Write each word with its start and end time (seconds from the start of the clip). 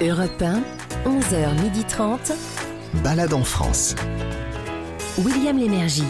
Europe 0.00 0.42
1, 0.42 0.62
11h30. 1.04 2.32
Balade 3.04 3.32
en 3.32 3.44
France. 3.44 3.94
William 5.18 5.56
Lémergie. 5.56 6.02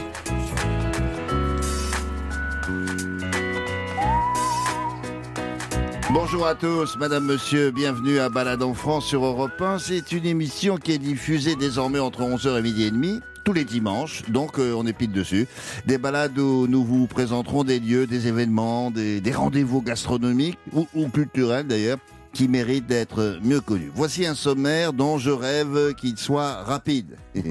Bonjour 6.13 6.47
à 6.47 6.55
tous, 6.55 6.97
Madame, 6.97 7.25
Monsieur, 7.25 7.71
bienvenue 7.71 8.19
à 8.19 8.29
Balade 8.29 8.63
en 8.63 8.73
France 8.73 9.07
sur 9.07 9.25
Europe 9.25 9.61
1. 9.61 9.79
C'est 9.79 10.13
une 10.13 10.27
émission 10.27 10.77
qui 10.77 10.93
est 10.93 10.99
diffusée 10.99 11.57
désormais 11.57 11.99
entre 11.99 12.23
11h 12.23 12.59
et 12.59 12.63
midi 12.63 12.85
et 12.85 12.91
demi 12.91 13.21
tous 13.45 13.53
les 13.53 13.65
dimanches, 13.65 14.23
donc 14.29 14.61
euh, 14.61 14.73
on 14.73 14.87
est 14.87 14.93
pile 14.93 15.11
dessus. 15.11 15.49
Des 15.85 15.99
balades 15.99 16.39
où 16.39 16.69
nous 16.69 16.85
vous 16.85 17.09
présenterons 17.09 17.65
des 17.65 17.81
lieux, 17.81 18.07
des 18.07 18.29
événements, 18.29 18.93
des, 18.93 19.21
des 19.21 19.33
rendez-vous 19.33 19.83
gastronomiques 19.83 20.59
ou, 20.73 20.87
ou 20.95 21.09
culturels 21.09 21.67
d'ailleurs 21.67 21.99
qui 22.33 22.49
méritent 22.49 22.87
d'être 22.87 23.39
mieux 23.43 23.61
connus. 23.61 23.91
Voici 23.95 24.27
un 24.27 24.35
sommaire 24.35 24.93
dont 24.93 25.19
je 25.19 25.31
rêve 25.31 25.95
qu'il 25.95 26.17
soit 26.17 26.63
rapide. 26.63 27.17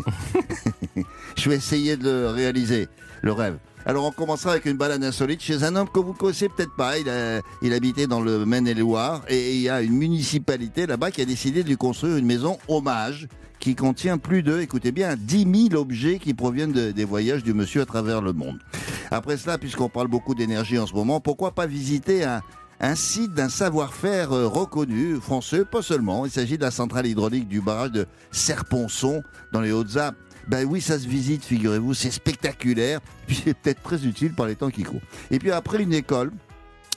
je 1.37 1.49
vais 1.49 1.55
essayer 1.55 1.97
de 1.97 2.03
le 2.03 2.27
réaliser, 2.29 2.87
le 3.21 3.31
rêve. 3.31 3.57
Alors 3.85 4.05
on 4.05 4.11
commencera 4.11 4.51
avec 4.51 4.65
une 4.65 4.77
balade 4.77 5.03
insolite 5.03 5.41
chez 5.41 5.63
un 5.63 5.75
homme 5.75 5.89
que 5.91 5.99
vous 5.99 6.13
connaissez 6.13 6.49
peut-être 6.49 6.75
pas. 6.75 6.99
Il, 6.99 7.09
a, 7.09 7.41
il 7.63 7.73
habitait 7.73 8.05
dans 8.07 8.21
le 8.21 8.45
Maine-et-Loire 8.45 9.23
et 9.27 9.55
il 9.55 9.61
y 9.61 9.69
a 9.69 9.81
une 9.81 9.93
municipalité 9.93 10.85
là-bas 10.85 11.09
qui 11.11 11.21
a 11.21 11.25
décidé 11.25 11.63
de 11.63 11.67
lui 11.69 11.77
construire 11.77 12.17
une 12.17 12.25
maison 12.25 12.59
hommage 12.67 13.27
qui 13.59 13.75
contient 13.75 14.17
plus 14.17 14.41
de, 14.43 14.59
écoutez 14.59 14.91
bien, 14.91 15.15
10 15.15 15.69
000 15.69 15.81
objets 15.81 16.17
qui 16.17 16.33
proviennent 16.33 16.71
de- 16.71 16.91
des 16.91 17.05
voyages 17.05 17.43
du 17.43 17.53
monsieur 17.53 17.81
à 17.81 17.85
travers 17.85 18.21
le 18.21 18.33
monde. 18.33 18.57
Après 19.11 19.37
cela, 19.37 19.57
puisqu'on 19.59 19.89
parle 19.89 20.07
beaucoup 20.07 20.33
d'énergie 20.33 20.79
en 20.79 20.87
ce 20.87 20.93
moment, 20.93 21.19
pourquoi 21.19 21.51
pas 21.51 21.67
visiter 21.67 22.23
un, 22.23 22.41
un 22.81 22.95
site 22.95 23.33
d'un 23.33 23.47
savoir-faire 23.47 24.31
euh, 24.31 24.47
reconnu, 24.47 25.17
français, 25.21 25.63
pas 25.65 25.83
seulement. 25.83 26.25
Il 26.25 26.31
s'agit 26.31 26.57
de 26.57 26.63
la 26.63 26.71
centrale 26.71 27.05
hydraulique 27.05 27.47
du 27.47 27.61
barrage 27.61 27.91
de 27.91 28.07
Serponçon 28.31 29.23
dans 29.51 29.61
les 29.61 29.71
Hautes-Alpes. 29.71 30.17
Ben 30.47 30.65
oui, 30.67 30.81
ça 30.81 30.97
se 30.97 31.07
visite, 31.07 31.45
figurez-vous, 31.45 31.93
c'est 31.93 32.09
spectaculaire, 32.09 32.99
puis 33.27 33.39
c'est 33.45 33.53
peut-être 33.53 33.83
très 33.83 34.03
utile 34.05 34.33
par 34.33 34.47
les 34.47 34.55
temps 34.55 34.71
qui 34.71 34.81
courent. 34.81 35.01
Et 35.29 35.37
puis 35.37 35.51
après 35.51 35.83
une 35.83 35.93
école, 35.93 36.31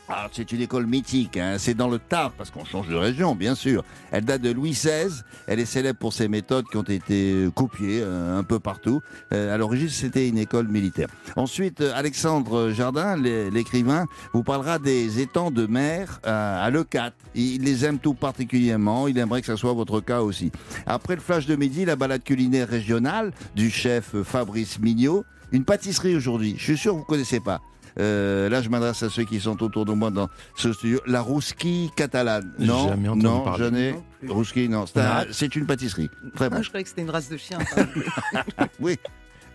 ah, 0.08 0.28
c'est 0.32 0.52
une 0.52 0.60
école 0.60 0.86
mythique, 0.86 1.38
hein. 1.38 1.56
c'est 1.58 1.72
dans 1.74 1.88
le 1.88 1.98
Tarn, 1.98 2.30
parce 2.36 2.50
qu'on 2.50 2.64
change 2.64 2.88
de 2.88 2.94
région, 2.94 3.34
bien 3.34 3.54
sûr. 3.54 3.82
Elle 4.12 4.24
date 4.26 4.42
de 4.42 4.50
Louis 4.50 4.72
XVI, 4.72 5.22
elle 5.46 5.60
est 5.60 5.64
célèbre 5.64 5.98
pour 5.98 6.12
ses 6.12 6.28
méthodes 6.28 6.66
qui 6.70 6.76
ont 6.76 6.82
été 6.82 7.48
copiées 7.54 8.00
euh, 8.02 8.38
un 8.38 8.42
peu 8.42 8.58
partout. 8.60 9.00
Euh, 9.32 9.54
à 9.54 9.56
l'origine, 9.56 9.88
c'était 9.88 10.28
une 10.28 10.36
école 10.36 10.68
militaire. 10.68 11.08
Ensuite, 11.36 11.80
euh, 11.80 11.92
Alexandre 11.94 12.70
Jardin, 12.70 13.16
l'é- 13.16 13.50
l'écrivain, 13.50 14.04
vous 14.34 14.42
parlera 14.42 14.78
des 14.78 15.20
étangs 15.20 15.50
de 15.50 15.64
mer 15.66 16.20
euh, 16.26 16.64
à 16.66 16.68
Leucate. 16.70 17.14
Il 17.34 17.62
les 17.62 17.84
aime 17.86 17.98
tout 17.98 18.14
particulièrement, 18.14 19.08
il 19.08 19.16
aimerait 19.16 19.40
que 19.40 19.46
ça 19.46 19.56
soit 19.56 19.72
votre 19.72 20.00
cas 20.00 20.20
aussi. 20.20 20.52
Après 20.86 21.14
le 21.14 21.22
flash 21.22 21.46
de 21.46 21.56
midi, 21.56 21.86
la 21.86 21.96
balade 21.96 22.22
culinaire 22.22 22.68
régionale 22.68 23.32
du 23.56 23.70
chef 23.70 24.14
Fabrice 24.22 24.78
Mignot. 24.80 25.24
Une 25.52 25.64
pâtisserie 25.64 26.14
aujourd'hui, 26.16 26.56
je 26.58 26.64
suis 26.64 26.76
sûr 26.78 26.92
que 26.92 26.98
vous 26.98 27.04
connaissez 27.04 27.40
pas. 27.40 27.60
Euh, 28.00 28.48
là, 28.48 28.60
je 28.62 28.68
m'adresse 28.68 29.02
à 29.02 29.10
ceux 29.10 29.24
qui 29.24 29.38
sont 29.40 29.62
autour 29.62 29.84
de 29.84 29.92
moi 29.92 30.10
dans 30.10 30.28
ce 30.56 30.72
studio. 30.72 31.00
La 31.06 31.20
rousqui 31.20 31.90
catalane. 31.96 32.52
Non, 32.58 32.88
Jamais 32.88 33.08
entendu 33.08 33.24
non, 33.24 33.40
parler. 33.42 33.64
jamais. 33.64 33.92
Non 33.92 34.02
plus. 34.20 34.30
Rousqui, 34.30 34.68
non. 34.68 34.84
C'est 34.86 35.00
un- 35.00 35.26
c'est 35.30 35.54
une 35.56 35.66
pâtisserie. 35.66 36.10
Très 36.34 36.50
bon. 36.50 36.56
Ah, 36.58 36.62
je 36.62 36.68
croyais 36.68 36.82
que 36.84 36.88
c'était 36.90 37.02
une 37.02 37.10
race 37.10 37.28
de 37.28 37.36
chien. 37.36 37.58
Oui. 38.80 38.98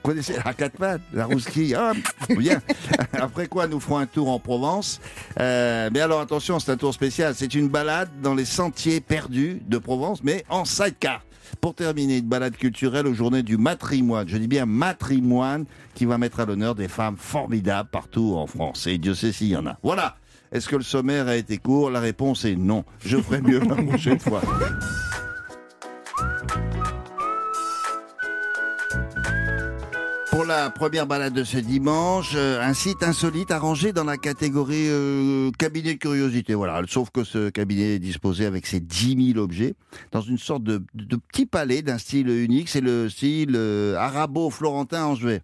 Vous 0.02 0.12
connaissez 0.12 0.34
la 0.46 0.54
quatre 0.54 0.78
pattes, 0.78 1.02
la 1.12 1.26
rousquille 1.26 1.76
Ah, 1.76 1.92
bien. 2.30 2.62
Après 3.14 3.48
quoi, 3.48 3.68
nous 3.68 3.81
ferons 3.81 3.98
un 3.98 4.06
tour 4.06 4.30
en 4.30 4.40
Provence. 4.40 5.02
Euh, 5.42 5.90
mais 5.92 6.00
alors 6.00 6.22
attention, 6.22 6.58
c'est 6.59 6.72
un 6.72 6.78
tour 6.78 6.94
spécial. 6.94 7.36
C'est 7.36 7.53
une 7.53 7.68
balade 7.68 8.08
dans 8.24 8.34
les 8.34 8.46
sentiers 8.46 9.02
perdus 9.02 9.62
de 9.68 9.78
Provence, 9.78 10.24
mais 10.24 10.46
en 10.48 10.64
sidecar. 10.64 11.22
Pour 11.61 11.75
terminer, 11.75 12.17
une 12.17 12.28
balade 12.28 12.55
culturelle 12.55 13.08
aux 13.08 13.14
journées 13.14 13.44
du 13.44 13.58
matrimoine. 13.58 14.28
Je 14.28 14.38
dis 14.38 14.47
bien 14.47 14.66
matrimoine, 14.66 15.66
qui 15.96 16.06
va 16.06 16.18
mettre 16.18 16.40
à 16.40 16.46
l'honneur 16.46 16.75
des 16.75 16.88
femmes 16.88 17.18
formidables 17.18 17.90
partout 17.90 18.35
en 18.35 18.47
France. 18.47 18.88
Et 18.88 18.97
Dieu 18.97 19.16
sait 19.16 19.31
s'il 19.31 19.47
y 19.47 19.56
en 19.56 19.66
a. 19.66 19.78
Voilà. 19.84 20.18
Est-ce 20.51 20.68
que 20.68 20.75
le 20.75 20.84
sommaire 20.84 21.28
a 21.28 21.35
été 21.35 21.57
court? 21.57 21.91
La 21.91 22.00
réponse 22.00 22.44
est 22.46 22.56
non. 22.56 22.84
Je 23.06 23.18
ferai 23.18 23.41
mieux 23.41 23.59
la 23.59 23.75
prochaine 23.75 24.19
fois. 24.19 24.41
La 30.50 30.72
première 30.72 31.06
balade 31.06 31.34
de 31.34 31.44
ce 31.44 31.58
dimanche, 31.60 32.32
euh, 32.34 32.60
un 32.60 32.74
site 32.74 33.04
insolite 33.04 33.52
arrangé 33.52 33.94
dans 33.94 34.04
la 34.04 34.18
catégorie 34.18 34.90
euh, 34.90 35.52
cabinet 35.60 35.94
de 35.94 36.00
curiosité. 36.00 36.56
Voilà, 36.56 36.82
sauf 36.88 37.12
que 37.12 37.24
ce 37.24 37.52
cabinet 37.52 37.96
est 37.96 38.00
disposé 38.00 38.48
avec 38.48 38.66
ses 38.66 38.80
10 38.80 39.34
000 39.34 39.44
objets 39.44 39.76
dans 40.12 40.22
une 40.22 40.40
sorte 40.40 40.64
de, 40.64 40.82
petit 41.32 41.46
palais 41.46 41.84
d'un 41.84 42.00
style 42.00 42.30
unique. 42.30 42.68
C'est 42.68 42.82
le 42.82 43.10
style 43.10 43.52
euh, 43.56 43.96
arabo-florentin 43.96 45.06
angevin. 45.06 45.38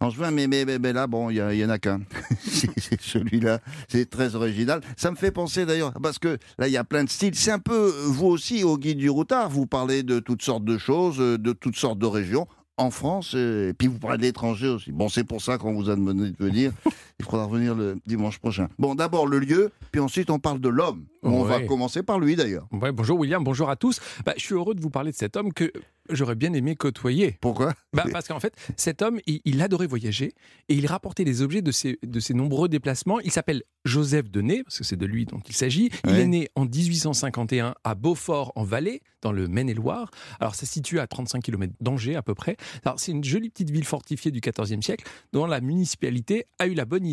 Angevin, 0.00 0.30
mais, 0.30 0.46
mais, 0.46 0.64
mais, 0.64 0.92
là, 0.94 1.06
bon, 1.06 1.28
il 1.28 1.36
y, 1.36 1.40
a- 1.42 1.52
il 1.52 1.60
y 1.60 1.64
en 1.64 1.68
a 1.68 1.78
qu'un. 1.78 2.00
c'est 2.40 2.98
celui-là. 2.98 3.60
C'est 3.88 4.08
très 4.08 4.34
original. 4.36 4.80
Ça 4.96 5.10
me 5.10 5.16
fait 5.16 5.30
penser 5.32 5.66
d'ailleurs, 5.66 5.92
parce 6.02 6.18
que 6.18 6.38
là, 6.58 6.66
il 6.66 6.72
y 6.72 6.78
a 6.78 6.84
plein 6.84 7.04
de 7.04 7.10
styles. 7.10 7.34
C'est 7.34 7.50
un 7.52 7.58
peu, 7.58 7.92
vous 8.06 8.28
aussi, 8.28 8.64
au 8.64 8.78
guide 8.78 8.96
du 8.96 9.10
routard, 9.10 9.50
vous 9.50 9.66
parlez 9.66 10.02
de 10.02 10.18
toutes 10.18 10.40
sortes 10.40 10.64
de 10.64 10.78
choses, 10.78 11.18
de 11.18 11.52
toutes 11.52 11.76
sortes 11.76 11.98
de 11.98 12.06
régions 12.06 12.46
en 12.80 12.90
France, 12.90 13.32
euh, 13.34 13.70
et 13.70 13.72
puis 13.74 13.88
vous 13.88 13.98
parlez 13.98 14.16
de 14.16 14.22
l'étranger 14.22 14.68
aussi. 14.68 14.90
Bon, 14.90 15.08
c'est 15.08 15.24
pour 15.24 15.42
ça 15.42 15.58
qu'on 15.58 15.74
vous 15.74 15.90
a 15.90 15.96
demandé 15.96 16.30
de 16.30 16.36
venir. 16.38 16.72
Il 17.20 17.24
faudra 17.24 17.44
revenir 17.44 17.74
le 17.74 17.98
dimanche 18.06 18.38
prochain. 18.38 18.68
Bon, 18.78 18.94
d'abord 18.94 19.26
le 19.26 19.38
lieu, 19.38 19.70
puis 19.92 20.00
ensuite 20.00 20.30
on 20.30 20.38
parle 20.38 20.58
de 20.60 20.68
l'homme. 20.70 21.04
On 21.22 21.42
va 21.44 21.60
commencer 21.60 22.02
par 22.02 22.18
lui 22.18 22.34
d'ailleurs. 22.34 22.66
Ouais, 22.72 22.92
bonjour 22.92 23.18
William, 23.18 23.44
bonjour 23.44 23.68
à 23.68 23.76
tous. 23.76 24.00
Bah, 24.24 24.32
je 24.38 24.42
suis 24.42 24.54
heureux 24.54 24.74
de 24.74 24.80
vous 24.80 24.88
parler 24.88 25.12
de 25.12 25.16
cet 25.16 25.36
homme 25.36 25.52
que 25.52 25.70
j'aurais 26.08 26.34
bien 26.34 26.52
aimé 26.54 26.76
côtoyer. 26.76 27.36
Pourquoi? 27.42 27.74
Bah, 27.92 28.04
parce 28.10 28.26
qu'en 28.26 28.40
fait, 28.40 28.54
cet 28.76 29.02
homme, 29.02 29.20
il, 29.26 29.42
il 29.44 29.60
adorait 29.60 29.86
voyager 29.86 30.32
et 30.70 30.74
il 30.74 30.86
rapportait 30.86 31.24
des 31.24 31.42
objets 31.42 31.60
de 31.60 31.70
ses, 31.72 31.98
de 32.02 32.20
ses 32.20 32.32
nombreux 32.32 32.68
déplacements. 32.70 33.20
Il 33.20 33.30
s'appelle 33.30 33.62
Joseph 33.84 34.30
Denet, 34.30 34.62
parce 34.64 34.78
que 34.78 34.84
c'est 34.84 34.96
de 34.96 35.04
lui 35.06 35.26
dont 35.26 35.40
il 35.46 35.54
s'agit. 35.54 35.90
Il 36.04 36.10
Ouais. 36.10 36.20
est 36.22 36.26
né 36.26 36.48
en 36.54 36.64
1851 36.64 37.74
à 37.84 37.94
Beaufort, 37.94 38.52
en 38.56 38.64
Valais, 38.64 39.00
dans 39.22 39.32
le 39.32 39.46
Maine-et-Loire. 39.46 40.10
Alors, 40.40 40.54
ça 40.54 40.64
se 40.66 40.72
situe 40.72 41.00
à 41.00 41.06
35 41.06 41.42
km 41.42 41.72
d'Angers, 41.80 42.16
à 42.16 42.22
peu 42.22 42.34
près. 42.34 42.56
Alors, 42.84 42.98
c'est 42.98 43.12
une 43.12 43.22
jolie 43.24 43.50
petite 43.50 43.70
ville 43.70 43.84
fortifiée 43.84 44.30
du 44.30 44.40
XIVe 44.40 44.80
siècle, 44.82 45.04
dont 45.32 45.44
la 45.46 45.60
municipalité 45.60 46.46
a 46.58 46.66
eu 46.66 46.74
la 46.74 46.86
bonne 46.86 47.04
idée, 47.06 47.09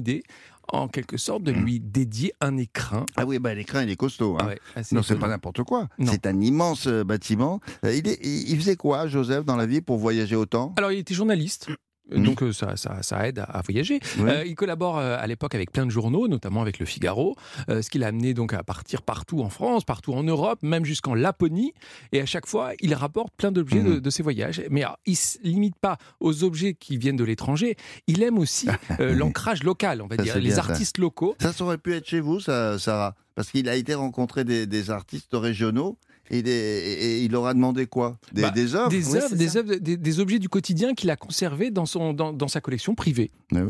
en 0.69 0.87
quelque 0.89 1.15
sorte, 1.17 1.43
de 1.43 1.51
lui 1.51 1.79
dédier 1.79 2.33
un 2.41 2.57
écrin. 2.57 3.05
Ah 3.15 3.25
oui, 3.25 3.39
bah, 3.39 3.53
l'écran 3.53 3.79
il 3.79 3.89
est 3.89 3.95
costaud. 3.95 4.33
hein. 4.35 4.39
Ah 4.41 4.47
ouais, 4.47 4.59
assez 4.75 4.93
Non, 4.95 5.01
c'est 5.01 5.17
pas 5.17 5.29
n'importe 5.29 5.63
quoi. 5.63 5.87
C'est 6.05 6.25
un 6.27 6.41
immense 6.41 6.87
euh, 6.87 7.03
bâtiment. 7.05 7.61
Euh, 7.85 7.95
il, 7.95 8.07
est- 8.07 8.19
il 8.21 8.49
il 8.51 8.57
faisait 8.57 8.75
quoi, 8.75 9.07
Joseph, 9.07 9.45
dans 9.45 9.55
la 9.55 9.65
vie 9.65 9.79
pour 9.81 9.97
voyager 9.97 10.35
autant? 10.35 10.73
Alors, 10.77 10.91
il 10.91 10.99
était 10.99 11.13
journaliste. 11.13 11.67
Donc 12.15 12.41
euh, 12.41 12.53
ça, 12.53 12.77
ça, 12.77 13.01
ça 13.03 13.27
aide 13.27 13.39
à, 13.39 13.43
à 13.43 13.61
voyager. 13.61 13.99
Ouais. 14.19 14.29
Euh, 14.31 14.45
il 14.45 14.55
collabore 14.55 14.97
euh, 14.97 15.17
à 15.19 15.27
l'époque 15.27 15.55
avec 15.55 15.71
plein 15.71 15.85
de 15.85 15.91
journaux, 15.91 16.27
notamment 16.27 16.61
avec 16.61 16.79
Le 16.79 16.85
Figaro, 16.85 17.35
euh, 17.69 17.81
ce 17.81 17.89
qui 17.89 17.97
l'a 17.97 18.07
amené 18.07 18.33
donc 18.33 18.53
à 18.53 18.63
partir 18.63 19.01
partout 19.01 19.41
en 19.41 19.49
France, 19.49 19.83
partout 19.83 20.13
en 20.13 20.23
Europe, 20.23 20.59
même 20.61 20.85
jusqu'en 20.85 21.13
Laponie. 21.13 21.73
Et 22.13 22.21
à 22.21 22.25
chaque 22.25 22.45
fois, 22.47 22.71
il 22.81 22.93
rapporte 22.93 23.33
plein 23.35 23.51
d'objets 23.51 23.81
de, 23.81 23.95
Mhm. 23.95 23.99
de 23.99 24.09
ses 24.09 24.23
voyages. 24.23 24.61
Mais 24.69 24.83
alors, 24.83 24.97
il 25.05 25.15
se 25.15 25.37
limite 25.43 25.75
pas 25.75 25.97
aux 26.19 26.43
objets 26.43 26.73
qui 26.73 26.97
viennent 26.97 27.15
de 27.17 27.23
l'étranger. 27.23 27.75
Il 28.07 28.23
aime 28.23 28.37
aussi 28.37 28.67
euh, 28.99 29.13
l'ancrage 29.13 29.63
local, 29.63 30.01
on 30.01 30.07
va 30.07 30.15
Ça, 30.15 30.23
dire, 30.23 30.35
les 30.39 30.49
bien, 30.49 30.57
artistes 30.59 30.97
locaux. 30.97 31.35
Ça, 31.41 31.51
ça 31.53 31.63
aurait 31.63 31.77
pu 31.77 31.93
être 31.93 32.07
chez 32.07 32.19
vous, 32.21 32.39
ça, 32.39 32.79
Sarah 32.79 33.15
Parce 33.35 33.51
qu'il 33.51 33.67
a 33.69 33.75
été 33.75 33.93
rencontrer 33.95 34.43
des, 34.45 34.65
des 34.65 34.89
artistes 34.91 35.33
régionaux 35.33 35.97
et, 36.29 36.41
des- 36.41 36.51
et- 36.51 37.03
et 37.17 37.23
il 37.23 37.31
leur 37.31 37.45
a 37.47 37.53
demandé 37.53 37.85
quoi? 37.87 38.17
Des, 38.31 38.41
Bah, 38.43 38.49
des 38.51 38.75
œuvres? 38.75 38.89
Des, 38.89 39.07
oui, 39.11 39.17
œuvres, 39.17 39.35
des, 39.35 39.47
ça. 39.49 39.59
œuvres, 39.59 39.75
des, 39.75 39.97
des 39.97 40.19
objets 40.19 40.39
du 40.39 40.49
quotidien 40.49 40.93
qu'il 40.93 41.09
a 41.09 41.15
conservés 41.15 41.71
dans, 41.71 41.85
son, 41.85 42.13
dans, 42.13 42.33
dans 42.33 42.47
sa 42.47 42.61
collection 42.61 42.95
privée. 42.95 43.31
Ouais, 43.51 43.61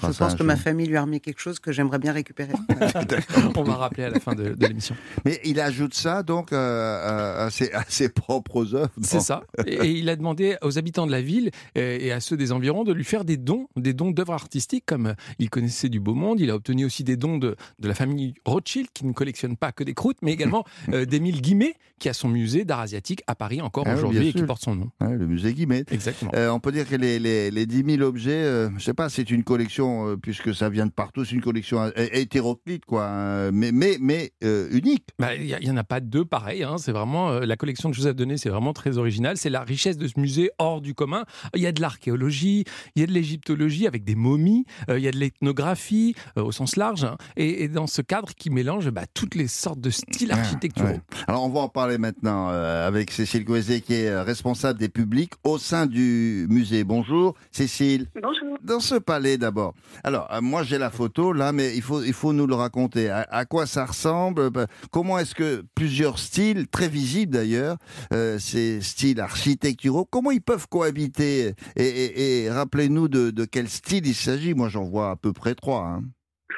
fera 0.00 0.12
Je 0.12 0.18
pense 0.18 0.34
que 0.34 0.42
ma 0.42 0.56
famille 0.56 0.86
lui 0.86 0.96
a 0.96 1.02
remis 1.02 1.20
quelque 1.20 1.40
chose 1.40 1.58
que 1.58 1.72
j'aimerais 1.72 1.98
bien 1.98 2.12
récupérer. 2.12 2.52
On 3.56 3.62
va 3.62 3.74
rappeler 3.76 4.04
à 4.04 4.10
la 4.10 4.20
fin 4.20 4.34
de, 4.34 4.54
de 4.54 4.66
l'émission. 4.66 4.94
Mais 5.24 5.40
il 5.44 5.60
ajoute 5.60 5.94
ça 5.94 6.22
donc 6.22 6.52
euh, 6.52 7.46
à, 7.46 7.50
ses, 7.50 7.72
à 7.72 7.84
ses 7.88 8.08
propres 8.08 8.74
œuvres. 8.74 8.90
C'est 9.02 9.20
ça. 9.20 9.42
Et, 9.66 9.74
et 9.74 9.90
il 9.92 10.08
a 10.08 10.16
demandé 10.16 10.56
aux 10.62 10.78
habitants 10.78 11.06
de 11.06 11.12
la 11.12 11.22
ville 11.22 11.50
euh, 11.78 11.98
et 12.00 12.12
à 12.12 12.20
ceux 12.20 12.36
des 12.36 12.52
environs 12.52 12.84
de 12.84 12.92
lui 12.92 13.04
faire 13.04 13.24
des 13.24 13.36
dons, 13.36 13.68
des 13.76 13.92
dons 13.92 14.10
d'œuvres 14.10 14.32
artistiques, 14.32 14.84
comme 14.86 15.06
euh, 15.08 15.14
il 15.38 15.50
connaissait 15.50 15.88
du 15.88 16.00
beau 16.00 16.14
monde. 16.14 16.40
Il 16.40 16.50
a 16.50 16.54
obtenu 16.56 16.84
aussi 16.84 17.04
des 17.04 17.16
dons 17.16 17.38
de, 17.38 17.56
de 17.78 17.88
la 17.88 17.94
famille 17.94 18.34
Rothschild, 18.44 18.88
qui 18.92 19.06
ne 19.06 19.12
collectionne 19.12 19.56
pas 19.56 19.72
que 19.72 19.84
des 19.84 19.94
croûtes, 19.94 20.18
mais 20.22 20.32
également 20.32 20.64
euh, 20.92 21.04
d'Émile 21.04 21.40
Guimet, 21.40 21.74
qui 21.98 22.08
a 22.08 22.12
son 22.12 22.28
musée 22.28 22.64
d'art 22.64 22.80
asiatique 22.80 23.22
à 23.26 23.34
Paris 23.34 23.62
encore 23.62 23.84
Ah 23.86 23.94
aujourd'hui 23.94 24.28
et 24.28 24.32
qui 24.32 24.42
porte 24.42 24.62
son 24.62 24.74
nom. 24.74 24.90
Ouais, 25.00 25.16
le 25.16 25.26
musée 25.26 25.54
Guimet. 25.54 25.84
Exactement. 25.90 26.32
Euh, 26.34 26.50
on 26.50 26.58
peut 26.60 26.72
dire 26.72 26.88
que 26.88 26.96
les, 26.96 27.18
les, 27.18 27.50
les 27.50 27.66
10 27.66 27.96
000 27.98 28.02
objets, 28.02 28.32
euh, 28.32 28.68
je 28.76 28.82
sais 28.84 28.94
pas, 28.94 29.08
c'est 29.08 29.30
une 29.30 29.44
collection, 29.44 30.08
euh, 30.08 30.16
puisque 30.16 30.54
ça 30.54 30.68
vient 30.68 30.86
de 30.86 30.90
partout, 30.90 31.24
c'est 31.24 31.34
une 31.34 31.40
collection 31.40 31.80
euh, 31.80 31.90
hétéroclite, 31.96 32.84
quoi, 32.84 33.06
hein, 33.06 33.50
mais, 33.52 33.70
mais, 33.72 33.96
mais 34.00 34.32
unique. 34.42 35.08
Bah, 35.18 35.34
Il 35.34 35.46
n'y 35.62 35.70
en 35.70 35.76
a 35.76 35.84
pas 35.84 36.00
deux 36.00 36.24
pareils. 36.24 36.62
hein. 36.64 36.76
C'est 36.78 36.92
vraiment 36.92 37.30
la 37.40 37.56
collection 37.56 37.88
de 37.90 37.94
Joseph 37.94 38.16
Denet, 38.16 38.36
c'est 38.38 38.48
vraiment 38.50 38.72
très 38.72 38.98
original. 38.98 39.36
C'est 39.36 39.50
la 39.50 39.62
richesse 39.62 39.96
de 39.96 40.08
ce 40.08 40.18
musée 40.18 40.50
hors 40.58 40.80
du 40.80 40.94
commun. 40.94 41.24
Il 41.54 41.62
y 41.62 41.66
a 41.66 41.72
de 41.72 41.80
l'archéologie, 41.80 42.64
il 42.96 43.00
y 43.00 43.02
a 43.02 43.06
de 43.06 43.12
l'égyptologie 43.12 43.86
avec 43.86 44.04
des 44.04 44.14
momies, 44.14 44.64
il 44.88 44.98
y 44.98 45.08
a 45.08 45.10
de 45.12 45.18
l'ethnographie 45.18 46.14
au 46.36 46.52
sens 46.52 46.76
large. 46.76 47.04
hein. 47.04 47.16
Et, 47.36 47.64
et 47.64 47.68
dans 47.68 47.86
ce 47.86 48.02
cadre 48.02 48.34
qui 48.34 48.50
mélange 48.50 48.90
bah, 48.90 49.04
toutes 49.12 49.34
les 49.34 49.48
sortes 49.48 49.80
de 49.80 49.90
styles 49.90 50.30
Ah, 50.32 50.38
architecturaux. 50.38 50.88
ouais. 50.88 51.00
Alors 51.28 51.44
on 51.44 51.48
va 51.50 51.60
en 51.60 51.68
parler 51.74 51.98
maintenant 51.98 52.50
euh, 52.50 52.86
avec 52.86 53.10
Cécile 53.10 53.44
Coeset 53.44 53.80
qui 53.80 53.94
est 53.94 54.08
euh, 54.08 54.22
responsable 54.22 54.78
des 54.78 54.88
publics 54.88 55.32
au 55.42 55.58
sein 55.58 55.86
du 55.86 56.46
musée. 56.48 56.84
Bonjour 56.84 57.34
Cécile. 57.50 58.06
Bonjour. 58.14 58.56
Dans 58.62 58.78
ce 58.80 58.94
palais 58.94 59.36
d'abord. 59.36 59.74
Alors 60.04 60.28
euh, 60.32 60.40
moi 60.40 60.62
j'ai 60.62 60.78
la 60.78 60.90
photo 60.90 61.32
là, 61.32 61.52
mais 61.52 61.74
il 61.76 61.82
faut 61.82 62.02
il 62.02 62.12
faut 62.14 62.32
nous 62.32 62.46
le 62.46 62.54
raconter. 62.54 63.10
À, 63.10 63.26
à 63.28 63.44
quoi 63.44 63.66
ça 63.66 63.84
ressemble? 63.86 64.50
Bah, 64.50 64.66
Comment 64.92 65.18
est-ce 65.18 65.34
que 65.34 65.64
plusieurs 65.74 66.18
styles 66.20 66.68
très 66.68 66.88
visibles 66.88 67.32
d'ailleurs, 67.32 67.76
euh, 68.12 68.38
ces 68.38 68.80
styles 68.80 69.20
architecturaux, 69.20 70.06
comment 70.08 70.30
ils 70.30 70.40
peuvent 70.40 70.68
cohabiter? 70.68 71.54
Et, 71.76 71.84
et- 71.84 72.44
et 72.44 72.50
rappelez-nous 72.50 73.08
de, 73.08 73.30
de 73.30 73.44
quel 73.44 73.68
style 73.68 74.06
il 74.06 74.14
s'agit. 74.14 74.54
Moi 74.54 74.68
j'en 74.68 74.84
vois 74.84 75.10
à 75.10 75.16
peu 75.16 75.32
près 75.32 75.54
trois. 75.56 75.82
hein. 75.82 76.02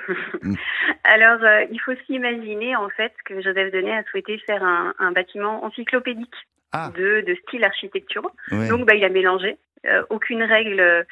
Alors, 1.04 1.42
euh, 1.42 1.64
il 1.70 1.80
faut 1.80 1.94
s'imaginer 2.06 2.76
en 2.76 2.88
fait 2.90 3.12
que 3.24 3.40
Joseph 3.40 3.72
Denet 3.72 3.96
a 3.98 4.04
souhaité 4.04 4.38
faire 4.46 4.62
un, 4.62 4.94
un 4.98 5.12
bâtiment 5.12 5.64
encyclopédique 5.64 6.34
Ah. 6.72 6.90
de, 6.96 7.22
de 7.26 7.34
style 7.46 7.64
architecturaux. 7.64 8.30
Ouais. 8.50 8.68
Donc, 8.68 8.86
bah, 8.86 8.94
il 8.94 9.04
a 9.04 9.08
mélangé. 9.08 9.56
Euh, 9.86 10.02
aucune 10.10 10.42
règle 10.42 10.80
euh, 10.80 11.02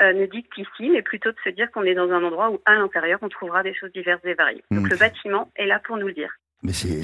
euh, 0.00 0.12
ne 0.12 0.26
dicte 0.26 0.56
ici, 0.56 0.88
mais 0.90 1.02
plutôt 1.02 1.30
de 1.32 1.36
se 1.44 1.50
dire 1.50 1.70
qu'on 1.72 1.82
est 1.82 1.94
dans 1.94 2.10
un 2.10 2.22
endroit 2.22 2.50
où, 2.50 2.60
à 2.64 2.74
l'intérieur, 2.74 3.18
on 3.22 3.28
trouvera 3.28 3.62
des 3.62 3.74
choses 3.74 3.92
diverses 3.92 4.24
et 4.24 4.34
variées. 4.34 4.62
Donc, 4.70 4.86
Mm. 4.86 4.90
le 4.90 4.96
bâtiment 4.96 5.50
est 5.56 5.66
là 5.66 5.80
pour 5.80 5.96
nous 5.98 6.06
le 6.06 6.12
dire. 6.14 6.32
Mais 6.62 6.72
c'est- 6.72 7.02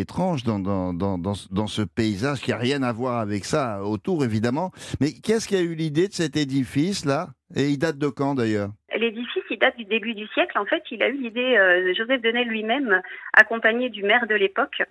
étrange 0.00 0.44
dans, 0.44 0.58
dans, 0.58 0.92
dans, 0.92 1.16
dans, 1.16 1.34
ce- 1.34 1.82
paysage 1.82 2.40
qui 2.40 2.52
a 2.52 2.58
rien 2.58 2.82
à 2.82 2.92
voir 2.92 3.18
avec 3.20 3.44
ça 3.44 3.82
autour, 3.82 4.22
évidemment. 4.24 4.70
Mais 5.00 5.12
qu'est-ce 5.12 5.48
qui 5.48 5.56
a 5.56 5.60
eu 5.60 5.74
l'idée 5.74 6.08
de 6.08 6.12
cet 6.12 6.36
édifice-là? 6.36 7.28
Et 7.56 7.68
il 7.70 7.78
date 7.78 7.96
de 7.96 8.08
quand 8.08 8.34
d'ailleurs? 8.34 8.68
L'édifice, 8.94 9.42
il 9.50 9.58
date 9.58 9.76
du 9.78 9.84
début 9.86 10.12
du 10.14 10.26
siècle. 10.28 10.58
En 10.58 10.66
fait, 10.66 10.82
il 10.90 11.02
a 11.02 11.08
eu 11.08 11.16
l'idée, 11.16 11.56
euh, 11.56 11.94
Joseph 11.96 12.20
Denet 12.20 12.44
lui-même, 12.44 13.00
accompagné 13.32 13.88
du 13.88 14.02
maire 14.02 14.26
de 14.26 14.34
l'époque, 14.34 14.82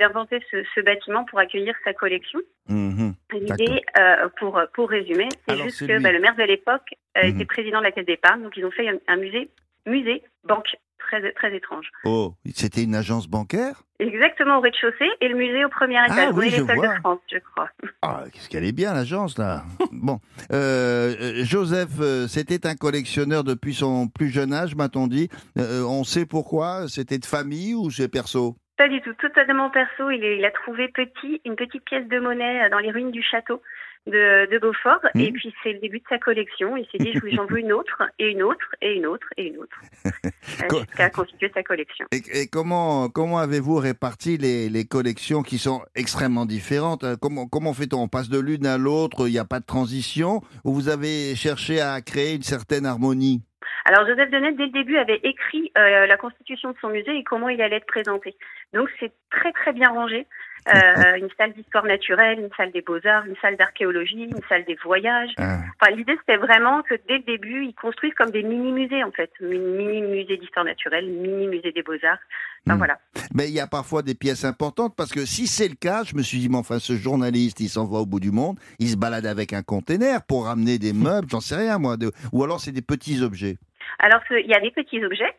d'inventer 0.00 0.38
ce, 0.50 0.62
ce 0.74 0.80
bâtiment 0.80 1.24
pour 1.24 1.38
accueillir 1.40 1.74
sa 1.84 1.92
collection. 1.92 2.38
Mhm. 2.68 3.12
L'idée, 3.32 3.82
euh, 3.98 4.28
pour, 4.38 4.58
pour 4.72 4.88
résumer, 4.88 5.28
c'est 5.46 5.58
juste 5.62 5.86
que 5.86 6.00
bah, 6.02 6.12
le 6.12 6.20
maire 6.20 6.36
de 6.36 6.44
l'époque 6.44 6.94
euh, 7.18 7.24
Mhm. 7.24 7.34
était 7.36 7.44
président 7.44 7.78
de 7.78 7.84
la 7.84 7.92
Caisse 7.92 8.06
d'épargne, 8.06 8.42
donc 8.42 8.56
ils 8.56 8.64
ont 8.64 8.70
fait 8.70 8.88
un, 8.88 8.96
un 9.08 9.16
musée, 9.16 9.50
musée, 9.84 10.22
banque, 10.44 10.76
très, 10.98 11.32
très 11.32 11.54
étrange. 11.56 11.90
Oh, 12.04 12.34
c'était 12.54 12.82
une 12.84 12.94
agence 12.94 13.28
bancaire? 13.28 13.82
Exactement 13.98 14.58
au 14.58 14.60
rez-de-chaussée 14.60 15.08
et 15.20 15.28
le 15.28 15.36
musée 15.36 15.64
au 15.64 15.68
premier 15.68 15.96
Ah 15.98 16.06
étage. 16.06 16.28
On 16.34 16.36
oui, 16.38 16.50
je 16.50 16.60
vois. 16.62 16.74
de 16.88 17.00
France, 17.00 17.20
je 17.32 17.38
crois. 17.38 17.68
Ah, 18.02 18.24
qu'est-ce 18.32 18.48
qu'elle 18.48 18.64
est 18.64 18.72
bien 18.72 18.92
l'agence 18.94 19.36
là 19.38 19.62
Bon, 19.90 20.20
euh, 20.52 21.14
euh, 21.20 21.44
Joseph, 21.44 21.88
euh, 22.00 22.26
c'était 22.28 22.66
un 22.66 22.74
collectionneur 22.76 23.42
depuis 23.42 23.74
son 23.74 24.06
plus 24.08 24.28
jeune 24.28 24.52
âge, 24.52 24.74
m'a-t-on 24.76 25.06
dit. 25.08 25.28
Euh, 25.58 25.82
on 25.82 26.04
sait 26.04 26.26
pourquoi? 26.26 26.88
C'était 26.88 27.18
de 27.18 27.24
famille 27.26 27.74
ou 27.74 27.90
c'est 27.90 28.08
perso? 28.08 28.56
Pas 28.76 28.88
du 28.88 29.00
tout, 29.00 29.14
totalement 29.14 29.70
perso. 29.70 30.10
Il, 30.10 30.22
est- 30.22 30.36
il 30.38 30.44
a 30.44 30.50
trouvé 30.50 30.88
petit 30.88 31.40
une 31.46 31.56
petite 31.56 31.84
pièce 31.84 32.06
de 32.06 32.18
monnaie 32.20 32.68
dans 32.70 32.78
les 32.78 32.90
ruines 32.90 33.10
du 33.10 33.22
château 33.22 33.62
de, 34.06 34.50
de 34.50 34.58
Beaufort. 34.58 35.00
Et 35.14 35.32
puis 35.32 35.54
c'est 35.62 35.72
le 35.72 35.78
début 35.80 35.98
de 35.98 36.04
sa 36.08 36.18
collection. 36.18 36.76
Il 36.76 36.86
s'est 36.86 36.98
dit, 36.98 37.12
je- 37.12 37.34
j'en 37.36 37.46
veux 37.46 37.58
une 37.58 37.72
autre, 37.72 38.02
et 38.18 38.30
une 38.30 38.42
autre, 38.42 38.66
et 38.80 38.94
une 38.94 39.06
autre, 39.06 39.26
et 39.36 39.48
une 39.48 39.58
autre, 39.58 39.76
euh, 40.06 40.78
jusqu'à 40.80 41.10
constituer 41.10 41.50
sa 41.54 41.62
collection. 41.62 42.06
Et, 42.12 42.42
et 42.42 42.46
comment 42.48 43.08
comment 43.08 43.38
avez-vous 43.38 43.76
réparti 43.76 44.36
les, 44.38 44.68
les 44.68 44.84
collections 44.84 45.42
qui 45.42 45.58
sont 45.58 45.82
extrêmement 45.94 46.46
différentes? 46.46 47.04
Euh, 47.04 47.16
Comment 47.20 47.46
comment 47.48 47.72
fait-on? 47.74 48.02
On 48.02 48.08
passe 48.08 48.28
de 48.28 48.38
l'une 48.38 48.66
à 48.66 48.78
l'autre 48.78 49.26
Il 49.28 49.32
n'y 49.32 49.38
a 49.38 49.44
pas 49.44 49.60
de 49.60 49.66
transition? 49.66 50.40
Ou 50.64 50.72
vous 50.72 50.88
avez 50.88 51.34
cherché 51.34 51.80
à 51.80 52.00
créer 52.00 52.34
une 52.36 52.42
certaine 52.42 52.86
harmonie? 52.86 53.42
Alors 53.84 54.04
Joseph 54.06 54.30
Denet, 54.30 54.52
dès 54.52 54.66
le 54.66 54.72
début, 54.72 54.96
avait 54.96 55.20
écrit 55.22 55.70
euh, 55.78 56.06
la 56.06 56.16
constitution 56.16 56.70
de 56.72 56.76
son 56.80 56.88
musée 56.88 57.16
et 57.16 57.22
comment 57.24 57.48
il 57.48 57.60
allait 57.62 57.76
être 57.76 57.86
présenté. 57.86 58.34
Donc 58.74 58.88
c'est 58.98 59.12
très 59.30 59.52
très 59.52 59.72
bien 59.72 59.88
rangé. 59.90 60.26
Euh, 60.74 61.16
une 61.18 61.28
salle 61.38 61.52
d'histoire 61.52 61.84
naturelle, 61.84 62.40
une 62.40 62.50
salle 62.56 62.72
des 62.72 62.82
beaux-arts, 62.82 63.24
une 63.26 63.36
salle 63.40 63.56
d'archéologie, 63.56 64.24
une 64.24 64.40
salle 64.48 64.64
des 64.64 64.76
voyages. 64.82 65.30
Ah, 65.38 65.60
Enfin, 65.80 65.94
l'idée 65.94 66.16
c'était 66.20 66.38
vraiment 66.38 66.82
que 66.82 66.94
dès 67.08 67.18
le 67.18 67.22
début, 67.22 67.64
ils 67.66 67.74
construisent 67.74 68.14
comme 68.14 68.30
des 68.30 68.42
mini-musées 68.42 69.04
en 69.04 69.12
fait. 69.12 69.30
Mini 69.40 70.02
musée 70.02 70.36
d'histoire 70.38 70.64
naturelle, 70.64 71.06
mini 71.06 71.46
musée 71.46 71.70
des 71.72 71.82
beaux-arts. 71.82 72.18
Enfin 72.66 72.74
Hmm. 72.74 72.78
voilà. 72.78 72.98
Mais 73.32 73.46
il 73.48 73.54
y 73.54 73.60
a 73.60 73.68
parfois 73.68 74.02
des 74.02 74.14
pièces 74.16 74.44
importantes 74.44 74.94
parce 74.96 75.12
que 75.12 75.24
si 75.24 75.46
c'est 75.46 75.68
le 75.68 75.76
cas, 75.76 76.02
je 76.04 76.16
me 76.16 76.22
suis 76.22 76.38
dit, 76.38 76.48
mais 76.48 76.56
enfin, 76.56 76.80
ce 76.80 76.94
journaliste, 76.96 77.60
il 77.60 77.68
s'en 77.68 77.84
va 77.84 77.98
au 77.98 78.06
bout 78.06 78.18
du 78.18 78.32
monde, 78.32 78.58
il 78.80 78.88
se 78.88 78.96
balade 78.96 79.26
avec 79.26 79.52
un 79.52 79.62
container 79.62 80.20
pour 80.26 80.46
ramener 80.46 80.78
des 80.78 80.92
meubles, 80.92 81.28
j'en 81.30 81.40
sais 81.40 81.54
rien 81.56 81.78
moi. 81.78 81.96
de- 81.96 82.10
Ou 82.32 82.42
alors 82.42 82.58
c'est 82.60 82.72
des 82.72 82.82
petits 82.82 83.22
objets. 83.22 83.56
Alors 84.06 84.20
il 84.30 84.46
y 84.46 84.54
a 84.54 84.60
des 84.60 84.70
petits 84.70 85.04
objets 85.04 85.34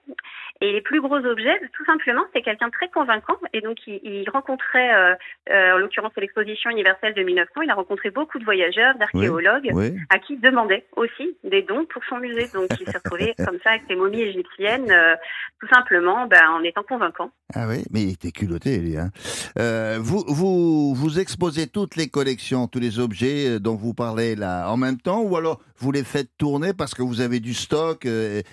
et 0.60 0.74
les 0.74 0.82
plus 0.82 1.00
gros 1.00 1.18
objets, 1.18 1.58
tout 1.74 1.86
simplement, 1.86 2.24
c'est 2.34 2.42
quelqu'un 2.42 2.68
de 2.68 2.72
très 2.72 2.90
convaincant 2.90 3.38
et 3.54 3.62
donc 3.62 3.78
il, 3.88 4.02
il 4.04 4.30
rencontrait, 4.30 4.94
euh, 4.94 5.16
euh, 5.52 5.76
en 5.76 5.78
l'occurrence 5.78 6.12
c'est 6.16 6.22
l'exposition 6.22 6.70
universelle 6.70 7.14
de 7.14 7.24
1900, 7.24 7.62
il 7.62 7.70
a 7.70 7.76
rencontré 7.76 8.10
beaucoup 8.10 8.40
de 8.40 8.44
voyageurs, 8.44 8.96
d'archéologues. 8.96 9.70
Oui. 9.72 9.96
à 10.10 10.20
qui 10.20 10.36
demandait 10.36 10.86
aussi 10.98 11.38
des 11.46 11.62
dons 11.62 11.86
pour 11.86 12.04
son 12.10 12.18
musée. 12.18 12.48
Donc 12.54 12.68
il 12.82 12.88
s'est 12.88 12.98
retrouvé 12.98 13.36
comme 13.46 13.58
ça 13.64 13.72
avec 13.72 13.84
ses 13.88 13.96
momies 13.96 14.22
égyptiennes, 14.24 14.92
euh, 14.92 15.16
tout 15.62 15.68
simplement 15.68 16.28
ben, 16.28 16.50
en 16.50 16.64
étant 16.64 16.84
convaincant. 16.84 17.32
Ah 17.56 17.68
oui, 17.70 17.86
mais 17.92 18.02
il 18.02 18.12
était 18.14 18.32
culotté, 18.32 18.80
lui. 18.80 18.98
Hein. 18.98 19.12
Vous, 20.00 20.26
vous, 20.28 20.94
vous 20.94 21.20
exposez 21.20 21.68
toutes 21.68 21.96
les 21.96 22.10
collections, 22.10 22.68
tous 22.68 22.80
les 22.80 23.00
objets 23.00 23.60
dont 23.60 23.76
vous 23.76 23.94
parlez 23.94 24.36
là 24.36 24.70
en 24.70 24.76
même 24.76 24.98
temps, 24.98 25.22
ou 25.22 25.38
alors 25.38 25.62
vous 25.78 25.92
les 25.92 26.04
faites 26.04 26.30
tourner 26.38 26.74
parce 26.74 26.94
que 26.94 27.04
vous 27.04 27.22
avez 27.22 27.40
du 27.40 27.54
stock 27.54 28.06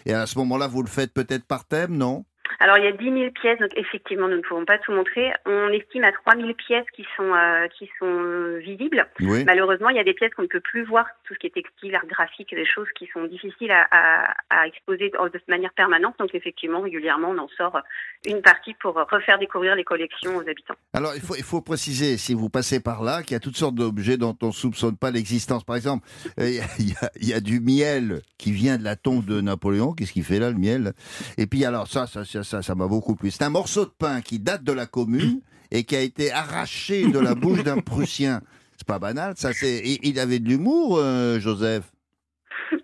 et 0.06 0.12
à 0.14 0.26
ce 0.26 0.38
moment-là, 0.38 0.66
vous 0.68 0.82
le 0.82 0.88
faites 0.88 1.12
peut-être 1.12 1.44
par 1.46 1.66
thème, 1.66 1.96
non? 1.96 2.24
Alors 2.60 2.78
il 2.78 2.84
y 2.84 2.88
a 2.88 2.92
10 2.92 3.04
000 3.04 3.30
pièces, 3.32 3.58
donc 3.58 3.70
effectivement 3.76 4.28
nous 4.28 4.36
ne 4.36 4.42
pouvons 4.42 4.64
pas 4.64 4.78
tout 4.78 4.92
montrer. 4.92 5.32
On 5.46 5.68
estime 5.70 6.04
à 6.04 6.12
3 6.12 6.36
000 6.36 6.54
pièces 6.54 6.86
qui 6.94 7.04
sont, 7.16 7.32
euh, 7.34 7.66
qui 7.78 7.90
sont 7.98 8.06
euh, 8.06 8.58
visibles. 8.58 9.06
Oui. 9.20 9.44
Malheureusement, 9.44 9.88
il 9.90 9.96
y 9.96 10.00
a 10.00 10.04
des 10.04 10.14
pièces 10.14 10.32
qu'on 10.34 10.42
ne 10.42 10.46
peut 10.48 10.60
plus 10.60 10.84
voir, 10.84 11.06
tout 11.24 11.34
ce 11.34 11.38
qui 11.38 11.46
est 11.48 11.54
textile, 11.54 11.94
art 11.94 12.06
graphique, 12.06 12.50
des 12.54 12.66
choses 12.66 12.88
qui 12.96 13.06
sont 13.12 13.24
difficiles 13.24 13.70
à, 13.70 13.86
à, 13.90 14.34
à 14.50 14.66
exposer 14.66 15.10
de 15.10 15.40
manière 15.48 15.72
permanente. 15.74 16.14
Donc 16.18 16.34
effectivement, 16.34 16.80
régulièrement, 16.80 17.28
on 17.30 17.38
en 17.38 17.48
sort 17.56 17.78
une 18.26 18.40
partie 18.42 18.74
pour 18.74 18.94
refaire 18.94 19.38
découvrir 19.38 19.74
les 19.74 19.84
collections 19.84 20.36
aux 20.36 20.48
habitants. 20.48 20.74
Alors, 20.92 21.12
il 21.14 21.20
faut, 21.20 21.34
il 21.36 21.42
faut 21.42 21.60
préciser, 21.60 22.16
si 22.16 22.34
vous 22.34 22.48
passez 22.48 22.80
par 22.80 23.02
là, 23.02 23.22
qu'il 23.22 23.32
y 23.32 23.36
a 23.36 23.40
toutes 23.40 23.56
sortes 23.56 23.74
d'objets 23.74 24.16
dont 24.16 24.36
on 24.42 24.48
ne 24.48 24.52
soupçonne 24.52 24.96
pas 24.96 25.10
l'existence. 25.10 25.64
Par 25.64 25.76
exemple, 25.76 26.06
il 26.38 26.54
y, 26.54 26.60
a- 26.60 26.64
il 26.78 26.88
y 26.90 26.94
a- 27.00 27.10
il 27.20 27.28
y 27.28 27.32
a 27.34 27.40
du 27.40 27.60
miel 27.60 28.20
qui 28.38 28.52
vient 28.52 28.76
de 28.78 28.84
la 28.84 28.96
tombe 28.96 29.24
de 29.24 29.40
Napoléon. 29.40 29.92
Qu'est-ce 29.92 30.12
qu'il 30.12 30.24
fait 30.24 30.38
là, 30.38 30.50
le 30.50 30.56
miel? 30.58 30.92
Et 31.38 31.46
puis, 31.46 31.64
alors, 31.64 31.86
ça, 31.88 32.06
ça, 32.06 32.24
ça, 32.24 32.42
ça, 32.44 32.62
ça 32.62 32.74
m'a 32.74 32.86
beaucoup 32.86 33.16
plu. 33.16 33.30
C'est 33.30 33.44
un 33.44 33.50
morceau 33.50 33.84
de 33.84 33.90
pain 33.90 34.20
qui 34.20 34.38
date 34.38 34.62
de 34.62 34.72
la 34.72 34.86
commune 34.86 35.40
et 35.70 35.84
qui 35.84 35.96
a 35.96 36.00
été 36.00 36.30
arraché 36.30 37.06
de 37.10 37.18
la 37.18 37.34
bouche 37.34 37.64
d'un 37.64 37.78
Prussien. 37.80 38.40
C'est 38.76 38.86
pas 38.86 38.98
banal, 38.98 39.34
ça. 39.36 39.52
C'est. 39.52 39.82
Il 40.02 40.18
avait 40.18 40.38
de 40.38 40.48
l'humour, 40.48 40.98
euh, 40.98 41.38
Joseph. 41.40 41.84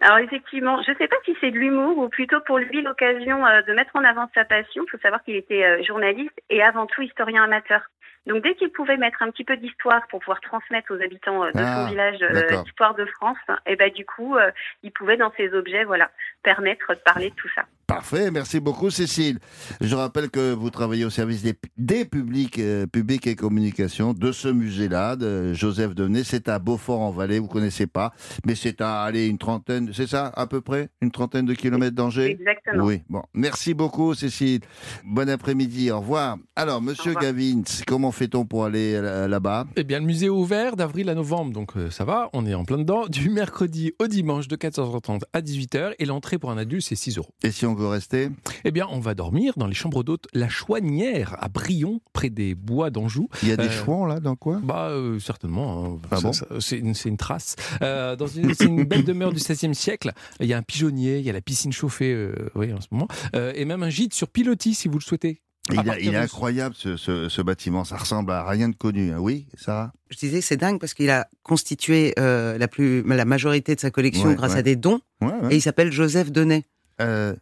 Alors 0.00 0.18
effectivement, 0.18 0.80
je 0.82 0.92
ne 0.92 0.96
sais 0.96 1.08
pas 1.08 1.16
si 1.24 1.34
c'est 1.40 1.50
de 1.50 1.58
l'humour 1.58 1.98
ou 1.98 2.08
plutôt 2.08 2.40
pour 2.46 2.58
lui 2.58 2.82
l'occasion 2.82 3.44
euh, 3.46 3.62
de 3.62 3.72
mettre 3.74 3.94
en 3.94 4.04
avant 4.04 4.28
sa 4.34 4.44
passion. 4.44 4.84
Il 4.86 4.90
faut 4.90 4.98
savoir 4.98 5.22
qu'il 5.24 5.36
était 5.36 5.64
euh, 5.64 5.82
journaliste 5.82 6.38
et 6.48 6.62
avant 6.62 6.86
tout 6.86 7.02
historien 7.02 7.44
amateur. 7.44 7.82
Donc 8.26 8.42
dès 8.42 8.54
qu'il 8.54 8.70
pouvait 8.70 8.96
mettre 8.98 9.22
un 9.22 9.30
petit 9.30 9.44
peu 9.44 9.56
d'histoire 9.56 10.06
pour 10.08 10.20
pouvoir 10.20 10.40
transmettre 10.40 10.94
aux 10.94 11.02
habitants 11.02 11.42
euh, 11.44 11.50
de 11.52 11.58
Ah, 11.58 11.84
son 11.84 11.90
village 11.90 12.18
euh, 12.22 12.32
d'accord. 12.32 12.64
l'histoire 12.64 12.94
de 12.94 13.04
France, 13.06 13.38
et 13.66 13.76
ben 13.76 13.90
du 13.92 14.04
coup, 14.04 14.36
il 14.82 14.92
pouvait 14.92 15.16
dans 15.16 15.32
ses 15.36 15.52
objets, 15.54 15.84
voilà, 15.84 16.10
permettre 16.42 16.94
de 16.94 17.00
parler 17.00 17.30
de 17.30 17.34
tout 17.34 17.48
ça. 17.54 17.64
Parfait, 17.90 18.30
merci 18.30 18.60
beaucoup 18.60 18.88
Cécile. 18.88 19.40
Je 19.80 19.96
rappelle 19.96 20.30
que 20.30 20.52
vous 20.52 20.70
travaillez 20.70 21.04
au 21.04 21.10
service 21.10 21.42
des, 21.42 21.54
des 21.76 22.04
publics, 22.04 22.60
euh, 22.60 22.86
publics 22.86 23.26
et 23.26 23.34
communications 23.34 24.12
de 24.12 24.30
ce 24.30 24.46
musée-là, 24.46 25.16
de 25.16 25.52
Joseph 25.54 25.96
Denet. 25.96 26.22
C'est 26.22 26.48
à 26.48 26.60
Beaufort-en-Vallée, 26.60 27.40
vous 27.40 27.48
connaissez 27.48 27.88
pas, 27.88 28.12
mais 28.46 28.54
c'est 28.54 28.80
à 28.80 29.02
aller 29.02 29.26
une 29.26 29.38
trentaine, 29.38 29.90
c'est 29.92 30.06
ça 30.06 30.30
à 30.36 30.46
peu 30.46 30.60
près 30.60 30.88
Une 31.02 31.10
trentaine 31.10 31.46
de 31.46 31.52
kilomètres 31.52 31.96
d'Angers? 31.96 32.30
Exactement. 32.30 32.84
Oui, 32.84 33.02
bon. 33.08 33.22
Merci 33.34 33.74
beaucoup 33.74 34.14
Cécile. 34.14 34.60
Bon 35.04 35.28
après-midi, 35.28 35.90
au 35.90 35.98
revoir. 35.98 36.36
Alors, 36.54 36.80
monsieur 36.80 37.10
revoir. 37.10 37.24
Gavin, 37.24 37.62
comment 37.88 38.12
fait-on 38.12 38.44
pour 38.44 38.66
aller 38.66 38.94
euh, 38.94 39.26
là-bas? 39.26 39.66
Eh 39.74 39.82
bien, 39.82 39.98
le 39.98 40.06
musée 40.06 40.26
est 40.26 40.28
ouvert 40.28 40.76
d'avril 40.76 41.08
à 41.08 41.16
novembre, 41.16 41.52
donc 41.52 41.76
euh, 41.76 41.90
ça 41.90 42.04
va, 42.04 42.30
on 42.34 42.46
est 42.46 42.54
en 42.54 42.64
plein 42.64 42.78
dedans. 42.78 43.08
Du 43.08 43.30
mercredi 43.30 43.94
au 43.98 44.06
dimanche 44.06 44.46
de 44.46 44.54
14h30 44.54 45.22
à 45.32 45.40
18h 45.40 45.94
et 45.98 46.04
l'entrée 46.04 46.38
pour 46.38 46.52
un 46.52 46.58
adulte, 46.58 46.86
c'est 46.86 46.94
6 46.94 47.18
euros. 47.18 47.34
Et 47.42 47.50
si 47.50 47.66
on 47.66 47.79
veut 47.80 47.88
rester 47.88 48.30
Eh 48.64 48.70
bien, 48.70 48.86
on 48.90 49.00
va 49.00 49.14
dormir 49.14 49.54
dans 49.56 49.66
les 49.66 49.74
chambres 49.74 50.02
d'hôtes 50.04 50.26
La 50.32 50.48
Chouanière 50.48 51.36
à 51.40 51.48
Brion, 51.48 52.00
près 52.12 52.30
des 52.30 52.54
bois 52.54 52.90
d'Anjou. 52.90 53.28
Il 53.42 53.48
y 53.48 53.52
a 53.52 53.56
des 53.56 53.64
Euh, 53.66 53.70
chouans 53.70 54.06
là, 54.06 54.20
dans 54.20 54.36
quoi? 54.36 54.60
Bah, 54.62 54.88
euh, 54.90 55.18
certainement. 55.18 55.96
hein. 55.96 55.98
Ah 56.10 56.20
bon 56.20 56.32
c'est 56.60 56.78
une, 56.78 57.16
trace. 57.16 57.56
Euh, 57.82 58.14
dans 58.16 58.26
une, 58.26 58.54
c'est 58.54 58.64
une 58.66 58.84
belle 58.84 59.04
demeure 59.04 59.32
du 59.32 59.38
XVIe 59.40 59.74
siècle. 59.74 60.12
Il 60.40 60.46
y 60.46 60.52
a 60.54 60.58
un 60.58 60.62
pigeonnier, 60.62 61.18
il 61.18 61.24
y 61.24 61.30
a 61.30 61.32
la 61.32 61.40
piscine 61.40 61.72
chauffée, 61.72 62.12
euh, 62.12 62.34
oui, 62.54 62.72
en 62.72 62.80
ce 62.80 62.86
moment, 62.90 63.08
euh, 63.34 63.52
et 63.54 63.64
même 63.64 63.82
un 63.82 63.90
gîte 63.90 64.14
sur 64.14 64.28
pilotis 64.28 64.74
si 64.74 64.88
vous 64.88 64.98
le 64.98 65.02
souhaitez. 65.04 65.40
il, 65.72 65.78
a- 65.88 66.00
est 66.00 66.16
incroyable 66.16 66.74
ce, 66.76 66.96
ce- 66.96 67.28
ce 67.28 67.42
bâtiment, 67.42 67.84
ça 67.84 67.96
ressemble 67.96 68.32
à 68.32 68.48
rien 68.48 68.68
de 68.68 68.74
connu. 68.76 69.12
hein. 69.12 69.18
Oui, 69.20 69.46
Sarah? 69.56 69.92
Je 70.10 70.16
disais, 70.18 70.40
c'est 70.40 70.56
dingue 70.56 70.80
parce 70.80 70.94
qu'il 70.94 71.10
a 71.10 71.28
constitué 71.42 72.14
euh, 72.18 72.58
la, 72.58 72.66
plus, 72.68 73.02
la 73.04 73.24
majorité 73.24 73.74
de 73.74 73.80
sa 73.80 73.90
collection 73.90 74.28
Ouais, 74.30 74.34
grâce 74.34 74.52
ouais. 74.54 74.58
à 74.58 74.62
des 74.62 74.76
dons 74.76 75.00
ouais, 75.20 75.28
ouais. 75.28 75.52
et 75.52 75.56
il 75.56 75.60
s'appelle 75.62 75.92
Joseph 75.92 76.32
Denet. 76.32 76.64
Euh, 77.00 77.34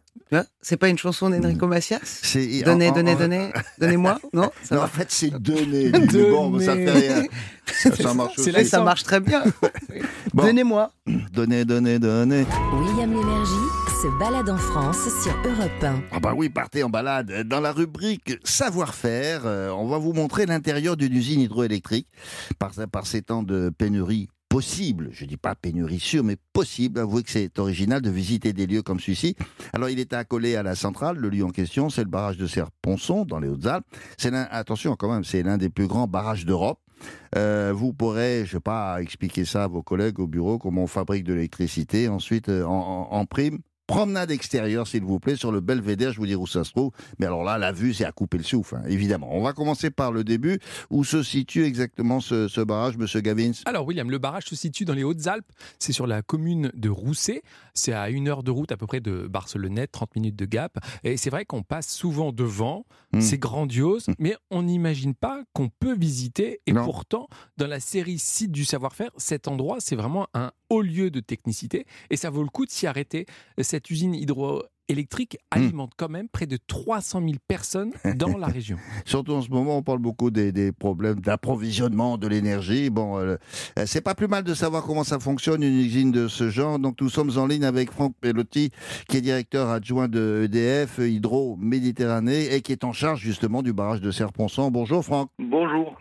C'est 0.61 0.77
pas 0.77 0.89
une 0.89 0.97
chanson 0.97 1.29
d'Enrico 1.29 1.65
Macias? 1.67 2.21
Donnez, 2.63 2.87
en- 2.89 2.91
en- 2.91 2.95
donnez, 2.95 3.15
donnez, 3.15 3.49
donnez-moi 3.79 4.19
Non 4.33 4.51
Ça 4.63 4.75
Non, 4.75 4.83
en 4.83 4.87
fait, 4.87 5.07
c'est 5.09 5.31
donner. 5.31 5.89
Bon, 5.91 6.59
ça 6.59 6.75
fait 6.75 6.91
rien. 6.91 7.23
Ça, 7.69 7.95
ça 7.95 8.13
marche 8.15 8.33
C'est 8.37 8.51
aussi. 8.55 8.65
ça 8.67 8.81
marche 8.83 9.03
très 9.03 9.19
bien. 9.19 9.43
Bon. 10.33 10.43
Donnez-moi. 10.45 10.91
Donner, 11.33 11.65
donner, 11.65 11.97
donner. 11.99 12.45
William 12.73 13.09
Lémergie 13.11 13.51
se 14.01 14.19
balade 14.19 14.49
en 14.49 14.57
France 14.57 14.97
sur 15.23 15.35
Europe 15.43 15.71
1. 15.83 16.01
Ah 16.11 16.19
bah 16.19 16.33
oui, 16.35 16.49
partez 16.49 16.83
en 16.83 16.89
balade. 16.89 17.43
Dans 17.47 17.59
la 17.59 17.71
rubrique 17.71 18.37
savoir-faire, 18.43 19.41
euh, 19.45 19.69
on 19.71 19.87
va 19.87 19.97
vous 19.97 20.13
montrer 20.13 20.45
l'intérieur 20.45 20.97
d'une 20.97 21.13
usine 21.15 21.41
hydroélectrique. 21.41 22.07
Par, 22.59 22.71
par 22.91 23.07
ces 23.07 23.21
temps 23.23 23.41
de 23.43 23.71
pénurie 23.75 24.29
possible, 24.49 25.09
je 25.11 25.25
dis 25.25 25.37
pas 25.37 25.53
pénurie 25.55 25.99
sûre, 25.99 26.23
mais 26.23 26.35
possible, 26.53 26.99
avouez 26.99 27.23
que 27.23 27.29
c'est 27.29 27.59
original 27.59 28.01
de 28.01 28.09
visiter 28.09 28.51
des 28.51 28.65
lieux 28.65 28.81
comme 28.81 28.99
celui-ci. 28.99 29.35
Alors 29.73 29.89
il 29.89 29.99
est 29.99 30.11
accolé 30.13 30.55
à 30.55 30.63
la 30.63 30.75
centrale, 30.75 31.17
le 31.17 31.29
lieu 31.29 31.45
en 31.45 31.51
question, 31.51 31.89
c'est 31.89 32.03
le 32.03 32.09
barrage 32.09 32.37
de 32.37 32.47
Serponçon, 32.47 33.25
dans 33.25 33.39
les 33.39 33.47
Hautes-Alpes. 33.47 33.85
C'est 34.17 34.33
attention 34.33 34.95
quand 34.95 35.13
même, 35.13 35.23
c'est 35.23 35.43
l'un 35.43 35.57
des 35.57 35.69
plus 35.69 35.87
grands 35.87 36.07
barrages 36.07 36.45
d'Europe. 36.45 36.79
Euh, 37.37 37.71
vous 37.73 37.93
pourrez, 37.93 38.43
je 38.45 38.53
sais 38.53 38.59
pas, 38.59 39.01
expliquer 39.01 39.45
ça 39.45 39.65
à 39.65 39.67
vos 39.67 39.83
collègues 39.83 40.19
au 40.19 40.27
bureau, 40.27 40.57
comment 40.57 40.83
on 40.83 40.87
fabrique 40.87 41.23
de 41.23 41.33
l'électricité. 41.33 42.09
Ensuite, 42.09 42.49
euh, 42.49 42.65
en 42.65 43.25
prime, 43.25 43.59
promenade 43.89 44.29
extérieure, 44.29 44.87
s'il 44.87 45.01
vous 45.03 45.19
plaît, 45.19 45.35
sur 45.35 45.51
le 45.51 45.61
belvédère, 45.61 46.13
je 46.13 46.19
vous 46.19 46.27
dire 46.27 46.39
où 46.39 46.45
ça 46.45 46.63
se 46.63 46.69
trouve. 46.69 46.91
Mais 47.17 47.25
alors 47.25 47.43
là, 47.43 47.57
la 47.57 47.71
vue, 47.71 47.91
c'est 47.95 48.05
à 48.05 48.11
couper 48.11 48.37
le 48.37 48.43
souffle, 48.43 48.75
hein, 48.75 48.83
évidemment. 48.87 49.29
On 49.31 49.41
va 49.41 49.53
commencer 49.53 49.89
par 49.89 50.11
le 50.11 50.23
début. 50.23 50.59
Où 50.91 51.03
se 51.03 51.23
situe 51.23 51.63
exactement 51.65 52.19
ce, 52.19 52.47
ce 52.47 52.61
barrage, 52.61 52.97
monsieur 52.97 53.21
Gavins? 53.21 53.51
Alors 53.65 53.87
William, 53.87 54.11
le 54.11 54.19
barrage 54.19 54.45
se 54.45 54.55
situe 54.55 54.85
dans 54.85 54.93
les 54.93 55.03
Hautes-Alpes, 55.03 55.47
c'est 55.79 55.91
sur 55.91 56.05
la 56.05 56.21
commune 56.21 56.71
de 56.75 56.89
Rousset, 56.89 57.41
c'est 57.73 57.93
à 57.93 58.11
une 58.11 58.27
heure 58.27 58.43
de 58.43 58.51
route 58.51 58.71
à 58.71 58.77
peu 58.77 58.85
près 58.85 58.99
de 58.99 59.25
Barcelonnette, 59.27 59.91
30 59.91 60.15
minutes 60.15 60.35
de 60.35 60.45
Gap, 60.45 60.77
et 61.03 61.17
c'est 61.17 61.31
vrai 61.31 61.45
qu'on 61.45 61.63
passe 61.63 61.89
souvent 61.89 62.31
devant, 62.31 62.85
Mm. 63.11 63.21
c'est 63.21 63.39
grandiose, 63.39 64.05
mais 64.19 64.35
on 64.51 64.61
n'imagine 64.61 65.15
pas 65.15 65.41
qu'on 65.53 65.69
peut 65.69 65.95
visiter, 65.97 66.61
et 66.67 66.73
Non. 66.73 66.85
pourtant, 66.85 67.27
dans 67.57 67.65
la 67.65 67.79
série 67.79 68.19
Site 68.19 68.51
du 68.51 68.65
savoir-faire, 68.65 69.09
cet 69.17 69.47
endroit, 69.47 69.77
c'est 69.79 69.95
vraiment 69.95 70.27
un 70.35 70.51
haut 70.69 70.83
lieu 70.83 71.09
de 71.09 71.19
technicité, 71.19 71.87
et 72.11 72.17
ça 72.17 72.29
vaut 72.29 72.43
le 72.43 72.49
coup 72.49 72.67
de 72.67 72.71
s'y 72.71 72.85
arrêter. 72.85 73.25
Cette 73.61 73.78
usine 73.89 74.17
hydroélectrique 74.89 75.37
alimente 75.51 75.91
quand 75.97 76.09
même 76.09 76.27
près 76.27 76.45
de 76.47 76.57
300 76.57 77.21
000 77.21 77.33
personnes 77.47 77.91
dans 78.15 78.37
la 78.37 78.47
région. 78.59 78.77
Surtout 79.05 79.33
en 79.33 79.41
ce 79.41 79.49
moment, 79.49 79.77
on 79.77 79.83
parle 79.83 79.99
beaucoup 79.99 80.31
des, 80.31 80.51
des 80.51 80.71
problèmes 80.71 81.21
d'approvisionnement 81.21 82.17
de 82.17 82.27
l'énergie. 82.27 82.89
Bon, 82.89 83.17
euh, 83.19 83.37
euh, 83.77 83.83
c'est 83.85 84.01
pas 84.01 84.15
plus 84.15 84.27
mal 84.27 84.43
de 84.43 84.53
savoir 84.53 84.83
comment 84.83 85.03
ça 85.03 85.19
fonctionne 85.19 85.63
une 85.63 85.79
usine 85.79 86.11
de 86.11 86.27
ce 86.27 86.49
genre. 86.49 86.79
Donc 86.79 86.99
nous 87.01 87.09
sommes 87.09 87.31
en 87.37 87.45
ligne 87.45 87.65
avec 87.65 87.91
Franck 87.91 88.15
Pellotti, 88.19 88.71
qui 89.07 89.17
est 89.17 89.21
directeur 89.21 89.69
adjoint 89.69 90.07
de 90.07 90.41
EDF 90.45 90.97
Hydro 90.99 91.55
Méditerranée 91.59 92.53
et 92.53 92.61
qui 92.61 92.71
est 92.71 92.83
en 92.83 92.93
charge 92.93 93.19
justement 93.21 93.61
du 93.61 93.73
barrage 93.73 94.01
de 94.01 94.11
Serponçon. 94.11 94.71
Bonjour 94.71 95.03
Franck. 95.05 95.29
Bonjour. 95.39 95.95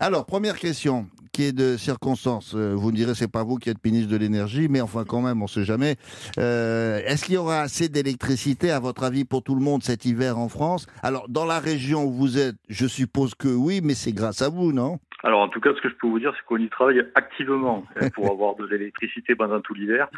Alors 0.00 0.26
première 0.26 0.58
question 0.58 1.06
qui 1.32 1.44
est 1.44 1.52
de 1.52 1.76
circonstance? 1.76 2.54
Euh, 2.56 2.74
Vous 2.74 2.90
me 2.90 2.96
direz 2.96 3.14
c'est 3.14 3.28
pas 3.28 3.44
vous 3.44 3.56
qui 3.56 3.70
êtes 3.70 3.84
ministre 3.84 4.10
de 4.10 4.16
l'énergie, 4.16 4.66
mais 4.68 4.80
enfin 4.80 5.04
quand 5.04 5.20
même 5.20 5.40
on 5.42 5.46
sait 5.46 5.64
jamais. 5.64 5.96
Euh, 6.38 7.00
Est-ce 7.06 7.24
qu'il 7.24 7.34
y 7.34 7.36
aura 7.36 7.60
assez 7.60 7.88
d'électricité 7.88 8.27
à 8.70 8.80
votre 8.80 9.04
avis 9.04 9.24
pour 9.24 9.42
tout 9.42 9.54
le 9.54 9.60
monde 9.62 9.82
cet 9.82 10.04
hiver 10.04 10.38
en 10.38 10.48
France? 10.48 10.86
Alors 11.02 11.28
dans 11.28 11.44
la 11.46 11.58
région 11.58 12.04
où 12.04 12.12
vous 12.12 12.38
êtes, 12.38 12.56
je 12.68 12.86
suppose 12.86 13.34
que 13.34 13.48
oui, 13.48 13.80
mais 13.82 13.94
c'est 13.94 14.12
grâce 14.12 14.42
à 14.42 14.48
vous, 14.48 14.72
non? 14.72 14.98
Alors 15.24 15.40
en 15.40 15.48
tout 15.48 15.60
cas, 15.60 15.70
ce 15.74 15.80
que 15.80 15.88
je 15.88 15.94
peux 15.94 16.06
vous 16.06 16.18
dire, 16.20 16.32
c'est 16.36 16.44
qu'on 16.46 16.58
y 16.58 16.68
travaille 16.68 17.02
activement 17.14 17.84
euh, 18.02 18.08
pour 18.14 18.26
avoir 18.30 18.54
de 18.56 18.66
l'électricité 18.66 19.34
pendant 19.34 19.60
tout 19.60 19.74
l'hiver. 19.74 20.08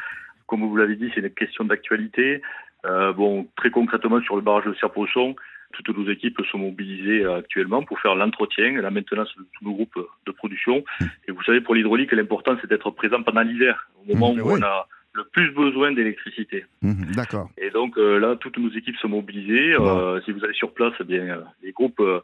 Comme 0.47 0.63
vous 0.69 0.77
l'avez 0.77 0.97
dit, 0.97 1.11
c'est 1.15 1.21
une 1.21 1.31
question 1.31 1.65
d'actualité. 1.65 2.43
Euh, 2.85 3.13
bon, 3.13 3.47
très 3.57 3.71
concrètement 3.71 4.21
sur 4.23 4.37
le 4.37 4.43
barrage 4.43 4.65
de 4.65 4.75
Serpochon, 4.75 5.37
toutes 5.73 5.97
nos 5.97 6.11
équipes 6.11 6.41
sont 6.51 6.59
mobilisées 6.59 7.25
euh, 7.25 7.39
actuellement 7.39 7.83
pour 7.83 7.99
faire 8.01 8.15
l'entretien 8.17 8.67
et 8.77 8.81
la 8.83 8.91
maintenance 8.91 9.29
de 9.39 9.47
tous 9.57 9.65
nos 9.65 9.73
groupes 9.73 9.99
de 10.27 10.33
production. 10.33 10.83
Et 11.29 11.33
vous 11.33 11.43
savez, 11.45 11.61
pour 11.61 11.75
l'hydraulique, 11.75 12.13
l'important 12.13 12.57
c'est 12.61 12.69
d'être 12.69 12.91
présent 12.91 13.23
pendant 13.23 13.43
l'hiver, 13.43 13.89
au 14.03 14.13
moment 14.15 14.35
Mmh, 14.35 14.41
où 14.41 14.53
oui. 14.53 14.61
on 14.61 14.63
a 14.65 14.89
le 15.13 15.25
plus 15.33 15.51
besoin 15.53 15.93
d'électricité. 15.93 16.65
Mhm, 16.83 17.13
D'accord. 17.17 17.49
Et 17.59 17.71
donc 17.71 17.97
euh, 17.99 18.19
là, 18.19 18.37
toutes 18.37 18.59
nos 18.59 18.71
équipes 18.71 18.97
sont 18.97 19.09
mobilisées. 19.09 19.75
Euh, 19.75 20.21
si 20.23 20.33
vous 20.33 20.45
allez 20.45 20.55
sur 20.55 20.73
place, 20.73 20.93
eh 21.01 21.05
bien, 21.05 21.25
euh, 21.25 21.41
les 21.63 21.73
groupes 21.73 22.01
euh, 22.01 22.21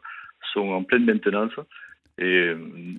sont 0.53 0.69
en 0.69 0.83
pleine 0.83 1.05
maintenance. 1.05 1.51
Et 2.19 2.53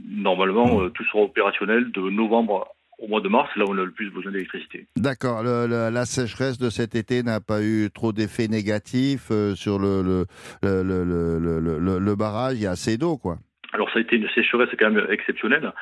normalement, 0.09 0.83
euh, 0.83 0.91
tout 0.91 1.05
sera 1.05 1.21
opérationnel 1.25 1.91
de 1.91 2.01
novembre 2.11 2.69
au 3.01 3.09
mois 3.09 3.21
de 3.21 3.29
mars, 3.29 3.49
là 3.57 3.65
où 3.65 3.71
on 3.73 3.79
a 3.79 3.85
le 3.85 3.91
plus 3.93 4.11
besoin 4.11 4.33
d'électricité. 4.33 4.87
D'accord. 4.97 5.43
La 5.45 6.05
sécheresse 6.05 6.59
de 6.59 6.69
cet 6.69 6.95
été 6.97 7.23
n'a 7.23 7.41
pas 7.41 7.63
eu 7.63 7.91
trop 7.95 8.13
d'effets 8.13 8.49
négatifs 8.49 9.31
sur 9.55 9.79
le- 9.79 10.27
le 10.63 12.15
barrage. 12.17 12.57
Il 12.57 12.63
y 12.63 12.67
a 12.67 12.73
assez 12.73 12.97
d'eau, 12.99 13.17
quoi. 13.17 13.39
Alors 13.73 13.91
ça 13.91 13.99
a 13.99 14.03
été 14.03 14.17
une 14.17 14.29
sécheresse 14.31 14.71
quand 14.79 14.91
même 14.91 15.07
exceptionnelle, 15.11 15.73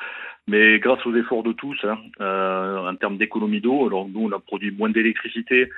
mais 0.47 0.79
grâce 0.79 1.05
aux 1.05 1.15
efforts 1.15 1.43
de 1.43 1.51
tous, 1.53 1.77
hein, 1.83 1.97
euh, 2.21 2.87
en 2.89 2.95
termes 2.95 3.17
d'économie 3.17 3.61
d'eau, 3.61 3.87
alors 3.87 4.07
nous 4.07 4.21
on 4.27 4.31
a 4.31 4.39
produit 4.39 4.71
moins 4.71 4.89
d'électricité, 4.89 5.69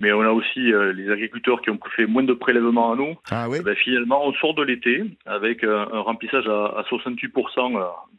mais 0.00 0.12
on 0.12 0.22
a 0.22 0.30
aussi 0.30 0.72
euh, 0.72 0.92
les 0.92 1.10
agriculteurs 1.10 1.60
qui 1.60 1.70
ont 1.70 1.78
fait 1.94 2.06
moins 2.06 2.22
de 2.22 2.32
prélèvements 2.32 2.88
en 2.90 2.98
eau. 2.98 3.14
Ah 3.30 3.48
oui 3.48 3.58
Eh 3.60 3.64
ben, 3.64 3.76
finalement, 3.76 4.26
on 4.26 4.32
sort 4.34 4.54
de 4.54 4.62
l'été 4.62 5.04
avec 5.26 5.62
euh, 5.64 5.84
un 5.92 6.00
remplissage 6.00 6.46
à, 6.48 6.66
à 6.78 6.82
68% 6.90 7.72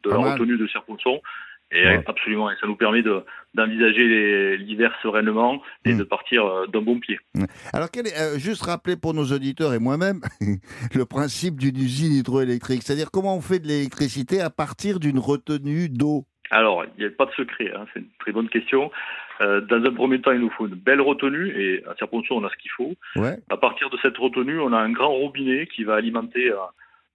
de 0.04 0.10
Pas 0.10 0.16
la 0.16 0.22
mal. 0.22 0.32
retenue 0.34 0.58
de 0.58 0.68
Serponçon. 0.68 1.22
Et 1.76 1.84
Ouais. 1.86 2.04
absolument, 2.06 2.52
et 2.52 2.56
ça 2.62 2.68
nous 2.68 2.76
permet 2.76 3.02
de- 3.02 3.24
d'envisager 3.56 4.58
l'hiver 4.58 4.94
sereinement 5.02 5.62
et 5.86 5.94
Mm. 5.94 5.98
de 5.98 6.04
partir 6.04 6.46
euh, 6.46 6.68
d'un 6.68 6.82
bon 6.82 7.00
pied. 7.00 7.20
Alors, 7.74 7.90
quel 7.92 8.08
est, 8.08 8.18
euh, 8.20 8.38
juste 8.38 8.64
rappeler 8.64 8.96
pour 8.96 9.14
nos 9.14 9.26
auditeurs 9.26 9.74
et 9.74 9.80
moi-même 9.80 10.22
le 10.94 11.06
principe 11.06 11.58
d'une 11.60 11.76
usine 11.78 12.14
hydroélectrique. 12.14 12.84
C'est-à-dire 12.84 13.10
comment 13.12 13.36
on 13.36 13.42
fait 13.42 13.60
de 13.60 13.68
l'électricité 13.68 14.40
à 14.42 14.50
partir 14.50 15.00
d'une 15.00 15.20
retenue 15.20 15.90
d'eau? 15.90 16.26
Alors, 16.52 16.86
il 16.98 17.02
n'y 17.02 17.06
a 17.08 17.10
pas 17.10 17.26
de 17.26 17.32
secret, 17.32 17.72
hein, 17.76 17.86
c'est 17.94 18.02
une 18.02 18.10
très 18.20 18.32
bonne 18.32 18.50
question. 18.50 18.92
Euh, 19.42 19.62
dans 19.62 19.84
un 19.84 19.92
premier 19.94 20.22
temps, 20.22 20.32
il 20.32 20.40
nous 20.42 20.52
faut 20.52 20.68
une 20.68 20.76
belle 20.76 21.02
retenue, 21.02 21.48
et 21.60 21.84
à 21.86 21.96
Serponçon, 21.98 22.36
on 22.36 22.44
a 22.44 22.50
ce 22.52 22.58
qu'il 22.58 22.70
faut. 22.72 22.94
Ouais. 23.16 23.38
À 23.50 23.58
partir 23.58 23.90
de 23.90 23.98
cette 24.04 24.18
retenue, 24.18 24.60
on 24.60 24.72
a 24.74 24.78
un 24.78 24.92
grand 24.92 25.10
robinet 25.14 25.66
qui 25.68 25.84
va 25.84 25.96
alimenter 25.96 26.52
euh, 26.52 26.58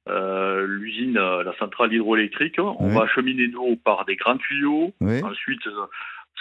euh, 0.08 0.66
l'usine, 0.66 1.16
euh, 1.18 1.42
la 1.44 1.54
centrale 1.58 1.92
hydroélectrique. 1.92 2.56
On 2.58 2.88
Oui. 2.88 2.94
va 2.94 3.02
acheminer 3.02 3.46
l'eau 3.46 3.76
par 3.84 4.04
des 4.04 4.16
grands 4.16 4.36
tuyaux. 4.38 4.92
Oui. 5.00 5.22
Ensuite, 5.22 5.66
euh, 5.66 5.86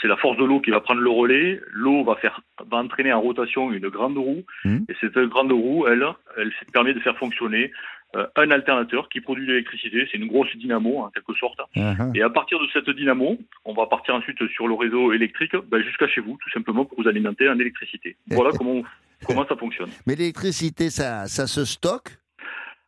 c'est 0.01 0.07
la 0.07 0.17
force 0.17 0.37
de 0.37 0.45
l'eau 0.45 0.59
qui 0.61 0.69
va 0.71 0.79
prendre 0.81 1.01
le 1.01 1.09
relais. 1.09 1.59
L'eau 1.71 2.03
va 2.03 2.15
faire, 2.15 2.41
va 2.69 2.77
entraîner 2.77 3.11
en 3.13 3.21
rotation 3.21 3.71
une 3.71 3.89
grande 3.89 4.17
roue. 4.17 4.43
Mhm. 4.65 4.85
Et 4.89 4.93
cette 5.01 5.17
grande 5.17 5.51
roue, 5.51 5.87
elle, 5.87 6.05
elle 6.37 6.51
permet 6.71 6.93
de 6.93 6.99
faire 6.99 7.17
fonctionner 7.17 7.71
euh, 8.15 8.25
un 8.37 8.51
alternateur 8.51 9.09
qui 9.09 9.19
produit 9.21 9.45
de 9.45 9.51
l'électricité. 9.51 10.07
C'est 10.11 10.17
une 10.17 10.27
grosse 10.27 10.55
dynamo, 10.55 10.99
en 10.99 11.09
quelque 11.09 11.33
sorte. 11.33 11.59
Ah. 11.75 11.93
Et 12.15 12.21
à 12.21 12.29
partir 12.29 12.57
de 12.59 12.67
cette 12.71 12.89
dynamo, 12.89 13.37
on 13.65 13.73
va 13.73 13.85
partir 13.87 14.15
ensuite 14.15 14.47
sur 14.49 14.67
le 14.67 14.75
réseau 14.75 15.11
électrique 15.11 15.55
ben, 15.69 15.81
jusqu'à 15.83 16.07
chez 16.07 16.21
vous, 16.21 16.37
tout 16.41 16.49
simplement 16.51 16.85
pour 16.85 17.01
vous 17.01 17.07
alimenter 17.09 17.49
en 17.49 17.59
électricité. 17.59 18.15
Voilà 18.29 18.51
comment, 18.57 18.81
comment 19.25 19.45
ça 19.45 19.57
fonctionne. 19.57 19.89
Mais 20.05 20.15
l'électricité, 20.15 20.89
ça, 20.89 21.25
ça 21.25 21.47
se 21.47 21.65
stocke 21.65 22.17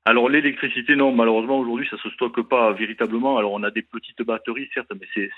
Alors 0.05 0.29
l'électricité, 0.29 0.95
non, 0.95 1.11
malheureusement 1.11 1.59
aujourd'hui 1.59 1.87
ça 1.89 1.97
se 1.97 2.09
stocke 2.11 2.41
pas 2.41 2.71
véritablement. 2.73 3.37
Alors 3.37 3.53
on 3.53 3.63
a 3.63 3.71
des 3.71 3.81
petites 3.81 4.21
batteries, 4.23 4.69
certes, 4.73 4.91
mais 4.99 5.07
c'est 5.13 5.29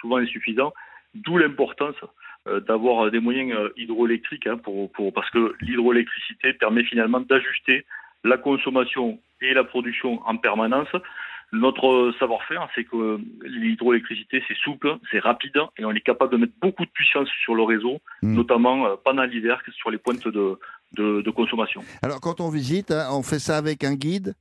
souvent 0.00 0.16
insuffisant. 0.16 0.72
D'où 1.14 1.38
l'importance 1.38 1.96
euh, 2.48 2.60
d'avoir 2.60 3.10
des 3.10 3.20
moyens 3.20 3.52
euh, 3.52 3.68
hydroélectriques, 3.76 4.46
hein, 4.46 4.56
pour, 4.56 4.90
pour, 4.92 5.12
parce 5.12 5.28
que 5.30 5.54
l'hydroélectricité 5.60 6.52
permet 6.54 6.84
finalement 6.84 7.20
d'ajuster 7.20 7.84
la 8.24 8.38
consommation 8.38 9.18
et 9.42 9.52
la 9.52 9.64
production 9.64 10.22
en 10.26 10.36
permanence. 10.36 10.88
Notre 11.52 11.86
euh, 11.86 12.14
savoir-faire, 12.18 12.68
c'est 12.74 12.84
que 12.84 13.18
l'hydroélectricité, 13.42 14.42
c'est 14.46 14.56
souple, 14.56 14.96
c'est 15.10 15.18
rapide, 15.18 15.58
et 15.78 15.84
on 15.84 15.90
est 15.90 16.00
capable 16.00 16.32
de 16.32 16.38
mettre 16.38 16.52
beaucoup 16.62 16.84
de 16.84 16.90
puissance 16.90 17.28
sur 17.42 17.54
le 17.54 17.64
réseau, 17.64 17.98
Mm. 18.22 18.34
notamment 18.36 18.96
pendant 19.04 19.24
l'hiver, 19.24 19.60
sur 19.72 19.90
les 19.90 19.98
pointes 19.98 20.28
de, 20.28 20.58
de, 20.92 21.22
de 21.22 21.30
consommation. 21.30 21.82
Alors, 22.02 22.20
quand 22.20 22.40
on 22.40 22.50
visite, 22.50 22.90
hein, 22.90 23.08
on 23.12 23.22
fait 23.22 23.38
ça 23.38 23.56
avec 23.56 23.84
un 23.84 23.94
guide? 23.94 24.34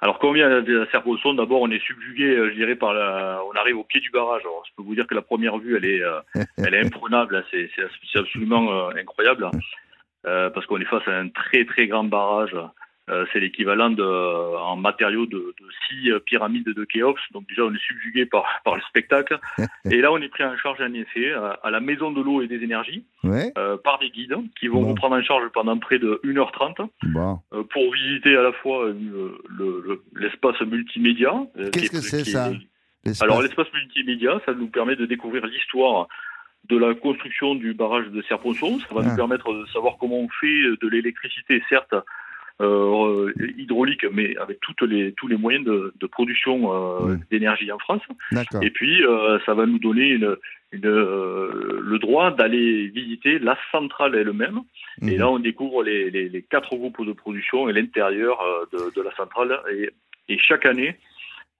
Alors, 0.00 0.18
quand 0.18 0.28
on 0.28 0.32
vient 0.32 0.50
à 0.50 0.60
la 0.60 0.90
Serposon, 0.90 1.34
d'abord, 1.34 1.62
on 1.62 1.70
est 1.70 1.84
subjugué, 1.86 2.24
euh, 2.24 2.50
je 2.50 2.56
dirais, 2.56 2.74
par 2.74 2.92
la... 2.92 3.40
On 3.48 3.56
arrive 3.56 3.78
au 3.78 3.84
pied 3.84 4.00
du 4.00 4.10
barrage. 4.10 4.42
Alors, 4.42 4.64
je 4.68 4.72
peux 4.76 4.82
vous 4.82 4.96
dire 4.96 5.06
que 5.06 5.14
la 5.14 5.22
première 5.22 5.58
vue, 5.58 5.76
elle 5.76 5.84
est, 5.84 6.02
euh, 6.02 6.20
elle 6.58 6.74
est 6.74 6.84
imprenable. 6.84 7.36
hein. 7.36 7.44
C'est 7.52 8.18
absolument 8.18 8.72
euh, 8.72 9.00
incroyable. 9.00 9.48
Euh, 10.26 10.50
parce 10.50 10.66
qu'on 10.66 10.80
est 10.80 10.84
face 10.86 11.06
à 11.06 11.18
un 11.18 11.28
très, 11.28 11.64
très 11.64 11.86
grand 11.86 12.04
barrage. 12.04 12.56
Euh, 13.10 13.26
c'est 13.32 13.40
l'équivalent 13.40 13.90
de, 13.90 14.04
en 14.04 14.76
matériaux 14.76 15.26
de, 15.26 15.38
de 15.38 15.66
six 15.88 16.12
euh, 16.12 16.20
pyramides 16.20 16.68
de 16.68 16.84
Khéops. 16.84 17.20
Donc 17.32 17.48
déjà, 17.48 17.64
on 17.64 17.74
est 17.74 17.82
subjugué 17.84 18.26
par, 18.26 18.44
par 18.64 18.76
le 18.76 18.82
spectacle. 18.82 19.40
Et 19.90 20.00
là, 20.00 20.12
on 20.12 20.18
est 20.18 20.28
pris 20.28 20.44
en 20.44 20.56
charge, 20.56 20.80
en 20.80 20.92
effet, 20.94 21.32
à, 21.32 21.58
à 21.64 21.70
la 21.72 21.80
Maison 21.80 22.12
de 22.12 22.22
l'eau 22.22 22.42
et 22.42 22.46
des 22.46 22.62
énergies, 22.62 23.04
Ouais. 23.24 23.52
euh, 23.58 23.76
par 23.76 23.98
des 23.98 24.10
guides 24.10 24.36
qui 24.58 24.68
vont 24.68 24.82
Bon. 24.82 24.88
vous 24.90 24.94
prendre 24.94 25.16
en 25.16 25.22
charge 25.22 25.48
pendant 25.52 25.76
près 25.78 25.98
de 25.98 26.20
1h30 26.22 26.88
Bon. 27.12 27.40
euh, 27.52 27.64
pour 27.64 27.92
visiter 27.92 28.36
à 28.36 28.42
la 28.42 28.52
fois 28.52 28.84
euh, 28.86 28.94
le- 29.58 29.82
le- 29.84 30.02
l'espace 30.20 30.60
multimédia. 30.60 31.32
euh, 31.58 31.70
Qu'est-ce 31.72 31.90
que 31.90 31.96
c'est, 32.00 32.20
est- 32.20 33.14
ça 33.14 33.24
Alors 33.24 33.42
l'espace 33.42 33.66
multimédia, 33.74 34.40
ça 34.46 34.54
nous 34.54 34.68
permet 34.68 34.94
de 34.94 35.06
découvrir 35.06 35.44
l'histoire 35.46 36.06
de 36.68 36.78
la 36.78 36.94
construction 36.94 37.56
du 37.56 37.74
barrage 37.74 38.06
de 38.10 38.22
Serponçon. 38.22 38.78
Ça 38.88 38.94
va 38.94 39.00
Ah. 39.04 39.08
nous 39.10 39.16
permettre 39.16 39.52
de 39.52 39.66
savoir 39.72 39.96
comment 39.98 40.20
on 40.20 40.28
fait 40.40 40.62
de 40.80 40.88
l'électricité, 40.88 41.60
certes 41.68 41.94
euh, 42.62 43.32
hydraulique, 43.58 44.04
mais 44.12 44.36
avec 44.36 44.60
toutes 44.60 44.82
les, 44.82 45.12
tous 45.12 45.28
les 45.28 45.36
moyens 45.36 45.64
de, 45.64 45.92
de 46.00 46.06
production 46.06 46.56
euh, 46.72 47.16
d'énergie 47.30 47.70
en 47.72 47.78
France. 47.78 48.02
Et 48.62 48.70
puis, 48.70 49.04
euh, 49.04 49.38
ça 49.44 49.54
va 49.54 49.66
nous 49.66 49.78
donner 49.78 50.08
une, 50.10 50.36
une, 50.72 50.88
le 50.88 51.98
droit 51.98 52.30
d'aller 52.30 52.88
visiter 52.88 53.38
la 53.38 53.56
centrale 53.70 54.14
elle-même. 54.14 54.60
Et 55.02 55.12
Mhm. 55.12 55.18
là, 55.18 55.30
on 55.30 55.38
découvre 55.38 55.82
les, 55.82 56.10
les, 56.10 56.28
les 56.28 56.42
quatre 56.42 56.76
groupes 56.76 57.04
de 57.04 57.12
production 57.12 57.68
et 57.68 57.72
l'intérieur 57.72 58.38
de, 58.72 58.94
de 58.94 59.02
la 59.02 59.14
centrale. 59.14 59.58
Et, 59.72 59.90
et 60.28 60.38
chaque 60.38 60.66
année, 60.66 60.96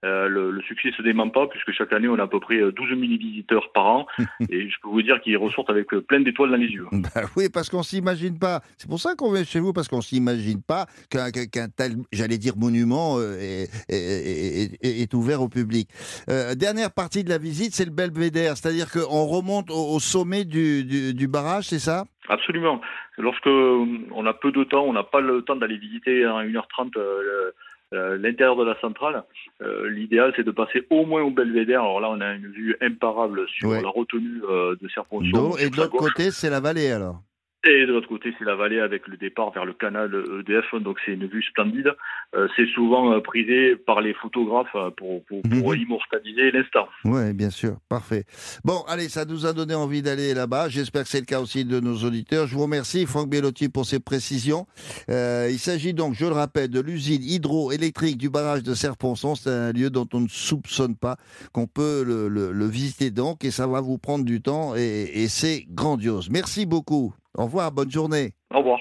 euh, 0.03 0.27
le, 0.27 0.51
le 0.51 0.61
succès 0.63 0.91
se 0.95 1.01
dément 1.01 1.29
pas, 1.29 1.47
puisque 1.47 1.71
chaque 1.71 1.93
année, 1.93 2.07
on 2.07 2.19
a 2.19 2.23
à 2.23 2.27
peu 2.27 2.39
près 2.39 2.59
12 2.59 2.73
000 2.89 2.99
visiteurs 3.01 3.71
par 3.73 3.85
an. 3.85 4.07
et 4.49 4.69
je 4.69 4.75
peux 4.81 4.89
vous 4.89 5.01
dire 5.01 5.21
qu'ils 5.21 5.37
ressortent 5.37 5.69
avec 5.69 5.93
euh, 5.93 6.01
plein 6.01 6.19
d'étoiles 6.21 6.51
dans 6.51 6.57
les 6.57 6.67
yeux. 6.67 6.85
Bah 6.91 7.23
oui, 7.35 7.49
parce 7.53 7.69
qu'on 7.69 7.83
s'imagine 7.83 8.37
pas. 8.37 8.61
C'est 8.77 8.89
pour 8.89 8.99
ça 8.99 9.15
qu'on 9.15 9.31
vient 9.31 9.43
chez 9.43 9.59
vous, 9.59 9.73
parce 9.73 9.87
qu'on 9.87 10.01
s'imagine 10.01 10.61
pas 10.61 10.85
qu'un 11.09 11.29
tel, 11.75 11.93
j'allais 12.11 12.37
dire, 12.37 12.53
monument 12.57 13.17
euh, 13.19 13.37
est, 13.39 13.69
est- 13.89 13.95
est- 13.95 14.85
est- 14.85 15.01
est 15.01 15.13
ouvert 15.13 15.41
au 15.41 15.49
public. 15.49 15.87
Euh, 16.29 16.55
dernière 16.55 16.91
partie 16.91 17.23
de 17.23 17.29
la 17.29 17.37
visite, 17.37 17.73
c'est 17.73 17.85
le 17.85 17.91
belvédère, 17.91 18.57
c'est-à-dire 18.57 18.91
qu'on 18.91 19.25
remonte 19.25 19.69
au, 19.71 19.95
au 19.95 19.99
sommet 19.99 20.43
du, 20.45 20.83
du- 20.83 21.13
du 21.13 21.27
barrage, 21.27 21.65
c'est 21.65 21.79
ça? 21.79 22.05
Absolument. 22.29 22.79
Lorsque 23.17 23.47
euh, 23.47 23.85
on 24.13 24.25
a 24.25 24.33
peu 24.33 24.51
de 24.51 24.63
temps, 24.63 24.83
on 24.85 24.93
n'a 24.93 25.03
pas 25.03 25.21
le 25.21 25.41
temps 25.41 25.55
d'aller 25.55 25.77
visiter 25.77 26.25
en 26.27 26.41
1h30 26.41 26.91
euh, 26.97 27.21
le- 27.21 27.53
euh, 27.93 28.17
l'intérieur 28.17 28.55
de 28.55 28.63
la 28.63 28.79
centrale. 28.81 29.23
Euh, 29.61 29.89
L'idéal, 29.89 30.33
c'est 30.35 30.43
de 30.43 30.51
passer 30.51 30.85
au 30.89 31.05
moins 31.05 31.21
au 31.21 31.29
belvédère. 31.31 31.81
Alors 31.81 31.99
là, 32.01 32.09
on 32.09 32.21
a 32.21 32.33
une 32.33 32.47
vue 32.47 32.75
imparable 32.81 33.47
sur 33.47 33.69
Ouais. 33.69 33.81
la 33.81 33.89
retenue 33.89 34.41
euh, 34.49 34.75
de. 34.81 34.87
Donc, 35.31 35.59
Et 35.61 35.69
de 35.69 35.77
l'autre 35.77 35.97
côté, 35.97 36.31
c'est 36.31 36.49
la 36.49 36.59
vallée 36.59 36.91
alors. 36.91 37.21
Et 37.65 37.85
de 37.85 37.93
l'autre 37.93 38.09
côté, 38.09 38.33
c'est 38.37 38.43
la 38.43 38.55
vallée 38.55 38.79
avec 38.81 39.07
le 39.07 39.15
départ 39.15 39.51
vers 39.53 39.63
le 39.63 39.71
canal 39.73 40.13
EDF. 40.41 40.75
Donc 40.81 40.97
c'est 41.05 41.13
une 41.13 41.27
vue 41.27 41.41
splendide. 41.43 41.93
Euh, 42.35 42.47
c'est 42.57 42.65
souvent 42.73 43.13
euh, 43.13 43.21
prisé 43.21 43.77
par 43.77 44.01
les 44.01 44.13
photographes 44.15 44.67
euh, 44.75 44.89
pour, 44.97 45.23
pour, 45.25 45.41
pour 45.43 45.71
Mhm. 45.73 45.81
immortaliser 45.81 46.51
l'instant. 46.51 46.87
Oui, 47.05 47.31
bien 47.33 47.49
sûr, 47.49 47.77
parfait. 47.87 48.25
Bon, 48.65 48.83
allez, 48.89 49.07
ça 49.07 49.23
nous 49.23 49.45
a 49.45 49.53
donné 49.53 49.75
envie 49.75 50.01
d'aller 50.01 50.33
là-bas. 50.33 50.67
J'espère 50.67 51.03
que 51.03 51.09
c'est 51.09 51.21
le 51.21 51.25
cas 51.25 51.39
aussi 51.39 51.63
de 51.63 51.79
nos 51.79 51.95
auditeurs. 52.03 52.47
Je 52.47 52.55
vous 52.55 52.63
remercie, 52.63 53.05
Franck 53.05 53.29
Bellotti, 53.29 53.69
pour 53.69 53.85
ces 53.85 54.01
précisions. 54.01 54.67
Euh, 55.09 55.47
il 55.49 55.57
s'agit 55.59 55.93
donc, 55.93 56.15
je 56.15 56.25
le 56.25 56.33
rappelle, 56.33 56.69
de 56.69 56.81
l'usine 56.81 57.23
hydroélectrique 57.23 58.17
du 58.17 58.29
barrage 58.29 58.63
de 58.63 58.73
Serponçon. 58.73 59.35
C'est 59.35 59.49
un 59.49 59.71
lieu 59.71 59.89
dont 59.89 60.07
on 60.13 60.19
ne 60.19 60.27
soupçonne 60.27 60.97
pas 60.97 61.15
qu'on 61.53 61.67
peut 61.67 62.03
le, 62.05 62.27
le- 62.27 62.51
le 62.51 62.65
visiter 62.65 63.09
donc, 63.09 63.45
et 63.45 63.51
ça 63.51 63.67
va 63.67 63.79
vous 63.79 63.97
prendre 63.97 64.25
du 64.25 64.41
temps, 64.41 64.75
et, 64.75 65.03
et 65.23 65.27
c'est 65.29 65.65
grandiose. 65.69 66.29
Merci 66.29 66.65
beaucoup. 66.65 67.13
Au 67.37 67.45
revoir, 67.45 67.71
bonne 67.71 67.91
journée. 67.91 68.33
Au 68.53 68.59
revoir. 68.59 68.79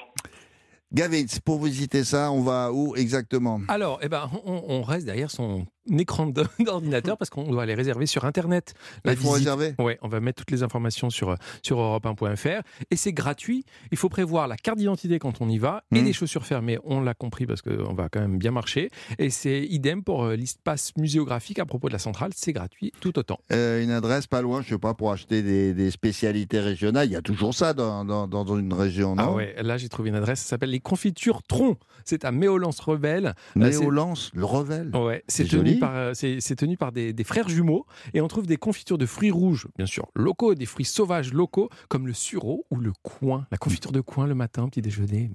Gavin, 0.92 1.25
pour 1.44 1.62
visiter 1.62 2.04
ça, 2.04 2.30
on 2.30 2.42
va 2.42 2.71
où 2.71 2.94
exactement? 2.97 3.61
Alors, 3.68 3.99
eh 4.02 4.09
ben, 4.11 4.28
on, 4.44 4.62
on 4.68 4.82
reste 4.82 5.06
derrière 5.06 5.30
son 5.30 5.64
écran 5.90 6.26
de- 6.26 6.44
d'ordinateur 6.64 7.16
parce 7.16 7.30
qu'on 7.30 7.44
doit 7.50 7.66
les 7.66 7.74
réserver 7.74 8.06
sur 8.06 8.24
Internet. 8.24 8.74
Il 9.04 9.16
faut 9.16 9.30
réserver 9.30 9.74
Oui, 9.78 9.94
on 10.02 10.08
va 10.08 10.20
mettre 10.20 10.38
toutes 10.42 10.50
les 10.50 10.62
informations 10.62 11.10
sur, 11.10 11.36
sur 11.62 11.78
europe1.fr 11.78 12.62
et 12.90 12.96
c'est 12.96 13.12
gratuit. 13.12 13.64
Il 13.90 13.98
faut 13.98 14.08
prévoir 14.08 14.48
la 14.48 14.56
carte 14.56 14.78
d'identité 14.78 15.18
quand 15.18 15.40
on 15.40 15.48
y 15.48 15.58
va 15.58 15.84
et 15.92 15.98
Mhm. 16.00 16.04
les 16.06 16.12
chaussures 16.12 16.46
fermées. 16.46 16.78
On 16.84 17.00
l'a 17.00 17.14
compris 17.14 17.46
parce 17.46 17.62
qu'on 17.62 17.94
va 17.94 18.08
quand 18.08 18.20
même 18.20 18.38
bien 18.38 18.50
marcher. 18.50 18.90
Et 19.18 19.30
c'est 19.30 19.62
idem 19.64 20.02
pour 20.02 20.24
euh, 20.24 20.36
l'espace 20.36 20.92
muséographique 20.96 21.58
à 21.58 21.66
propos 21.66 21.88
de 21.88 21.92
la 21.92 21.98
centrale. 21.98 22.30
C'est 22.34 22.52
gratuit 22.52 22.92
tout 23.00 23.18
autant. 23.18 23.38
Euh, 23.52 23.82
une 23.82 23.90
adresse 23.90 24.26
pas 24.26 24.42
loin, 24.42 24.62
je 24.62 24.68
sais 24.70 24.78
pas, 24.78 24.94
pour 24.94 25.12
acheter 25.12 25.42
des, 25.42 25.74
des 25.74 25.90
spécialités 25.90 26.60
régionales. 26.60 27.08
Il 27.08 27.12
y 27.12 27.16
a 27.16 27.22
toujours 27.22 27.54
ça 27.54 27.74
dans, 27.74 28.04
dans, 28.04 28.26
dans 28.28 28.56
une 28.56 28.72
région, 28.72 29.14
non? 29.16 29.22
Ah 29.24 29.32
ouais, 29.32 29.54
là 29.62 29.76
j'ai 29.78 29.88
trouvé 29.88 30.08
une 30.10 30.14
adresse. 30.16 30.40
Ça 30.40 30.50
s'appelle 30.50 30.70
les 30.70 30.80
Confitures 30.80 31.42
Tron. 31.42 31.76
C'est 32.04 32.24
à 32.24 32.32
Méolance-Rebelle. 32.32 33.34
Euh, 33.56 33.70
c'est- 33.72 33.80
Néolance, 33.80 34.30
le 34.34 34.44
Revel. 34.44 34.94
Ouais, 34.96 35.24
c'est 35.28 35.42
C'est 35.44 35.48
tenu 35.73 35.79
joli. 35.79 35.81
par, 35.81 35.97
euh, 35.97 36.12
c'est 36.14 36.41
c'est 36.41 36.57
tenu 36.57 36.76
par 36.76 36.93
des, 36.93 37.12
des 37.12 37.25
frères 37.25 37.49
jumeaux 37.49 37.87
et 38.14 38.21
on 38.21 38.29
trouve 38.29 38.47
des 38.47 38.57
confitures 38.57 38.99
de 38.99 39.06
fruits 39.06 39.30
rouges, 39.30 39.69
bien 39.76 39.87
sûr, 39.87 40.08
locaux, 40.15 40.52
et 40.52 40.56
des 40.56 40.67
fruits 40.67 40.85
sauvages 40.85 41.32
locaux 41.32 41.69
comme 41.89 42.06
le 42.06 42.13
sureau 42.13 42.67
ou 42.71 42.76
le 42.76 42.93
coin. 43.02 43.47
La 43.50 43.58
confiture 43.58 43.93
de 43.93 44.00
coin 44.00 44.26
le 44.26 44.35
matin, 44.35 44.69
petit 44.69 44.82
déjeuner. 44.82 45.30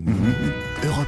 Europe 0.84 1.08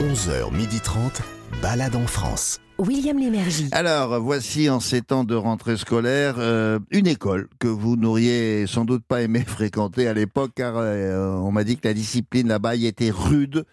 1, 0.00 0.12
11h30, 0.12 1.20
balade 1.62 1.96
en 1.96 2.06
France. 2.06 2.60
William 2.78 3.18
Lémergie. 3.18 3.68
Alors, 3.72 4.20
voici 4.20 4.70
en 4.70 4.78
ces 4.78 5.02
temps 5.02 5.24
de 5.24 5.34
rentrée 5.34 5.76
scolaire 5.76 6.36
euh, 6.38 6.78
une 6.92 7.08
école 7.08 7.48
que 7.58 7.66
vous 7.66 7.96
n'auriez 7.96 8.68
sans 8.68 8.84
doute 8.84 9.02
pas 9.04 9.22
aimé 9.22 9.42
fréquenter 9.46 10.06
à 10.06 10.14
l'époque 10.14 10.52
car 10.54 10.74
euh, 10.76 11.32
on 11.38 11.50
m'a 11.50 11.64
dit 11.64 11.76
que 11.76 11.88
la 11.88 11.94
discipline 11.94 12.46
là-bas 12.46 12.76
y 12.76 12.86
était 12.86 13.10
rude. 13.10 13.64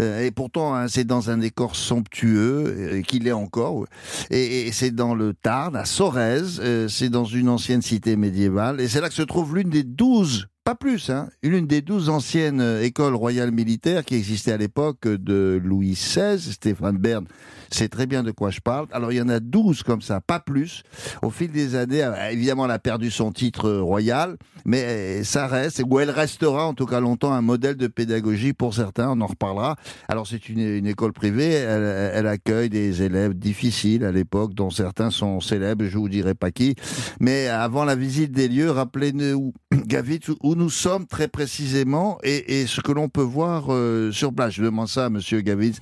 Euh, 0.00 0.24
et 0.24 0.30
pourtant, 0.30 0.74
hein, 0.74 0.88
c'est 0.88 1.04
dans 1.04 1.30
un 1.30 1.38
décor 1.38 1.76
somptueux, 1.76 2.64
euh, 2.66 3.02
qu'il 3.02 3.26
est 3.26 3.32
encore. 3.32 3.86
Et, 4.30 4.66
et 4.66 4.72
c'est 4.72 4.90
dans 4.90 5.14
le 5.14 5.34
Tarn, 5.34 5.76
à 5.76 5.84
Sorèze. 5.84 6.60
euh, 6.62 6.88
c'est 6.88 7.08
dans 7.08 7.24
une 7.24 7.48
ancienne 7.48 7.82
cité 7.82 8.16
médiévale. 8.16 8.80
Et 8.80 8.88
c'est 8.88 9.00
là 9.00 9.08
que 9.08 9.14
se 9.14 9.22
trouve 9.22 9.56
l'une 9.56 9.70
des 9.70 9.84
douze, 9.84 10.46
pas 10.64 10.74
plus, 10.76 11.10
hein, 11.10 11.28
l'une 11.42 11.66
des 11.66 11.82
douze 11.82 12.08
anciennes 12.08 12.60
euh, 12.60 12.82
écoles 12.82 13.14
royales 13.14 13.50
militaires 13.50 14.04
qui 14.04 14.14
existaient 14.14 14.52
à 14.52 14.56
l'époque 14.56 15.08
de 15.08 15.60
Louis 15.62 15.92
XVI. 15.92 16.38
Stéphane 16.38 16.98
Bern 16.98 17.26
sait 17.74 17.88
très 17.88 18.06
bien 18.06 18.22
de 18.22 18.30
quoi 18.30 18.50
je 18.50 18.60
parle. 18.60 18.86
Alors, 18.92 19.12
il 19.12 19.16
y 19.16 19.20
en 19.20 19.28
a 19.28 19.40
douze 19.40 19.82
comme 19.82 20.02
ça, 20.02 20.20
pas 20.20 20.40
plus. 20.40 20.82
Au 21.22 21.30
fil 21.30 21.50
des 21.50 21.74
années, 21.74 22.02
euh, 22.02 22.30
évidemment, 22.30 22.66
elle 22.66 22.70
a 22.70 22.78
perdu 22.78 23.10
son 23.10 23.32
titre 23.32 23.68
euh, 23.68 23.82
royal, 23.82 24.36
mais 24.64 24.82
euh, 24.82 25.24
ça 25.24 25.46
reste, 25.46 25.82
ou 25.88 26.00
elle 26.00 26.10
restera 26.10 26.66
en 26.66 26.74
tout 26.74 26.86
cas 26.86 27.00
longtemps 27.00 27.32
un 27.32 27.40
modèle 27.40 27.76
de 27.76 27.86
pédagogie 27.86 28.52
pour 28.52 28.74
certains, 28.74 29.10
on 29.10 29.20
en 29.20 29.26
reparlera. 29.26 29.76
Alors 30.08 30.26
c'est 30.26 30.48
une, 30.48 30.60
une 30.60 30.86
école 30.86 31.12
privée, 31.12 31.52
elle, 31.52 32.26
accueille 32.26 32.68
des 32.68 33.02
élèves 33.02 33.34
difficiles 33.34 34.04
à 34.04 34.12
l'époque, 34.12 34.54
dont 34.54 34.70
certains 34.70 35.10
sont 35.10 35.40
célèbres, 35.40 35.84
je 35.84 35.98
vous 35.98 36.08
dirai 36.08 36.34
pas 36.34 36.50
qui. 36.50 36.74
Mais 37.20 37.48
avant 37.48 37.84
la 37.84 37.96
visite 37.96 38.32
des 38.32 38.48
lieux, 38.48 38.70
rappelez-nous, 38.70 39.52
Gavit, 39.86 40.20
où 40.42 40.51
nous 40.54 40.70
sommes 40.70 41.06
très 41.06 41.28
précisément 41.28 42.18
et, 42.22 42.60
et 42.60 42.66
ce 42.66 42.80
que 42.80 42.92
l'on 42.92 43.08
peut 43.08 43.22
voir 43.22 43.66
euh, 43.72 44.10
sur 44.12 44.32
place. 44.32 44.54
Je 44.54 44.62
demande 44.62 44.88
ça 44.88 45.06
à 45.06 45.10
Monsieur 45.10 45.40
Gavit, 45.40 45.76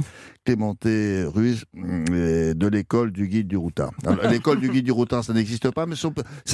Clémenté 0.44 1.24
Ruiz, 1.24 1.64
euh, 1.76 2.54
de 2.54 2.66
l'école 2.66 3.12
du 3.12 3.28
guide 3.28 3.48
du. 3.56 3.90
Alors, 4.04 4.24
L'école 4.30 4.60
du 4.60 4.70
guide 4.70 4.84
du 4.84 4.92
routard, 4.92 5.24
ça 5.24 5.32
n'existe 5.32 5.70
pas, 5.70 5.86
mais 5.86 5.96
ça- 5.96 6.10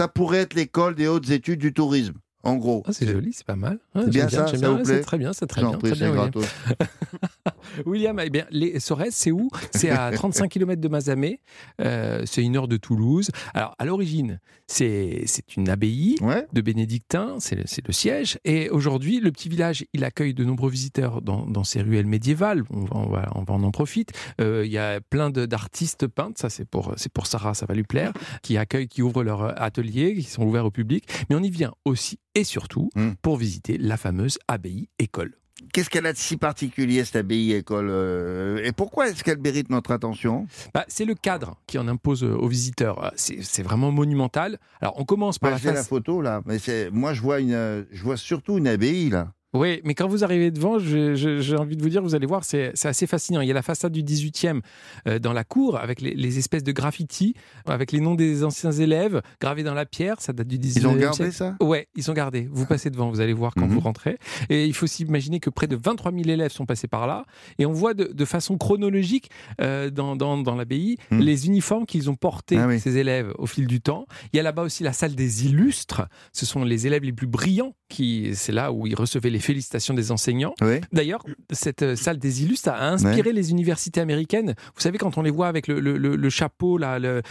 pourrait 0.09 0.39
être 0.39 0.55
l'école 0.55 0.95
des 0.95 1.09
hautes 1.09 1.31
études 1.31 1.61
du 1.61 1.73
tourisme. 1.73 2.15
En 2.43 2.55
gros. 2.57 2.83
Ah, 2.87 2.93
c'est 2.93 3.07
joli, 3.09 3.33
c'est 3.33 3.45
pas 3.47 3.57
mal. 3.57 3.81
Ouais, 3.95 4.03
C'est 4.05 4.11
bien 4.11 4.29
j'aime 4.29 4.47
ça, 4.47 4.47
vous 4.71 4.77
Ouais, 4.77 4.83
plaît 4.85 4.95
C'est 4.99 5.01
très 5.01 5.19
bien, 5.19 5.33
c'est 5.33 5.47
très 5.47 5.63
bien. 5.63 5.79
très 5.79 5.91
bien, 5.97 6.13
William. 7.85 8.19
eh 8.21 8.31
bien, 8.31 8.47
les 8.51 8.81
Sorèze, 8.81 9.15
c'est 9.15 9.31
où? 9.31 9.49
C'est 9.73 9.91
à 9.91 10.11
35 10.11 10.49
km 10.51 10.81
de 10.81 10.89
Mazamet. 10.89 11.41
Euh, 11.81 12.23
c'est 12.27 12.43
une 12.43 12.57
heure 12.57 12.69
de 12.69 12.77
Toulouse. 12.77 13.31
Alors, 13.55 13.75
à 13.79 13.85
l'origine, 13.85 14.41
c'est 14.67 15.25
une 15.57 15.69
abbaye 15.69 16.17
Ouais. 16.21 16.47
de 16.53 16.61
bénédictins, 16.61 17.37
c'est 17.41 17.57
le, 17.57 17.93
siège. 17.93 18.39
Et 18.45 18.69
aujourd'hui, 18.71 19.21
le 19.21 19.31
petit 19.33 19.49
village, 19.49 19.85
il 19.93 20.05
accueille 20.05 20.35
de 20.35 20.45
nombreux 20.45 20.71
visiteurs 20.71 21.23
dans, 21.23 21.47
dans 21.47 21.65
ses 21.65 21.83
ruelles 21.83 22.07
médiévales. 22.07 22.65
On 22.71 22.81
va, 22.85 22.97
on 22.97 23.07
va, 23.09 23.29
on 23.35 23.43
va- 23.43 23.55
on 23.55 23.63
en 23.63 23.71
profite. 23.71 24.13
Euh, 24.41 24.65
Il 24.67 24.73
y 24.73 24.79
a 24.79 25.01
plein 25.01 25.31
d'artistes 25.31 26.07
peintres, 26.07 26.41
ça 26.41 26.51
c'est 26.51 26.65
pour, 26.65 26.95
Sarah, 27.25 27.55
ça 27.55 27.67
va 27.67 27.75
lui 27.75 27.83
plaire, 27.85 28.13
qui 28.43 28.57
accueillent, 28.57 28.89
qui 28.89 29.03
ouvrent 29.03 29.23
leur 29.25 29.61
atelier, 29.61 30.15
qui 30.15 30.23
sont 30.25 30.45
ouverts 30.45 30.67
au 30.67 30.71
public. 30.71 31.05
Mais 31.29 31.37
on 31.37 31.43
y 31.43 31.51
vient 31.51 31.73
aussi 31.85 32.19
et 32.35 32.45
surtout 32.45 32.91
Mm. 32.95 33.13
pour 33.23 33.37
visiter 33.37 33.79
la 33.79 33.97
fameuse 33.97 34.39
abbaye 34.49 34.89
école. 34.99 35.35
Qu'est-ce 35.73 35.91
qu'elle 35.91 36.07
a 36.07 36.13
de 36.13 36.19
si 36.19 36.37
particulier, 36.37 37.05
cette 37.05 37.17
abbaye 37.17 37.53
école 37.53 37.89
euh, 37.91 38.61
Et 38.65 38.73
pourquoi 38.73 39.09
est-ce 39.09 39.23
qu'elle 39.25 39.39
mérite 39.41 39.71
notre 39.71 39.91
attention? 39.91 40.47
Bah, 40.75 40.85
c'est 40.89 41.05
le 41.05 41.15
cadre 41.15 41.57
qui 41.67 41.79
en 41.79 41.89
impose 41.89 42.25
euh, 42.25 42.35
aux 42.35 42.49
visiteurs. 42.49 43.05
Euh, 43.05 43.11
C'est 43.17 43.63
vraiment 43.63 43.91
monumental. 43.93 44.59
Alors, 44.81 44.99
on 44.99 45.05
commence 45.05 45.39
par 45.39 45.53
Bah, 45.53 45.59
la 45.65 45.73
la 45.73 45.85
photo 45.85 46.21
là, 46.21 46.41
mais 46.47 46.59
c'est 46.59 46.91
moi 46.91 47.13
je 47.15 47.21
vois 47.21 47.41
une, 47.41 47.87
je 47.91 48.03
vois 48.03 48.17
surtout 48.17 48.59
une 48.59 48.69
abbaye 48.69 49.11
là. 49.11 49.33
Oui, 49.57 49.81
mais 49.85 49.95
quand 49.95 50.09
vous 50.09 50.25
arrivez 50.25 50.51
devant, 50.51 50.79
j'ai 50.79 51.57
envie 51.57 51.77
de 51.77 51.83
vous 51.83 51.89
dire, 51.89 52.03
vous 52.03 52.15
allez 52.15 52.27
voir, 52.27 52.45
c'est 52.45 52.73
assez 52.85 53.07
fascinant. 53.07 53.41
Il 53.41 53.49
y 53.49 53.51
a 53.51 53.55
la 53.55 53.63
façade 53.63 53.93
du 53.93 54.03
18e 54.03 54.61
euh, 55.07 55.19
dans 55.19 55.33
la 55.33 55.45
cour 55.45 55.79
avec 55.79 56.01
les, 56.01 56.15
les 56.15 56.39
espèces 56.39 56.63
de 56.65 56.73
graffitis, 56.73 57.35
avec 57.67 57.93
les 57.93 58.01
noms 58.01 58.15
des 58.15 58.45
anciens 58.45 58.73
élèves 58.73 59.23
gravés 59.41 59.63
dans 59.63 59.75
la 59.75 59.87
pierre. 59.87 60.21
Ça 60.21 60.33
date 60.33 60.49
du 60.49 60.59
19e 60.59 60.79
Ils 60.79 60.87
ont 60.87 60.95
gardé 60.97 61.31
ça? 61.31 61.57
Ouais, 61.61 61.89
ils 61.97 62.03
sont 62.03 62.13
gardés. 62.13 62.49
Vous 62.53 62.67
passez 62.67 62.91
devant, 62.91 63.11
vous 63.11 63.21
allez 63.21 63.33
voir 63.33 63.55
quand 63.55 63.67
Mhm. 63.67 63.73
vous 63.75 63.81
rentrez. 63.81 64.19
Et 64.49 64.67
il 64.67 64.75
faut 64.75 64.87
s'imaginer 64.87 65.41
que 65.41 65.51
près 65.51 65.67
de 65.67 65.77
23 65.77 66.13
000 66.13 66.25
élèves 66.29 66.53
sont 66.53 66.67
passés 66.67 66.89
par 66.89 67.07
là. 67.07 67.25
Et 67.59 67.67
on 67.67 67.73
voit 67.73 67.95
de, 67.95 68.05
de 68.13 68.25
façon 68.25 68.57
chronologique 68.59 69.31
euh, 69.61 69.91
dans, 69.91 70.17
dans, 70.17 70.39
dans 70.39 70.55
l'abbaye 70.55 70.97
Mhm. 71.11 71.21
les 71.21 71.47
uniformes 71.47 71.87
qu'ils 71.87 72.11
ont 72.11 72.15
portés, 72.17 72.57
Ah 72.59 72.67
oui. 72.67 72.79
ces 72.81 72.97
élèves, 72.99 73.33
au 73.39 73.47
fil 73.47 73.67
du 73.67 73.81
temps. 73.81 74.07
Il 74.33 74.37
y 74.37 74.41
a 74.41 74.43
là-bas 74.43 74.63
aussi 74.63 74.83
la 74.83 74.93
salle 74.93 75.15
des 75.15 75.47
illustres. 75.47 76.03
Ce 76.33 76.45
sont 76.47 76.65
les 76.65 76.87
élèves 76.87 77.03
les 77.05 77.13
plus 77.13 77.27
brillants. 77.27 77.75
qui 77.89 78.31
C'est 78.35 78.53
là 78.53 78.73
où 78.73 78.87
ils 78.89 78.97
recevaient 78.97 79.31
les 79.31 79.39
félicitations 79.47 79.95
des 79.95 80.11
enseignants. 80.13 80.55
Oui. 80.61 80.81
D'ailleurs, 80.93 81.25
cette 81.51 81.83
euh, 81.83 81.97
salle 81.97 82.19
des 82.19 82.43
illustres 82.43 82.69
a 82.69 82.89
inspiré 82.91 83.33
les 83.33 83.51
universités 83.51 84.01
américaines. 84.01 84.55
Vous 84.75 84.81
savez, 84.81 84.99
quand 84.99 85.17
on 85.19 85.23
les 85.23 85.31
voit 85.31 85.49
avec 85.49 85.69
le, 85.69 85.81
le- 85.81 85.97
le- 85.97 86.17
le 86.17 86.31
chapeau, 86.31 86.79
là, 86.79 86.99
le, 86.99 87.23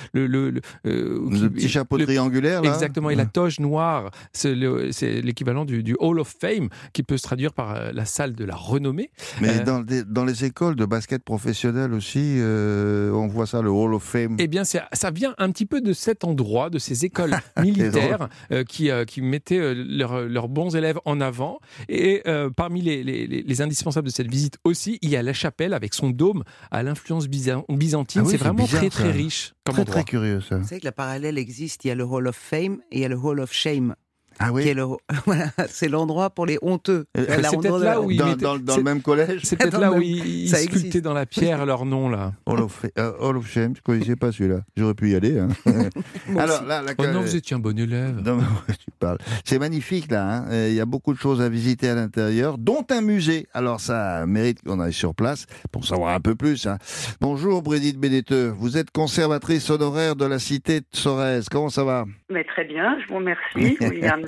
euh, 0.85 1.49
petit 1.49 1.69
chapeau 1.69 1.97
triangulaire, 1.97 2.61
là 2.61 2.73
Exactement, 2.73 3.09
et 3.09 3.15
la 3.15 3.25
toge 3.25 3.59
noire, 3.59 4.11
c'est 4.33 4.55
le- 4.55 4.91
c'est 4.91 5.21
l'équivalent 5.21 5.65
du, 5.65 5.83
du 5.83 5.95
Hall 5.99 6.19
of 6.19 6.33
Fame, 6.39 6.69
qui 6.93 7.03
peut 7.03 7.17
se 7.17 7.23
traduire 7.23 7.53
par 7.53 7.75
euh, 7.75 7.91
la 7.93 8.05
salle 8.05 8.33
de 8.33 8.45
la 8.45 8.55
renommée. 8.55 9.11
Mais 9.41 9.59
Euh, 9.59 9.63
dans, 9.63 9.79
des- 9.79 10.03
dans 10.03 10.25
les 10.25 10.45
écoles 10.45 10.75
de 10.75 10.85
basket 10.85 11.23
professionnel 11.23 11.93
aussi, 11.93 12.35
euh, 12.39 13.11
on 13.11 13.27
voit 13.27 13.45
ça, 13.47 13.61
le 13.61 13.69
Hall 13.69 13.93
of 13.93 14.03
Fame. 14.03 14.37
Eh 14.39 14.47
bien, 14.47 14.63
ça 14.63 15.11
vient 15.13 15.33
un 15.37 15.51
petit 15.51 15.65
peu 15.65 15.81
de 15.81 15.93
cet 15.93 16.23
endroit, 16.23 16.69
de 16.69 16.79
ces 16.79 17.05
écoles 17.05 17.35
militaires 17.61 18.29
qui, 18.67 18.89
qui 19.07 19.21
mettaient 19.21 19.73
leurs, 19.75 20.47
bons 20.49 20.75
élèves 20.75 20.99
en 21.05 21.19
avant. 21.21 21.59
Et 21.89 22.04
euh, 22.27 22.49
parmi 22.49 22.81
les, 22.81 23.03
les- 23.03 23.27
les- 23.27 23.41
les 23.43 23.61
indispensables 23.61 24.07
de 24.07 24.11
cette 24.13 24.29
visite 24.29 24.57
aussi, 24.63 24.99
il 25.01 25.09
y 25.09 25.15
a 25.15 25.23
la 25.23 25.33
chapelle 25.33 25.73
avec 25.73 25.93
son 25.93 26.09
dôme 26.09 26.43
à 26.71 26.83
l'influence 26.83 27.27
byzan- 27.27 27.65
byzantine. 27.69 28.21
Ah 28.21 28.25
oui, 28.25 28.31
c'est 28.31 28.37
c'est 28.37 28.43
vraiment 28.43 28.63
bizarre, 28.63 28.79
très 28.81 28.89
très 28.89 29.03
ça. 29.05 29.11
riche 29.11 29.53
comme 29.65 29.73
Très 29.73 29.81
endroit. 29.83 29.95
très 29.95 30.03
curieux 30.03 30.41
ça. 30.41 30.57
Vous 30.57 30.67
savez 30.67 30.79
que 30.81 30.85
la 30.85 30.91
parallèle 30.91 31.37
existe. 31.37 31.85
Il 31.85 31.87
y 31.89 31.91
a 31.91 31.95
le 31.95 32.03
Hall 32.03 32.27
of 32.27 32.35
Fame 32.35 32.79
et 32.91 32.97
il 32.97 33.01
y 33.01 33.05
a 33.05 33.09
le 33.09 33.17
Hall 33.17 33.39
of 33.39 33.51
Shame. 33.51 33.95
Ah 34.39 34.51
oui 34.51 34.73
voilà, 35.25 35.45
c'est 35.69 35.87
l'endroit 35.87 36.29
pour 36.29 36.45
les 36.45 36.57
honteux. 36.61 37.05
Euh, 37.17 37.25
c'est 37.27 37.57
peut-être 37.57 37.79
là 37.79 38.01
où 38.01 38.11
il 38.11 38.17
Dans, 38.17 38.25
mettait- 38.27 38.41
dans- 38.43 38.57
dans 38.57 38.73
c'est- 38.73 38.79
le 38.79 38.83
même 38.83 39.01
collège 39.01 39.41
C'est 39.43 39.55
peut-être 39.55 39.79
là 39.79 39.91
où 39.93 40.01
ils 40.01 40.49
ça 40.49 40.57
sculptaient 40.57 41.01
dans 41.01 41.13
la 41.13 41.25
pierre 41.25 41.65
leur 41.65 41.85
nom 41.85 42.09
là. 42.09 42.33
Hall 42.45 42.61
of, 42.61 42.85
euh, 42.97 43.13
Hall 43.19 43.37
of 43.37 43.49
Shame, 43.49 43.73
je 43.77 43.81
connaissais 43.81 44.15
pas 44.15 44.31
celui-là. 44.31 44.61
J'aurais 44.75 44.93
pu 44.93 45.11
y 45.11 45.15
aller. 45.15 45.39
hein. 45.39 45.47
Alors 46.37 46.63
là, 46.63 46.81
la- 46.81 46.93
Oh 46.97 47.05
non, 47.07 47.21
vous 47.21 47.35
étiez 47.35 47.55
un 47.55 47.59
bon 47.59 47.77
élève. 47.77 48.17
Non, 48.25 48.39
tu 48.67 48.91
parles. 48.99 49.17
C'est 49.43 49.59
magnifique 49.59 50.11
là. 50.11 50.37
hein. 50.39 50.45
Euh, 50.51 50.67
Il 50.69 50.75
y 50.75 50.81
a 50.81 50.85
beaucoup 50.85 51.13
de 51.13 51.19
choses 51.19 51.41
à 51.41 51.49
visiter 51.49 51.89
à 51.89 51.95
l'intérieur, 51.95 52.57
dont 52.57 52.85
un 52.89 53.01
musée. 53.01 53.47
Alors 53.53 53.79
ça 53.79 54.25
mérite 54.25 54.61
qu'on 54.63 54.79
aille 54.79 54.93
sur 54.93 55.15
place 55.15 55.45
pour 55.71 55.85
savoir 55.85 56.13
un 56.13 56.19
peu 56.19 56.35
plus. 56.35 56.67
hein. 56.67 56.77
Bonjour 57.21 57.61
Brigitte 57.61 57.97
Bénéteux. 57.99 58.53
Vous 58.57 58.77
êtes 58.77 58.91
conservatrice 58.91 59.69
honoraire 59.69 60.15
de 60.15 60.25
la 60.25 60.39
cité 60.39 60.81
de 60.81 60.85
Sorèze. 60.93 61.47
Comment 61.49 61.69
ça 61.69 61.83
va? 61.83 62.05
Mais 62.29 62.43
très 62.43 62.65
bien, 62.65 62.97
je 63.01 63.07
vous 63.07 63.15
remercie. 63.19 63.77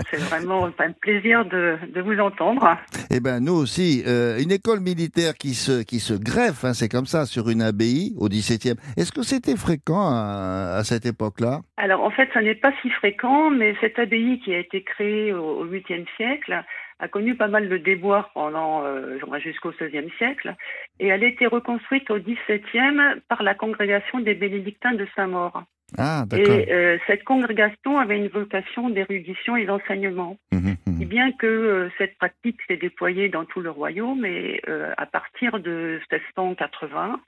C'est 0.09 0.17
vraiment 0.17 0.65
un 0.65 0.91
plaisir 0.91 1.45
de, 1.45 1.77
de 1.93 2.01
vous 2.01 2.19
entendre. 2.19 2.77
Eh 3.11 3.19
ben 3.19 3.39
nous 3.39 3.53
aussi. 3.55 4.03
Euh, 4.07 4.37
une 4.39 4.51
école 4.51 4.79
militaire 4.79 5.33
qui 5.33 5.53
se 5.53 5.83
qui 5.83 5.99
se 5.99 6.13
greffe, 6.13 6.63
hein, 6.63 6.73
c'est 6.73 6.89
comme 6.89 7.05
ça, 7.05 7.25
sur 7.25 7.49
une 7.49 7.61
abbaye 7.61 8.13
au 8.17 8.29
XVIIe. 8.29 8.75
Est-ce 8.95 9.11
que 9.11 9.23
c'était 9.23 9.55
fréquent 9.57 10.09
à, 10.09 10.77
à 10.77 10.83
cette 10.83 11.05
époque-là? 11.05 11.61
Alors 11.77 12.03
en 12.03 12.11
fait, 12.11 12.29
ça 12.33 12.41
n'est 12.41 12.55
pas 12.55 12.71
si 12.81 12.89
fréquent, 12.91 13.49
mais 13.49 13.75
cette 13.81 13.99
abbaye 13.99 14.39
qui 14.39 14.53
a 14.53 14.59
été 14.59 14.83
créée 14.83 15.33
au 15.33 15.57
au 15.57 15.65
8e 15.65 16.05
siècle 16.15 16.63
a 16.99 17.07
connu 17.07 17.35
pas 17.35 17.47
mal 17.47 17.69
de 17.69 17.77
déboires 17.77 18.31
pendant 18.33 18.83
euh, 18.83 19.19
jusqu'au 19.39 19.71
16e 19.71 20.15
siècle, 20.17 20.55
et 20.99 21.07
elle 21.07 21.23
a 21.23 21.27
été 21.27 21.45
reconstruite 21.45 22.09
au 22.09 22.17
17e 22.17 23.19
par 23.27 23.43
la 23.43 23.53
congrégation 23.53 24.19
des 24.19 24.33
bénédictins 24.33 24.93
de 24.93 25.07
Saint-Maur. 25.15 25.63
Ah. 25.97 26.25
Et 26.35 26.71
euh, 26.71 26.97
cette 27.07 27.23
congrégation 27.23 27.97
avait 27.97 28.17
une 28.17 28.27
vocation 28.27 28.89
d'érudition 28.89 29.55
et 29.55 29.65
d'enseignement. 29.65 30.37
Mhm, 30.51 30.75
mhm. 30.85 30.97
Si 30.97 31.05
bien 31.05 31.31
que 31.31 31.47
euh, 31.47 31.89
cette 31.97 32.17
pratique 32.17 32.59
s'est 32.67 32.77
déployée 32.77 33.29
dans 33.29 33.45
tout 33.45 33.61
le 33.61 33.69
royaume 33.69 34.25
et 34.25 34.61
euh, 34.67 34.91
à 34.97 35.05
partir 35.05 35.59
de 35.59 35.99
1680, 36.11 37.21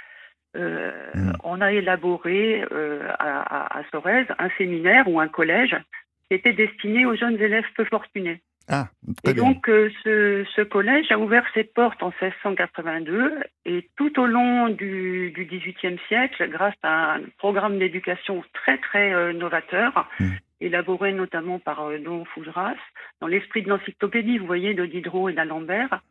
euh, 0.58 0.92
Mm. 1.14 1.34
on 1.44 1.62
a 1.62 1.72
élaboré 1.72 2.64
à, 3.20 3.78
à, 3.78 3.80
à 3.80 3.84
Sorèze 3.92 4.26
un 4.40 4.50
séminaire 4.58 5.08
ou 5.08 5.20
un 5.20 5.28
collège 5.28 5.78
qui 6.28 6.36
était 6.36 6.54
destiné 6.54 7.06
aux 7.06 7.16
jeunes 7.16 7.40
élèves 7.40 7.66
peu 7.76 7.86
fortunés. 7.86 8.42
Ah, 8.72 8.88
Et 9.26 9.34
bien. 9.34 9.44
donc, 9.44 9.68
euh, 9.68 9.90
ce, 10.04 10.46
ce 10.56 10.62
collège 10.62 11.12
a 11.12 11.18
ouvert 11.18 11.44
ses 11.56 11.64
portes 11.64 12.04
en 12.04 12.12
1682 12.22 13.40
et 13.66 13.90
tout 13.98 14.20
au 14.20 14.28
long 14.28 14.70
du, 14.70 15.32
du 15.32 15.46
XVIIIe 15.46 15.98
siècle, 16.08 16.48
grâce 16.50 16.76
à 16.84 17.16
un 17.16 17.22
programme 17.40 17.80
d'éducation 17.80 18.44
très 18.54 18.78
très 18.78 19.14
euh, 19.14 19.34
novateur, 19.34 20.08
Mm. 20.20 20.30
Élaboré 20.62 21.14
notamment 21.14 21.60
par 21.60 21.88
euh, 21.88 21.98
Don 22.00 22.26
Fougeras, 22.26 22.76
dans 23.22 23.28
l'esprit 23.28 23.64
de 23.64 23.70
l'encyclopédie, 23.70 24.38
vous 24.38 24.46
voyez, 24.46 24.74
de 24.74 24.86
Diderot 24.86 25.30
et 25.30 25.34
d'Alembert, 25.34 26.02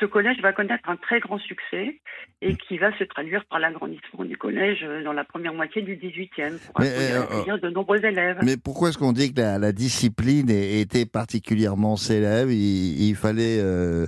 ce 0.00 0.04
collège 0.04 0.40
va 0.40 0.52
connaître 0.52 0.88
un 0.88 0.96
très 0.96 1.20
grand 1.20 1.38
succès 1.38 2.00
et 2.42 2.56
qui 2.56 2.78
va 2.78 2.96
se 2.98 3.04
traduire 3.04 3.44
par 3.44 3.60
l'agrandissement 3.60 4.24
du 4.24 4.36
collège 4.36 4.80
euh, 4.82 5.04
dans 5.04 5.12
la 5.12 5.24
première 5.24 5.54
moitié 5.54 5.82
du 5.82 5.96
XVIIIe 5.96 6.58
pour 6.66 6.80
Mais, 6.80 6.90
euh, 6.90 7.22
accueillir 7.22 7.60
de 7.60 7.70
nombreux 7.70 8.04
élèves. 8.04 8.38
Mais 8.42 8.56
pourquoi 8.56 8.88
est-ce 8.88 8.98
qu'on 8.98 9.12
dit 9.12 9.32
que 9.32 9.40
la, 9.40 9.58
la 9.58 9.72
discipline 9.72 10.50
était 10.50 11.06
particulièrement 11.06 11.96
célèbre? 11.96 12.50
Il, 12.50 13.08
il 13.08 13.14
fallait, 13.14 13.60
euh, 13.60 14.06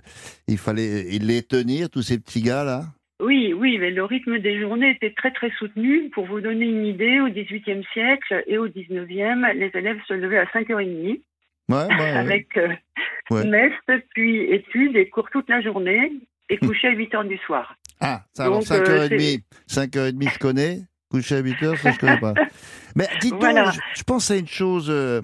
il 0.48 0.58
fallait 0.58 1.04
les 1.20 1.42
tenir 1.42 1.90
tous 1.90 2.02
ces 2.02 2.18
petits 2.18 2.42
gars 2.42 2.64
là. 2.64 2.82
Oui, 3.20 3.52
oui, 3.52 3.78
mais 3.78 3.90
le 3.90 4.04
rythme 4.04 4.38
des 4.38 4.60
journées 4.60 4.90
était 4.90 5.12
très 5.12 5.32
très 5.32 5.50
soutenu. 5.58 6.08
Pour 6.10 6.26
vous 6.26 6.40
donner 6.40 6.66
une 6.66 6.86
idée, 6.86 7.20
au 7.20 7.28
XVIIIe 7.28 7.84
siècle 7.92 8.44
et 8.46 8.58
au 8.58 8.68
XIXe, 8.68 9.08
les 9.56 9.70
élèves 9.74 9.98
se 10.06 10.14
levaient 10.14 10.38
à 10.38 10.44
5h30 10.46 11.20
Ouais, 11.70 11.76
ouais, 11.76 11.86
ouais. 11.98 12.10
avec 12.12 12.56
euh, 12.56 12.68
messe, 13.44 13.72
puis 14.14 14.42
études 14.52 14.96
et 14.96 15.08
cours 15.10 15.28
toute 15.30 15.48
la 15.50 15.60
journée 15.60 16.12
et 16.48 16.56
coucher 16.58 16.88
à 16.88 16.92
8h 16.94 17.26
du 17.28 17.36
soir. 17.38 17.74
Ah, 18.00 18.22
ça 18.32 18.44
alors 18.44 18.60
Donc, 18.60 18.70
euh, 18.70 19.08
5h30, 19.08 19.42
5h30 19.68 20.32
je 20.32 20.38
connais. 20.38 20.78
Coucher 21.10 21.36
à 21.36 21.42
8h, 21.42 21.76
ça 21.76 21.90
je 21.90 21.98
connais 21.98 22.20
pas. 22.20 22.34
Mais 22.96 23.06
dites-donc, 23.20 23.40
Voilà. 23.40 23.70
je, 23.72 23.80
je 23.96 24.02
pense 24.04 24.30
à 24.30 24.36
une 24.36 24.46
chose. 24.46 24.88
euh, 24.90 25.22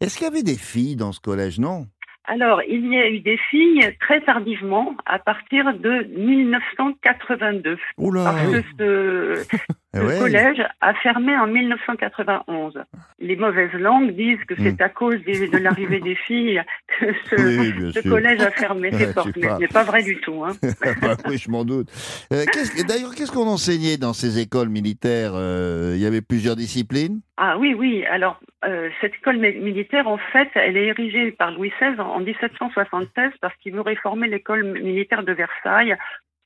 Est-ce 0.00 0.16
qu'il 0.16 0.24
y 0.24 0.28
avait 0.28 0.42
des 0.42 0.56
filles 0.56 0.96
dans 0.96 1.12
ce 1.12 1.20
collège? 1.20 1.58
Non. 1.60 1.86
Alors, 2.28 2.60
il 2.68 2.86
y 2.92 2.96
a 2.98 3.08
eu 3.08 3.20
des 3.20 3.38
filles 3.50 3.88
très 4.00 4.20
tardivement, 4.20 4.96
à 5.06 5.18
partir 5.18 5.72
de 5.78 6.04
1982. 6.18 7.78
Oula 7.98 8.24
Parce 8.24 8.42
que 8.50 8.62
ce, 8.78 9.56
Eh 9.94 9.98
Le 10.00 10.06
ouais. 10.08 10.18
collège 10.18 10.62
a 10.82 10.92
fermé 10.94 11.34
en 11.38 11.46
1991. 11.46 12.74
Les 13.18 13.34
mauvaises 13.34 13.72
langues 13.72 14.10
disent 14.14 14.44
que 14.46 14.54
c'est 14.58 14.78
Mm. 14.78 14.82
à 14.84 14.88
cause 14.90 15.24
des- 15.24 15.48
de 15.48 15.56
l'arrivée 15.56 16.00
des 16.00 16.16
filles 16.16 16.60
que 17.00 17.06
ce, 17.30 17.96
Oui, 17.96 18.02
collège 18.10 18.40
a 18.42 18.50
fermé 18.50 18.92
ses 18.92 19.10
portes. 19.14 19.30
Mais 19.36 19.48
ce 19.48 19.58
n'est 19.58 19.68
pas 19.68 19.84
vrai 19.84 20.02
du 20.02 20.20
tout. 20.20 20.44
Hein. 20.44 20.52
Bah 21.00 21.16
oui, 21.28 21.38
je 21.38 21.50
m'en 21.50 21.64
doute. 21.64 21.88
Euh, 22.30 22.44
D'ailleurs, 22.86 23.14
qu'est-ce 23.14 23.32
qu'on 23.32 23.46
enseignait 23.48 23.96
dans 23.96 24.12
ces 24.12 24.38
écoles 24.38 24.68
militaires 24.68 25.32
Euh, 25.34 25.92
Il 25.96 26.02
y 26.02 26.06
avait 26.06 26.20
plusieurs 26.20 26.56
disciplines? 26.56 27.20
Ah 27.38 27.58
oui, 27.58 27.74
oui. 27.74 28.04
Alors, 28.06 28.40
euh, 28.64 28.88
cette 29.00 29.14
école 29.14 29.36
mi- 29.38 29.52
militaire, 29.58 30.08
en 30.08 30.16
fait, 30.16 30.48
elle 30.54 30.76
est 30.76 30.86
érigée 30.86 31.32
par 31.32 31.50
Louis 31.52 31.70
XVI 31.80 32.00
en, 32.00 32.06
en 32.16 32.20
1776 32.20 33.32
parce 33.40 33.54
qu'il 33.56 33.74
veut 33.74 33.80
réformer 33.82 34.28
l'école 34.28 34.64
militaire 34.64 35.22
de 35.22 35.32
Versailles 35.32 35.96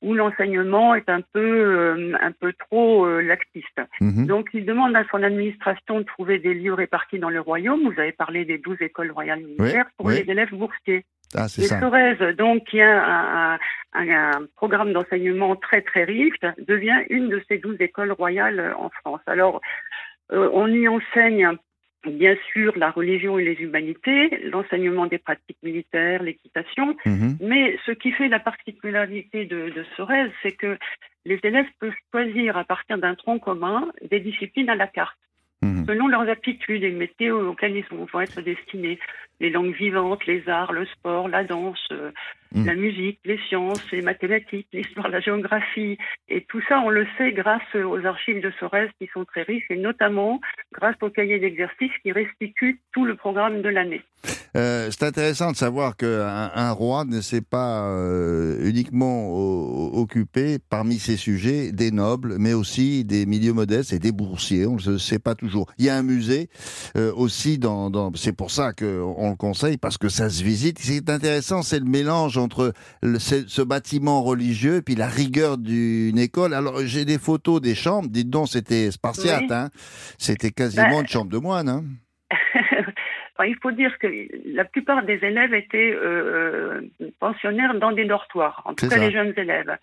où 0.01 0.15
l'enseignement 0.15 0.95
est 0.95 1.07
un 1.09 1.21
peu, 1.21 1.39
euh, 1.39 2.17
un 2.19 2.31
peu 2.31 2.53
trop 2.53 3.05
euh, 3.05 3.21
laxiste. 3.21 3.79
Mhm. 4.01 4.25
Donc, 4.25 4.49
il 4.53 4.65
demande 4.65 4.95
à 4.95 5.03
son 5.11 5.21
administration 5.21 5.99
de 5.99 6.05
trouver 6.05 6.39
des 6.39 6.55
lieux 6.55 6.73
répartis 6.73 7.19
dans 7.19 7.29
le 7.29 7.39
royaume. 7.39 7.81
Vous 7.93 7.99
avez 7.99 8.11
parlé 8.11 8.43
des 8.43 8.57
12 8.57 8.77
écoles 8.81 9.11
royales 9.11 9.41
militaires 9.41 9.85
pour 9.97 10.07
oui. 10.07 10.15
les 10.23 10.31
élèves 10.31 10.53
boursiers. 10.53 11.05
Ah, 11.33 11.47
c'est 11.47 11.61
Et 11.61 11.65
ça. 11.67 11.79
Sorèze, 11.79 12.19
donc, 12.35 12.65
qui 12.65 12.81
a 12.81 13.05
un, 13.05 13.53
un- 13.53 13.59
un 13.93 14.41
programme 14.57 14.91
d'enseignement 14.91 15.55
très, 15.55 15.81
très 15.81 16.03
riche, 16.03 16.35
devient 16.67 17.03
une 17.09 17.29
de 17.29 17.41
ces 17.47 17.57
12 17.59 17.77
écoles 17.79 18.11
royales 18.11 18.59
euh, 18.59 18.73
en 18.77 18.89
France. 18.89 19.21
Alors, 19.27 19.61
euh, 20.31 20.49
on 20.53 20.67
y 20.67 20.87
enseigne 20.87 21.57
bien 22.07 22.35
sûr 22.51 22.73
la 22.77 22.89
religion 22.89 23.37
et 23.37 23.45
les 23.45 23.61
humanités, 23.61 24.29
l'enseignement 24.45 25.05
des 25.05 25.19
pratiques 25.19 25.61
militaires, 25.61 26.23
l'équitation, 26.23 26.95
Mhm. 27.05 27.37
mais 27.41 27.77
ce 27.85 27.91
qui 27.91 28.11
fait 28.11 28.27
la 28.27 28.39
particularité 28.39 29.45
de, 29.45 29.69
de 29.69 29.85
Sorèze, 29.95 30.31
c'est 30.41 30.53
que 30.53 30.77
les 31.25 31.39
élèves 31.43 31.67
peuvent 31.79 31.93
choisir 32.11 32.57
à 32.57 32.63
partir 32.63 32.97
d'un 32.97 33.13
tronc 33.15 33.39
commun 33.39 33.91
des 34.09 34.19
disciplines 34.19 34.69
à 34.69 34.75
la 34.75 34.87
carte, 34.87 35.17
Mhm. 35.63 35.85
selon 35.85 36.07
leurs 36.07 36.27
aptitudes 36.27 36.83
et 36.83 36.89
le 36.89 36.97
métier 36.97 37.29
auquel 37.31 37.75
ils 37.75 37.85
vont 37.91 38.21
être 38.21 38.41
destinés. 38.41 38.99
Les 39.39 39.49
langues 39.49 39.75
vivantes, 39.75 40.25
les 40.25 40.47
arts, 40.49 40.73
le 40.73 40.85
sport, 40.85 41.27
la 41.27 41.43
danse, 41.43 41.87
euh, 41.91 42.11
Mhm. 42.53 42.65
la 42.65 42.75
musique, 42.75 43.19
les 43.25 43.37
sciences, 43.47 43.91
les 43.91 44.01
mathématiques, 44.01 44.67
l'histoire, 44.73 45.07
la 45.07 45.19
géographie. 45.19 45.97
Et 46.29 46.41
tout 46.41 46.61
ça, 46.67 46.79
on 46.81 46.89
le 46.89 47.07
sait 47.17 47.31
grâce 47.31 47.75
aux 47.75 48.05
archives 48.05 48.41
de 48.41 48.51
Sorèze 48.59 48.89
qui 48.99 49.07
sont 49.13 49.23
très 49.25 49.43
riches 49.43 49.65
et 49.69 49.77
notamment 49.77 50.41
grâce 50.73 50.97
au 51.01 51.09
cahier 51.09 51.39
d'exercice 51.39 51.91
qui 52.03 52.11
restitue 52.11 52.79
tout 52.91 53.05
le 53.05 53.15
programme 53.15 53.61
de 53.61 53.69
l'année. 53.69 54.01
Euh, 54.57 54.89
c'est 54.91 55.03
intéressant 55.05 55.51
de 55.51 55.55
savoir 55.55 55.95
qu'un 55.95 56.51
un 56.53 56.71
roi 56.71 57.05
ne 57.05 57.21
s'est 57.21 57.41
pas 57.41 57.83
euh, 57.85 58.67
uniquement 58.67 59.29
occupé 59.93 60.57
parmi 60.69 60.99
ses 60.99 61.15
sujets 61.15 61.71
des 61.71 61.91
nobles, 61.91 62.35
mais 62.37 62.53
aussi 62.53 63.05
des 63.05 63.25
milieux 63.25 63.53
modestes 63.53 63.93
et 63.93 63.99
des 63.99 64.11
boursiers. 64.11 64.65
On 64.65 64.75
ne 64.75 64.91
le 64.91 64.97
sait 64.97 65.19
pas 65.19 65.35
toujours. 65.35 65.67
Il 65.77 65.85
y 65.85 65.89
a 65.89 65.95
un 65.95 66.03
musée 66.03 66.49
euh, 66.97 67.13
aussi 67.15 67.57
dans. 67.59 67.89
dans 67.89 68.11
c'est 68.15 68.33
pour 68.33 68.51
ça 68.51 68.73
qu'on 68.73 69.29
le 69.29 69.35
conseille 69.37 69.77
parce 69.77 69.97
que 69.97 70.09
ça 70.09 70.29
se 70.29 70.43
visite. 70.43 70.79
Ce 70.79 70.87
qui 70.87 70.97
est 70.97 71.09
intéressant, 71.09 71.61
c'est 71.61 71.79
le 71.79 71.85
mélange 71.85 72.37
entre 72.37 72.73
le- 73.01 73.19
ce, 73.19 73.47
ce 73.47 73.61
bâtiment 73.61 74.21
religieux 74.21 74.77
et 74.77 74.81
puis 74.81 74.95
la 74.95 75.07
rigueur 75.07 75.57
d'une 75.57 76.17
école. 76.19 76.53
Alors 76.53 76.81
j'ai 76.85 77.05
des 77.05 77.17
photos 77.19 77.61
des 77.61 77.75
chambres. 77.75 78.09
Dites 78.09 78.29
donc, 78.29 78.49
c'était 78.49 78.91
spartiate. 78.91 79.43
Oui. 79.43 79.47
Hein 79.55 79.69
c'était 80.17 80.51
quasiment 80.51 80.89
Bah, 80.89 80.99
une 81.01 81.07
chambre 81.07 81.29
de 81.31 81.37
moine. 81.37 81.69
Hein 81.69 81.83
enfin, 83.41 83.49
il 83.49 83.57
faut 83.61 83.71
dire 83.71 83.97
que 83.99 84.07
la 84.45 84.65
plupart 84.65 85.03
des 85.03 85.19
élèves 85.23 85.53
étaient 85.53 85.93
euh, 85.95 86.81
pensionnaires 87.19 87.73
dans 87.75 87.91
des 87.91 88.05
dortoirs, 88.05 88.61
en 88.65 88.73
tout 88.73 88.87
cas 88.87 88.97
ça. 88.97 89.05
les 89.05 89.11
jeunes 89.11 89.33
élèves. 89.37 89.77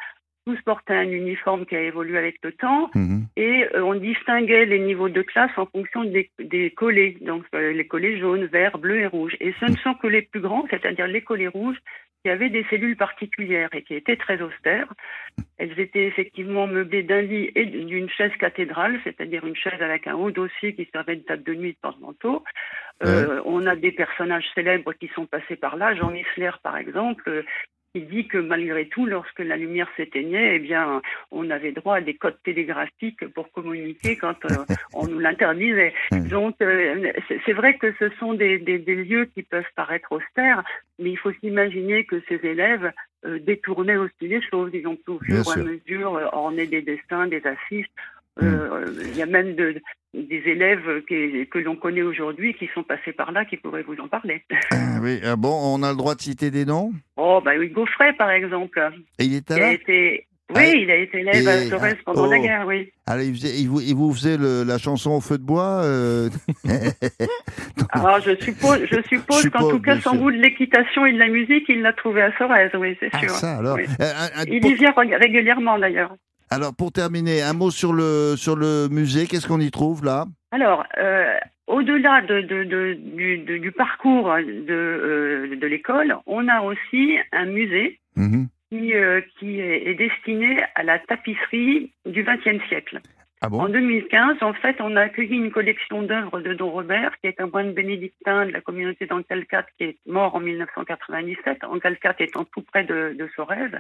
Tous 0.47 0.61
portaient 0.63 0.95
un 0.95 1.11
uniforme 1.11 1.67
qui 1.67 1.77
a 1.77 1.83
évolué 1.83 2.17
avec 2.17 2.37
le 2.43 2.53
temps 2.53 2.91
Mhm. 2.95 3.27
et 3.37 3.67
euh, 3.75 3.83
on 3.83 3.95
distinguait 3.95 4.65
les 4.65 4.79
niveaux 4.79 5.11
de 5.11 5.21
classe 5.23 5.51
en 5.59 5.67
fonction 5.67 6.05
des, 6.05 6.31
des 6.39 6.71
collets, 6.71 7.17
donc 7.21 7.45
euh, 7.55 7.73
les 7.73 7.87
collets 7.87 8.19
jaunes, 8.19 8.47
verts, 8.47 8.79
bleus 8.79 9.01
et 9.01 9.07
rouges. 9.07 9.37
Et 9.41 9.53
ce 9.61 9.67
ne 9.67 9.77
sont 9.77 9.95
que 9.95 10.07
les 10.07 10.23
plus 10.23 10.41
grands, 10.41 10.67
c'est-à-dire 10.71 11.07
les 11.07 11.21
collets 11.21 11.49
rouges, 11.49 11.77
qui 12.29 12.33
avaient 12.33 12.51
des 12.51 12.67
cellules 12.69 12.97
particulières 12.97 13.71
et 13.73 13.83
qui 13.83 13.95
étaient 13.95 14.17
très 14.17 14.43
austères. 14.43 14.93
Elles 15.57 15.81
étaient 15.81 16.05
effectivement 16.05 16.67
meublées 16.67 17.03
d'un 17.03 17.23
lit 17.23 17.51
et 17.55 17.65
d'une 17.65 18.11
chaise 18.11 18.33
cathédrale, 18.39 19.01
c'est-à-dire 19.03 19.47
une 19.47 19.57
chaise 19.57 19.81
avec 19.81 20.07
un 20.07 20.15
haut 20.15 20.31
dossier 20.31 20.75
qui 20.75 20.87
servait 20.93 21.17
de 21.17 21.23
table 21.23 21.43
de 21.45 21.55
nuit 21.55 21.73
de 21.73 21.79
porte-manteau. 21.81 22.45
Euh, 23.03 23.41
On 23.47 23.67
a 23.67 23.77
des 23.77 23.93
personnages 23.93 24.45
célèbres 24.55 24.93
qui 24.93 25.09
sont 25.15 25.25
passés 25.25 25.57
par 25.57 25.77
là. 25.77 25.95
Jean 25.95 26.11
Missler, 26.11 26.51
par 26.63 26.77
exemple, 26.77 27.45
qui 27.95 28.03
dit 28.03 28.29
que 28.29 28.39
malgré 28.39 28.87
tout, 28.89 29.07
lorsque 29.07 29.39
la 29.39 29.57
lumière 29.57 29.89
s'éteignait, 29.97 30.57
eh 30.57 30.59
bien, 30.59 31.01
on 31.31 31.49
avait 31.51 31.73
droit 31.73 31.97
à 31.97 32.01
des 32.01 32.15
codes 32.15 32.37
télégraphiques 32.45 33.27
pour 33.29 33.51
communiquer 33.53 34.17
quand 34.17 34.45
euh, 34.45 34.49
on 34.93 35.07
nous 35.07 35.19
l'interdisait. 35.19 35.95
Mhm. 36.13 36.29
Donc, 36.29 36.57
euh, 36.61 37.13
c'est- 37.47 37.53
vrai 37.55 37.77
que 37.79 37.93
ce 37.99 38.09
sont 38.21 38.35
des, 38.35 38.59
des- 38.59 38.79
des 38.79 38.95
lieux 38.95 39.25
qui 39.35 39.43
peuvent 39.43 39.65
paraître 39.75 40.13
austères, 40.13 40.63
mais 40.99 41.11
il 41.11 41.17
faut 41.17 41.33
s'imaginer 41.41 42.05
que 42.05 42.21
ces 42.29 42.41
élèves 42.45 42.93
euh, 43.25 43.39
détournaient 43.41 43.97
aussi 43.97 44.29
les 44.29 44.41
choses. 44.43 44.71
Ils 44.75 44.87
ont 44.87 44.95
pu 44.97 45.11
au 45.11 45.19
Bien 45.19 45.43
fur 45.43 45.57
et 45.57 45.61
à 45.61 45.65
mesure 45.65 46.29
orner 46.33 46.67
des 46.67 46.83
dessins, 46.83 47.27
des 47.27 47.45
affiches. 47.47 47.89
Euh, 48.43 48.85
Il 49.11 49.17
y 49.17 49.23
a 49.23 49.27
même 49.27 49.55
de- 49.55 49.81
des 50.15 50.43
élèves 50.47 51.03
que 51.09 51.59
l'on 51.59 51.77
connaît 51.77 52.03
aujourd'hui 52.03 52.55
qui 52.55 52.69
sont 52.75 52.83
passés 52.83 53.13
par 53.13 53.33
là, 53.33 53.45
qui 53.45 53.57
pourraient 53.57 53.83
vous 53.83 53.97
en 54.01 54.09
parler. 54.09 54.43
Ah 54.71 54.99
oui, 55.03 55.21
ah 55.25 55.37
bon, 55.37 55.53
on 55.75 55.83
a 55.83 55.91
le 55.91 55.97
droit 55.97 56.15
de 56.15 56.21
citer 56.21 56.51
des 56.51 56.65
noms? 56.65 56.93
Oh, 57.17 57.41
bah 57.45 57.57
Hugo 57.57 57.85
Frey, 57.87 58.13
par 58.15 58.31
exemple. 58.31 58.81
Et 59.19 59.25
il 59.25 59.35
était 59.35 59.59
là? 59.59 59.73
été... 59.73 60.25
Ah, 60.51 60.55
Oui, 60.61 60.81
il 60.83 60.91
a 60.91 60.97
été 60.97 61.19
élève 61.19 61.47
à 61.47 61.69
Torres 61.69 61.85
ah, 61.85 61.95
pendant 62.07 62.27
la 62.27 62.39
oh. 62.39 62.43
guerre, 62.43 62.65
oui. 62.67 62.91
Alors, 63.07 63.23
il, 63.23 63.35
faisait- 63.35 63.61
il 63.61 63.69
vous, 63.69 63.83
il 63.83 63.95
vous 63.95 64.15
faisait 64.15 64.39
le- 64.39 64.63
la 64.65 64.79
chanson 64.79 65.11
au 65.11 65.21
feu 65.21 65.37
de 65.37 65.43
bois 65.45 65.83
euh, 65.85 66.31
Alors, 67.91 68.21
je 68.21 68.35
suppose, 68.41 68.79
je 68.91 69.03
suppose 69.09 69.43
Suppose, 69.43 69.51
qu'en 69.51 69.69
tout 69.69 69.81
cas, 69.81 70.01
sûr. 70.01 70.15
goût 70.17 70.31
de 70.31 70.37
l'équitation 70.39 71.05
et 71.07 71.13
de 71.13 71.19
la 71.19 71.29
musique, 71.29 71.65
il 71.69 71.83
l'a 71.83 71.93
trouvé 71.93 72.23
à 72.23 72.37
Sorèze, 72.39 72.71
oui, 72.79 72.97
c'est 73.01 73.11
Ah, 73.13 73.19
sûr. 73.21 73.31
ça 73.31 73.59
alors. 73.59 73.77
Oui. 73.77 73.85
Euh, 74.01 74.05
un- 74.05 74.41
un- 74.41 74.45
Il 74.47 74.65
y 74.65 74.75
vient 74.75 74.91
rég- 74.93 75.15
régulièrement, 75.21 75.79
d'ailleurs. 75.79 76.15
Alors, 76.51 76.75
pour 76.77 76.93
terminer, 76.93 77.43
un 77.43 77.53
mot 77.53 77.71
sur 77.71 77.93
le, 77.93 78.35
sur 78.37 78.57
le 78.57 78.89
musée. 78.91 79.27
Qu'est-ce 79.27 79.47
qu'on 79.49 79.61
y 79.61 79.71
trouve 79.71 80.05
là? 80.05 80.27
Alors, 80.51 80.85
euh, 80.99 81.35
au-delà 81.67 82.23
de, 82.23 82.41
de- 82.41 82.65
de- 82.65 83.59
du, 83.59 83.73
parcours 83.73 84.35
de, 84.37 84.73
euh, 84.73 85.57
de 85.57 85.67
l'école, 85.67 86.17
on 86.27 86.49
a 86.49 86.61
aussi 86.63 87.19
un 87.33 87.45
musée 87.47 87.99
Mhm. 88.17 88.49
qui, 88.71 88.95
euh, 88.95 89.21
qui 89.39 89.61
est, 89.61 89.89
est 89.91 89.95
destiné 89.95 90.57
à 90.75 90.83
la 90.83 90.99
tapisserie 90.99 91.93
du 92.07 92.25
XXe 92.25 92.67
siècle. 92.69 93.01
Ah 93.41 93.47
En 93.47 93.51
bon 93.51 93.69
2015, 93.69 94.39
en 94.43 94.53
fait, 94.55 94.77
on 94.81 94.97
a 94.97 95.03
accueilli 95.03 95.37
une 95.37 95.53
collection 95.53 96.03
d'œuvres 96.03 96.41
de 96.41 96.55
Don 96.55 96.71
Robert, 96.71 97.13
qui 97.21 97.29
est 97.29 97.41
un 97.41 97.47
moine 97.47 97.73
bénédictin 97.73 98.47
de 98.47 98.51
la 98.51 98.61
communauté 98.61 99.07
d'Ancalcat, 99.07 99.65
qui 99.77 99.85
est 99.85 99.99
mort 100.07 100.35
en 100.35 100.41
1997, 100.41 101.63
Ancalcat 101.63 102.17
étant 102.19 102.45
tout 102.45 102.63
près 102.63 102.83
de, 102.85 103.15
de 103.17 103.29
Sorèze. 103.37 103.71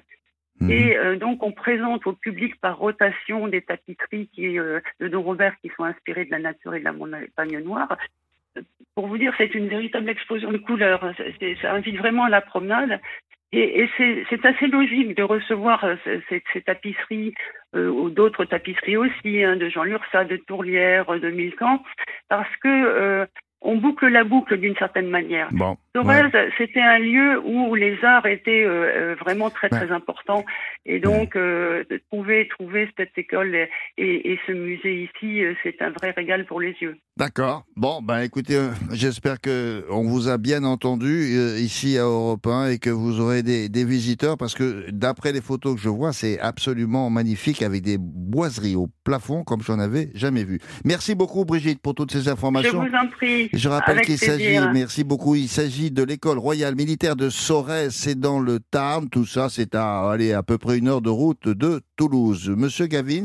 Mhm. 0.60 0.70
Et 0.70 0.96
euh, 0.96 1.16
donc, 1.16 1.42
on 1.42 1.52
présente 1.52 2.06
au 2.06 2.12
public 2.12 2.60
par 2.60 2.78
rotation 2.78 3.48
des 3.48 3.62
tapisseries 3.62 4.28
qui, 4.32 4.58
euh, 4.58 4.80
de 5.00 5.08
Don 5.08 5.22
Robert 5.22 5.54
qui 5.62 5.70
sont 5.76 5.84
inspirées 5.84 6.24
de 6.24 6.30
la 6.30 6.38
nature 6.40 6.74
et 6.74 6.80
de 6.80 6.84
la 6.84 6.92
montagne 6.92 7.58
noire. 7.60 7.96
Pour 8.94 9.06
vous 9.06 9.18
dire, 9.18 9.32
c'est 9.38 9.54
une 9.54 9.68
véritable 9.68 10.08
explosion 10.08 10.50
de 10.50 10.58
couleurs. 10.58 11.12
C'est- 11.16 11.32
c'est- 11.38 11.56
Ça 11.62 11.72
invite 11.72 11.96
vraiment 11.98 12.24
à 12.24 12.30
la 12.30 12.40
promenade. 12.40 13.00
Et, 13.52 13.80
et 13.82 13.88
c'est 14.28 14.44
assez 14.44 14.66
logique 14.66 15.16
de 15.16 15.22
recevoir 15.22 15.82
euh, 15.84 15.94
ce- 16.04 16.20
ces, 16.28 16.42
ces 16.52 16.60
tapisseries 16.60 17.32
euh, 17.74 17.88
ou 17.88 18.10
d'autres 18.10 18.44
tapisseries 18.44 18.96
aussi, 18.98 19.42
hein, 19.42 19.56
de 19.56 19.68
Jean 19.70 19.84
Lursa, 19.84 20.24
de 20.24 20.36
Tourlière, 20.36 21.08
euh, 21.10 21.18
de 21.18 21.30
Milcan, 21.30 21.82
parce 22.28 22.54
que 22.56 22.68
euh, 22.68 23.26
on 23.60 23.76
boucle 23.76 24.06
la 24.08 24.24
boucle 24.24 24.56
d'une 24.58 24.76
certaine 24.76 25.08
manière. 25.08 25.48
Bon. 25.52 25.76
Sorèze, 25.96 26.30
c'était 26.56 26.80
un 26.80 26.98
lieu 27.00 27.40
où 27.44 27.74
les 27.74 27.96
arts 28.04 28.26
étaient 28.26 28.62
euh, 28.64 28.70
euh, 29.12 29.14
vraiment 29.18 29.50
très 29.50 29.68
Ouais. 29.72 29.80
très 29.84 29.90
importants 29.92 30.44
et 30.86 31.00
donc 31.00 31.34
euh, 31.34 31.82
trouver 32.10 32.46
trouver 32.48 32.88
cette 32.96 33.16
école 33.18 33.54
et, 33.54 33.68
et- 33.98 34.32
et 34.32 34.38
ce 34.46 34.52
musée 34.52 35.02
ici, 35.02 35.42
euh, 35.42 35.54
c'est 35.64 35.82
un 35.82 35.90
vrai 35.90 36.12
régal 36.12 36.46
pour 36.46 36.60
les 36.60 36.74
yeux. 36.80 36.96
D'accord. 37.16 37.64
Bon, 37.76 38.00
ben 38.00 38.20
écoutez, 38.20 38.54
euh, 38.54 38.68
j'espère 38.92 39.40
que 39.40 39.84
on 39.90 40.04
vous 40.04 40.28
a 40.28 40.38
bien 40.38 40.62
entendu 40.62 41.24
ici 41.58 41.98
à 41.98 42.02
Europe 42.02 42.46
1 42.46 42.68
et 42.70 42.78
que 42.78 42.90
vous 42.90 43.20
aurez 43.20 43.42
des, 43.42 43.68
des 43.68 43.84
visiteurs 43.84 44.38
parce 44.38 44.54
que 44.54 44.88
d'après 44.92 45.32
les 45.32 45.40
photos 45.40 45.74
que 45.74 45.80
je 45.80 45.88
vois, 45.88 46.12
c'est 46.12 46.38
absolument 46.38 47.10
magnifique 47.10 47.60
avec 47.62 47.82
des 47.82 47.96
boiseries 47.98 48.76
au 48.76 48.86
plafond 49.04 49.42
comme 49.42 49.62
j'en 49.62 49.80
avais 49.80 50.10
jamais 50.14 50.44
vu. 50.44 50.60
Merci 50.84 51.16
beaucoup 51.16 51.44
Brigitte 51.44 51.82
pour 51.82 51.94
toutes 51.96 52.12
ces 52.12 52.22
Je 52.22 52.30
informations. 52.30 52.78
vous 52.84 52.94
en 52.94 53.08
prie. 53.08 53.47
Je 53.52 53.68
rappelle 53.68 54.00
qu'il 54.02 54.18
s'agit, 54.18 54.58
merci 54.72 55.04
beaucoup, 55.04 55.34
il 55.34 55.48
s'agit 55.48 55.90
de 55.90 56.02
l'école 56.02 56.38
royale 56.38 56.74
militaire 56.74 57.16
de 57.16 57.30
Sorèze, 57.30 57.94
c'est 57.94 58.18
dans 58.18 58.40
le 58.40 58.60
Tarn, 58.60 59.08
tout 59.08 59.26
ça 59.26 59.48
c'est 59.50 59.74
à, 59.74 60.10
allez, 60.10 60.32
à 60.32 60.42
peu 60.42 60.58
près 60.58 60.78
une 60.78 60.88
heure 60.88 61.00
de 61.00 61.10
route 61.10 61.48
de 61.48 61.80
Toulouse. 61.96 62.50
Monsieur 62.50 62.86
Gavins, 62.86 63.24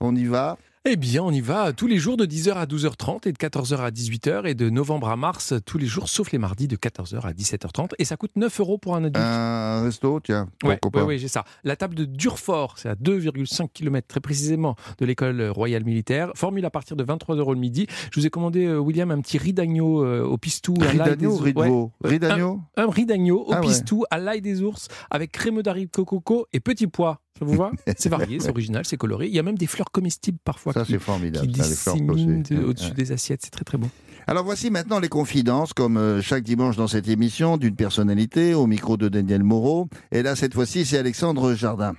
on 0.00 0.14
y 0.14 0.24
va? 0.24 0.56
Eh 0.84 0.96
bien, 0.96 1.22
on 1.22 1.30
y 1.30 1.40
va 1.40 1.72
tous 1.72 1.86
les 1.86 1.98
jours 1.98 2.16
de 2.16 2.26
10h 2.26 2.54
à 2.54 2.66
12h30 2.66 3.28
et 3.28 3.32
de 3.32 3.38
14h 3.38 3.76
à 3.76 3.90
18h 3.92 4.46
et 4.48 4.54
de 4.56 4.68
novembre 4.68 5.10
à 5.10 5.16
mars 5.16 5.54
tous 5.64 5.78
les 5.78 5.86
jours 5.86 6.08
sauf 6.08 6.32
les 6.32 6.38
mardis 6.38 6.66
de 6.66 6.74
14h 6.74 7.20
à 7.20 7.32
17h30 7.32 7.90
et 8.00 8.04
ça 8.04 8.16
coûte 8.16 8.32
9 8.34 8.58
euros 8.58 8.78
pour 8.78 8.96
un 8.96 9.04
adulte. 9.04 9.16
Un 9.24 9.84
resto, 9.84 10.18
tiens, 10.18 10.48
pourquoi 10.80 11.02
ouais, 11.02 11.06
ouais, 11.14 11.18
j'ai 11.18 11.28
ça. 11.28 11.44
La 11.62 11.76
table 11.76 11.94
de 11.94 12.04
Durfort, 12.04 12.78
c'est 12.78 12.88
à 12.88 12.96
2,5 12.96 13.68
km 13.72 14.08
très 14.08 14.18
précisément 14.18 14.74
de 14.98 15.06
l'école 15.06 15.40
royale 15.50 15.84
militaire. 15.84 16.32
Formule 16.34 16.64
à 16.64 16.70
partir 16.70 16.96
de 16.96 17.04
23 17.04 17.36
euros 17.36 17.54
le 17.54 17.60
midi. 17.60 17.86
Je 18.12 18.18
vous 18.18 18.26
ai 18.26 18.30
commandé, 18.30 18.66
euh, 18.66 18.78
William, 18.78 19.08
un 19.12 19.20
petit 19.20 19.38
riz 19.38 19.52
d'agneau 19.52 20.04
euh, 20.04 20.24
au 20.24 20.36
pistou. 20.36 20.74
Riz 20.80 20.98
d'agneau, 20.98 21.38
des- 21.38 21.44
riz 21.44 21.52
de 21.54 21.58
ouais, 21.60 21.90
Riz 22.02 22.18
d'agneau 22.18 22.60
un 22.76 22.90
riz 22.90 23.06
d'agneau 23.06 23.44
au 23.46 23.52
Ah 23.52 23.60
pistou 23.60 24.02
à 24.10 24.18
l'ail 24.18 24.40
des 24.40 24.62
ours 24.62 24.88
avec 25.12 25.30
crème 25.30 25.62
d'haricots 25.62 26.04
coco 26.04 26.48
et 26.52 26.58
petits 26.58 26.88
pois. 26.88 27.20
Ça 27.38 27.44
vous 27.44 27.56
va 27.56 27.70
C'est 27.96 28.08
varié, 28.08 28.38
c'est 28.40 28.50
original, 28.50 28.84
c'est 28.84 28.96
coloré. 28.96 29.26
Il 29.26 29.34
y 29.34 29.38
a 29.38 29.42
même 29.42 29.58
des 29.58 29.66
fleurs 29.66 29.90
comestibles 29.90 30.38
parfois 30.44 30.72
Ça 30.72 30.84
qui, 30.84 30.92
c'est 30.92 30.98
formidable, 30.98 31.46
qui 31.48 31.60
ça, 31.60 31.68
les 31.68 31.74
fleurs 31.74 31.96
de- 31.96 32.64
au-dessus 32.64 32.88
ouais. 32.88 32.94
des 32.94 33.12
assiettes. 33.12 33.40
C'est 33.44 33.50
très 33.50 33.64
très 33.64 33.78
bon. 33.78 33.88
Alors 34.26 34.44
voici 34.44 34.70
maintenant 34.70 35.00
les 35.00 35.08
confidences, 35.08 35.72
comme 35.72 35.96
euh, 35.96 36.20
chaque 36.22 36.44
dimanche 36.44 36.76
dans 36.76 36.86
cette 36.86 37.08
émission, 37.08 37.56
d'une 37.56 37.74
personnalité 37.74 38.54
au 38.54 38.66
micro 38.66 38.96
de 38.96 39.08
Daniel 39.08 39.42
Moreau. 39.42 39.88
Et 40.12 40.22
là, 40.22 40.36
cette 40.36 40.54
fois-ci, 40.54 40.84
c'est 40.84 40.98
Alexandre 40.98 41.54
Jardin. 41.54 41.94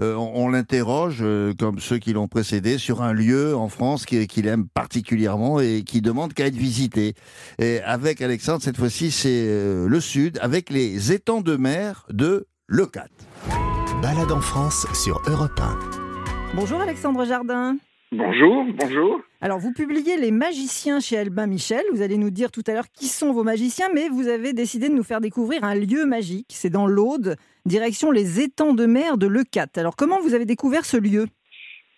Euh, 0.00 0.14
on 0.14 0.46
on 0.46 0.48
l'interroge, 0.48 1.18
euh, 1.20 1.52
comme 1.58 1.80
ceux 1.80 1.98
qui 1.98 2.14
l'ont 2.14 2.28
précédé, 2.28 2.78
sur 2.78 3.02
un 3.02 3.12
lieu 3.12 3.54
en 3.54 3.68
France 3.68 4.06
qui- 4.06 4.26
qu'il 4.26 4.46
aime 4.46 4.68
particulièrement 4.68 5.60
et 5.60 5.82
qui 5.84 6.00
demande 6.00 6.32
qu'à 6.32 6.46
être 6.46 6.56
visité. 6.56 7.12
Et 7.58 7.80
avec 7.82 8.22
Alexandre, 8.22 8.62
cette 8.62 8.78
fois-ci, 8.78 9.10
c'est 9.10 9.28
euh, 9.46 9.86
le 9.86 10.00
Sud, 10.00 10.38
avec 10.40 10.70
les 10.70 11.12
étangs 11.12 11.42
de 11.42 11.56
mer 11.56 12.06
de 12.10 12.46
Leucate. 12.68 13.10
Balade 14.06 14.30
en 14.30 14.40
France 14.40 14.86
sur 14.94 15.20
Europe 15.26 15.58
1. 15.58 16.54
Bonjour 16.54 16.80
Alexandre 16.80 17.24
Jardin. 17.24 17.76
Bonjour, 18.12 18.64
bonjour. 18.78 19.20
Alors 19.40 19.58
vous 19.58 19.72
publiez 19.72 20.16
Les 20.16 20.30
magiciens 20.30 21.00
chez 21.00 21.18
Albin 21.18 21.48
Michel. 21.48 21.82
Vous 21.92 22.02
allez 22.02 22.16
nous 22.16 22.30
dire 22.30 22.52
tout 22.52 22.62
à 22.68 22.74
l'heure 22.74 22.86
qui 22.96 23.06
sont 23.06 23.32
vos 23.32 23.42
magiciens, 23.42 23.88
mais 23.92 24.08
vous 24.08 24.28
avez 24.28 24.52
décidé 24.52 24.88
de 24.88 24.94
nous 24.94 25.02
faire 25.02 25.20
découvrir 25.20 25.64
un 25.64 25.74
lieu 25.74 26.06
magique. 26.06 26.46
C'est 26.50 26.70
dans 26.70 26.86
l'Aude, 26.86 27.34
direction 27.64 28.12
les 28.12 28.40
étangs 28.40 28.74
de 28.74 28.86
mer 28.86 29.18
de 29.18 29.26
Leucate. 29.26 29.76
Alors 29.76 29.96
comment 29.96 30.20
vous 30.20 30.34
avez 30.34 30.44
découvert 30.44 30.84
ce 30.84 30.98
lieu? 30.98 31.26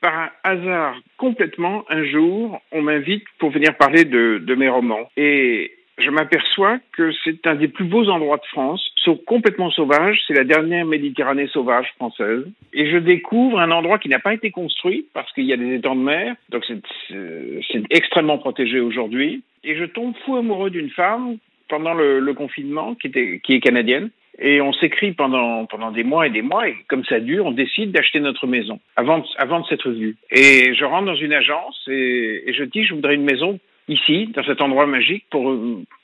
Par 0.01 0.15
un 0.15 0.31
hasard 0.45 0.95
complètement, 1.19 1.85
un 1.91 2.07
jour, 2.07 2.59
on 2.73 2.81
m'invite 2.81 3.25
pour 3.39 3.51
venir 3.51 3.77
parler 3.77 4.07
de, 4.07 4.43
de 4.43 4.55
mes 4.55 4.71
romans. 4.71 5.11
Et 5.19 5.78
je 5.99 6.11
m'aperçois 6.11 6.79
que 6.93 7.11
c'est 7.25 7.47
un 7.47 7.57
des 7.57 7.69
plus 7.69 7.85
beaux 7.85 8.09
endroits 8.09 8.37
de 8.37 8.47
France, 8.47 8.89
sauf 8.97 9.19
complètement 9.25 9.71
sauvage. 9.71 10.21
C'est 10.27 10.35
la 10.35 10.45
dernière 10.45 10.87
Méditerranée 10.87 11.49
sauvage 11.49 11.89
française. 11.97 12.45
Et 12.73 12.91
je 12.91 12.99
découvre 12.99 13.59
un 13.59 13.71
endroit 13.71 13.99
qui 13.99 14.09
n'a 14.09 14.21
pas 14.21 14.35
été 14.35 14.51
construit 14.51 15.07
parce 15.13 15.31
qu'il 15.33 15.45
y 15.45 15.53
a 15.53 15.57
des 15.57 15.75
étangs 15.75 15.97
de 15.97 16.03
mer. 16.03 16.37
Donc 16.51 16.65
c'est- 16.67 17.85
extrêmement 17.91 18.39
protégé 18.39 18.81
aujourd'hui. 18.81 19.43
Et 19.65 19.77
je 19.77 19.85
tombe 19.85 20.15
fou 20.25 20.37
amoureux 20.37 20.71
d'une 20.71 20.91
femme 20.91 21.39
pendant 21.69 21.95
le, 21.95 22.33
confinement 22.33 22.95
qui, 22.95 23.09
est 23.09 23.61
canadienne. 23.61 24.11
Et 24.41 24.61
on 24.61 24.73
s'écrit 24.73 25.13
pendant, 25.13 25.67
pendant 25.67 25.91
des 25.91 26.05
mois 26.05 26.29
et 26.29 26.31
des 26.31 26.43
mois, 26.43 26.69
et 26.69 26.77
comme 26.87 27.05
ça 27.05 27.19
dure, 27.19 27.45
on 27.47 27.51
décide 27.51 27.91
d'acheter 27.91 28.21
notre 28.21 28.47
maison 28.47 28.79
avant, 28.95 29.19
de- 29.19 29.25
avant 29.37 29.61
de 29.61 29.67
s'être 29.67 29.91
vu. 29.91 30.17
Et 30.31 30.75
je 30.75 30.85
rentre 30.85 31.07
dans 31.07 31.17
une 31.17 31.33
agence 31.33 31.83
et 31.91 32.53
je 32.57 32.63
dis, 32.63 32.85
je 32.85 32.95
voudrais 32.95 33.17
une 33.17 33.25
maison 33.25 33.59
ici, 33.89 34.27
dans 34.35 34.45
cet 34.45 34.61
endroit 34.61 34.87
magique, 34.87 35.25
pour, 35.31 35.57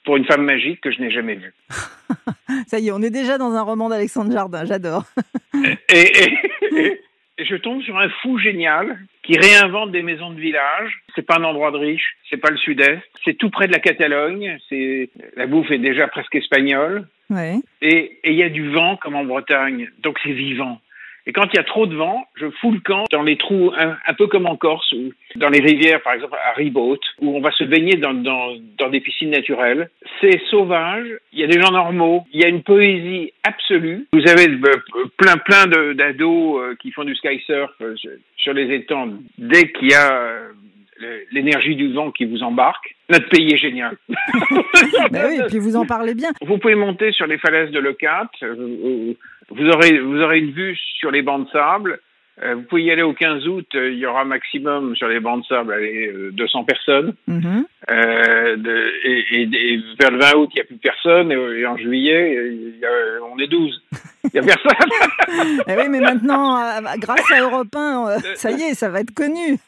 pour 0.05 0.17
une 0.17 0.25
femme 0.25 0.45
magique 0.45 0.81
que 0.81 0.91
je 0.91 1.01
n'ai 1.01 1.11
jamais 1.11 1.35
vue. 1.35 1.55
Ça 2.67 2.79
y 2.79 2.89
est, 2.89 2.93
on 2.93 3.03
est 3.03 3.11
déjà 3.11 3.39
dans 3.39 3.53
un 3.53 3.63
roman 3.63 3.89
d'Alexandre 3.89 4.33
Jardin, 4.33 4.65
j'adore. 4.65 5.05
Et, 5.55 5.95
et, 5.95 6.39
et, 6.73 7.01
et 7.39 7.45
je 7.45 7.57
tombe 7.57 7.83
sur 7.83 7.99
un 7.99 8.09
fou 8.23 8.39
génial 8.39 8.99
qui 9.23 9.37
réinvente 9.37 9.91
des 9.91 10.03
maisons 10.03 10.31
de 10.31 10.41
village. 10.41 11.03
C'est 11.15 11.27
pas 11.27 11.39
un 11.39 11.45
endroit 11.45 11.73
de 11.73 11.79
riche, 11.79 12.17
c'est 12.31 12.37
pas 12.37 12.51
le 12.51 12.57
sud-est, 12.57 13.03
c'est 13.25 13.35
tout 13.35 13.51
près 13.51 13.67
de 13.67 13.73
la 13.73 13.81
Catalogne. 13.81 14.59
C'est 14.69 15.11
la 15.37 15.47
bouffe 15.47 15.71
est 15.71 15.79
déjà 15.79 16.07
presque 16.07 16.35
espagnole. 16.37 17.09
Ouais. 17.31 17.57
Et 17.83 18.19
et 18.23 18.31
il 18.31 18.37
y 18.37 18.43
a 18.43 18.51
du 18.51 18.71
vent 18.71 18.97
comme 18.97 19.17
en 19.17 19.25
Bretagne, 19.25 19.91
donc 19.99 20.19
c'est 20.23 20.33
vivant. 20.33 20.81
Et 21.27 21.33
quand 21.33 21.45
il 21.53 21.57
y 21.57 21.59
a 21.59 21.65
trop 21.65 21.87
de 21.87 21.97
vent, 21.97 22.27
je 22.35 22.51
fous 22.61 22.71
le 22.73 22.81
camp 22.81 23.05
dans 23.11 23.23
les 23.23 23.37
trous, 23.39 23.73
un, 23.79 23.97
un 24.07 24.13
peu 24.15 24.27
comme 24.27 24.45
en 24.47 24.57
Corse, 24.57 24.93
ou 24.93 25.11
dans 25.37 25.49
les 25.49 25.61
rivières, 25.61 26.03
par 26.03 26.13
exemple 26.13 26.37
à 26.37 26.53
Ribot, 26.53 26.99
où 27.23 27.35
on 27.37 27.41
va 27.41 27.51
se 27.53 27.65
baigner 27.65 27.97
dans, 27.97 28.13
dans, 28.13 28.53
dans 28.79 28.91
des 28.91 29.01
piscines 29.01 29.31
naturelles. 29.31 29.89
C'est 30.21 30.39
sauvage, 30.51 31.07
il 31.33 31.41
y 31.41 31.45
a 31.45 31.47
des 31.47 31.59
gens 31.61 31.71
normaux, 31.73 32.25
il 32.33 32.41
y 32.43 32.45
a 32.45 32.49
une 32.49 32.63
poésie 32.63 33.33
absolue. 33.43 34.07
Vous 34.13 34.29
avez 34.29 34.49
euh, 34.49 35.07
plein 35.17 35.39
plein 35.39 35.67
d'ados 35.95 36.61
euh, 36.61 36.75
qui 36.81 36.91
font 36.91 37.05
du 37.05 37.15
skysurf 37.17 37.71
euh, 37.81 37.95
sur- 38.37 38.53
les 38.53 38.75
étangs 38.75 39.09
dès 39.39 39.73
qu'il 39.73 39.89
y 39.91 39.95
a 39.95 40.35
le- 41.01 41.23
l'énergie 41.33 41.75
du 41.75 41.91
vent 41.93 42.11
qui 42.11 42.27
vous 42.27 42.43
embarque. 42.43 42.95
Notre 43.09 43.29
pays 43.31 43.53
est 43.53 43.57
génial. 43.59 43.97
Ben 45.11 45.27
oui, 45.29 45.39
et 45.41 45.47
puis 45.49 45.59
vous 45.59 45.77
en 45.77 45.85
parlez 45.87 46.15
bien. 46.15 46.31
Vous 46.43 46.59
pouvez 46.59 46.75
monter 46.75 47.13
sur 47.13 47.27
les 47.27 47.39
falaises 47.39 47.71
de 47.71 47.79
Leucate. 47.79 48.31
euh, 48.43 49.15
Vous 49.51 49.67
aurez, 49.69 49.99
vous 49.99 50.21
aurez 50.21 50.39
une 50.39 50.53
vue 50.53 50.77
sur 50.99 51.11
les 51.11 51.23
bancs 51.23 51.47
de 51.47 51.51
sable. 51.51 51.99
Euh, 52.43 52.57
Vous 52.57 52.63
pouvez 52.63 52.83
y 52.83 52.91
aller 52.91 53.03
au 53.03 53.13
15 53.13 53.47
août. 53.47 53.67
euh, 53.77 53.93
Il 53.93 53.99
y 53.99 54.07
aura 54.07 54.25
maximum 54.25 54.97
sur 54.97 55.07
les 55.07 55.21
bancs 55.21 55.43
de 55.43 55.47
sable 55.47 55.73
allez, 55.73 56.09
euh, 56.09 56.31
200 56.33 56.65
personnes. 56.65 57.15
Mhm. 57.29 57.65
Euh, 57.91 58.57
de- 58.57 58.93
et, 59.05 59.43
et- 59.43 59.75
et 59.75 59.81
vers 60.01 60.11
le 60.11 60.19
20 60.19 60.35
août, 60.39 60.51
il 60.53 60.57
n'y 60.57 60.61
a 60.63 60.65
plus 60.65 60.77
personne. 60.79 61.31
Et, 61.31 61.37
et 61.61 61.67
en 61.67 61.77
juillet, 61.77 62.49
il 62.51 62.79
y 62.81 62.85
a- 62.85 63.23
on 63.33 63.39
est 63.39 63.47
12. 63.47 63.81
Il 64.33 64.41
n'y 64.41 64.51
a 64.51 64.55
personne. 64.55 64.89
Eh 65.69 65.73
oui, 65.77 65.89
mais 65.91 66.01
maintenant, 66.01 66.57
euh, 66.57 66.81
grâce 66.99 67.31
à 67.31 67.41
Europe 67.43 67.69
1, 67.77 68.09
euh, 68.09 68.19
ça 68.37 68.51
y 68.51 68.63
est, 68.63 68.75
ça 68.75 68.89
va 68.89 69.01
être 69.01 69.13
connu. 69.15 69.59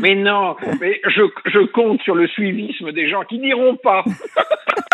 mais 0.00 0.14
non, 0.14 0.54
mais 0.80 1.00
je, 1.08 1.22
je 1.46 1.58
compte 1.66 2.00
sur 2.02 2.14
le 2.14 2.28
suivisme 2.28 2.92
des 2.92 3.08
gens 3.10 3.24
qui 3.24 3.38
n'iront 3.40 3.74
pas. 3.76 4.04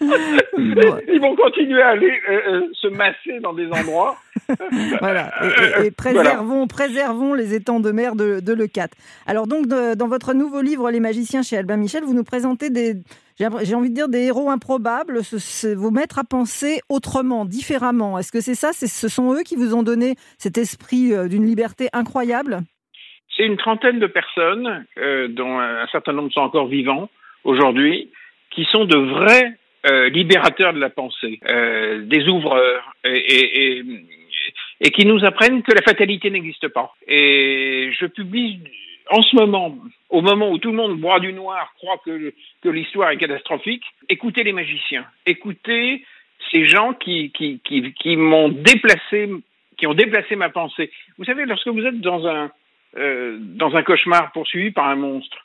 Ils 0.00 1.18
vont 1.20 1.34
continuer 1.36 1.82
à 1.82 1.88
aller 1.90 2.12
euh, 2.28 2.40
euh, 2.48 2.62
se 2.74 2.88
masser 2.88 3.40
dans 3.40 3.52
des 3.52 3.66
endroits. 3.68 4.16
Voilà. 5.00 5.32
Et, 5.42 5.82
et- 5.82 5.86
et 5.86 5.90
préservons, 5.90 6.66
préservons 6.66 7.32
les 7.34 7.54
étangs 7.54 7.80
de 7.80 7.90
mer 7.92 8.16
de, 8.16 8.40
de 8.40 8.52
Leucate. 8.52 8.92
Alors 9.26 9.46
donc, 9.46 9.66
de- 9.66 9.94
dans 9.94 10.08
votre 10.08 10.34
nouveau 10.34 10.60
livre 10.62 10.90
Les 10.90 11.00
magiciens 11.00 11.42
chez 11.42 11.56
Albin 11.56 11.76
Michel, 11.76 12.02
vous 12.04 12.14
nous 12.14 12.24
présentez 12.24 12.68
des, 12.70 12.94
j'ai 13.38 13.74
envie 13.74 13.90
de 13.90 13.94
dire 13.94 14.08
des 14.08 14.22
héros 14.26 14.50
improbables, 14.50 15.22
ce- 15.24 15.38
ce- 15.38 15.74
vous 15.74 15.90
mettre 15.90 16.18
à 16.18 16.24
penser 16.24 16.80
autrement, 16.88 17.44
différemment. 17.44 18.18
Est-ce 18.18 18.32
que 18.32 18.40
c'est 18.40 18.54
ça? 18.54 18.72
Ce 18.72 19.08
sont 19.08 19.32
eux 19.34 19.42
qui 19.44 19.56
vous 19.56 19.74
ont 19.74 19.82
donné 19.82 20.16
cet 20.38 20.58
esprit 20.58 21.12
euh, 21.14 21.28
d'une 21.28 21.46
liberté 21.46 21.88
incroyable? 21.92 22.58
C'est 23.36 23.44
une 23.46 23.56
trentaine 23.56 23.98
de 24.00 24.06
personnes, 24.06 24.84
euh, 24.98 25.28
dont 25.28 25.58
un 25.60 25.86
certain 25.92 26.12
nombre 26.12 26.30
sont 26.32 26.40
encore 26.40 26.66
vivants 26.66 27.08
aujourd'hui, 27.44 28.10
qui 28.52 28.64
sont 28.66 28.84
de 28.84 28.96
vrais 28.96 29.58
euh, 29.86 30.08
libérateurs 30.10 30.72
de 30.72 30.78
la 30.78 30.90
pensée, 30.90 31.40
euh, 31.48 32.04
des 32.04 32.28
ouvreurs, 32.28 32.94
et, 33.04 33.78
et, 33.78 33.84
et, 34.80 34.90
qui 34.90 35.04
nous 35.06 35.24
apprennent 35.24 35.62
que 35.62 35.72
la 35.72 35.82
fatalité 35.82 36.30
n'existe 36.30 36.68
pas. 36.68 36.94
Et 37.08 37.90
je 37.98 38.06
publie 38.06 38.60
en 39.10 39.22
ce 39.22 39.34
moment, 39.36 39.76
au 40.10 40.20
moment 40.20 40.50
où 40.50 40.58
tout 40.58 40.70
le 40.70 40.76
monde 40.76 40.98
boit 40.98 41.20
du 41.20 41.32
noir, 41.32 41.72
croit 41.76 42.00
que, 42.04 42.32
que 42.62 42.68
l'histoire 42.68 43.10
est 43.10 43.16
catastrophique, 43.16 43.84
écoutez 44.08 44.44
les 44.44 44.52
magiciens, 44.52 45.04
écoutez 45.26 46.04
ces 46.50 46.66
gens 46.66 46.92
qui, 46.94 47.30
qui, 47.32 47.60
qui, 47.64 47.92
qui 47.94 48.16
m'ont 48.16 48.48
déplacé, 48.48 49.30
qui 49.76 49.86
ont 49.86 49.94
déplacé 49.94 50.36
ma 50.36 50.48
pensée. 50.48 50.90
Vous 51.18 51.24
savez, 51.24 51.44
lorsque 51.44 51.68
vous 51.68 51.84
êtes 51.84 52.00
dans 52.00 52.26
un, 52.26 52.50
euh, 52.96 53.36
dans 53.40 53.74
un 53.74 53.82
cauchemar 53.82 54.32
poursuivi 54.32 54.70
par 54.70 54.86
un 54.86 54.96
monstre, 54.96 55.38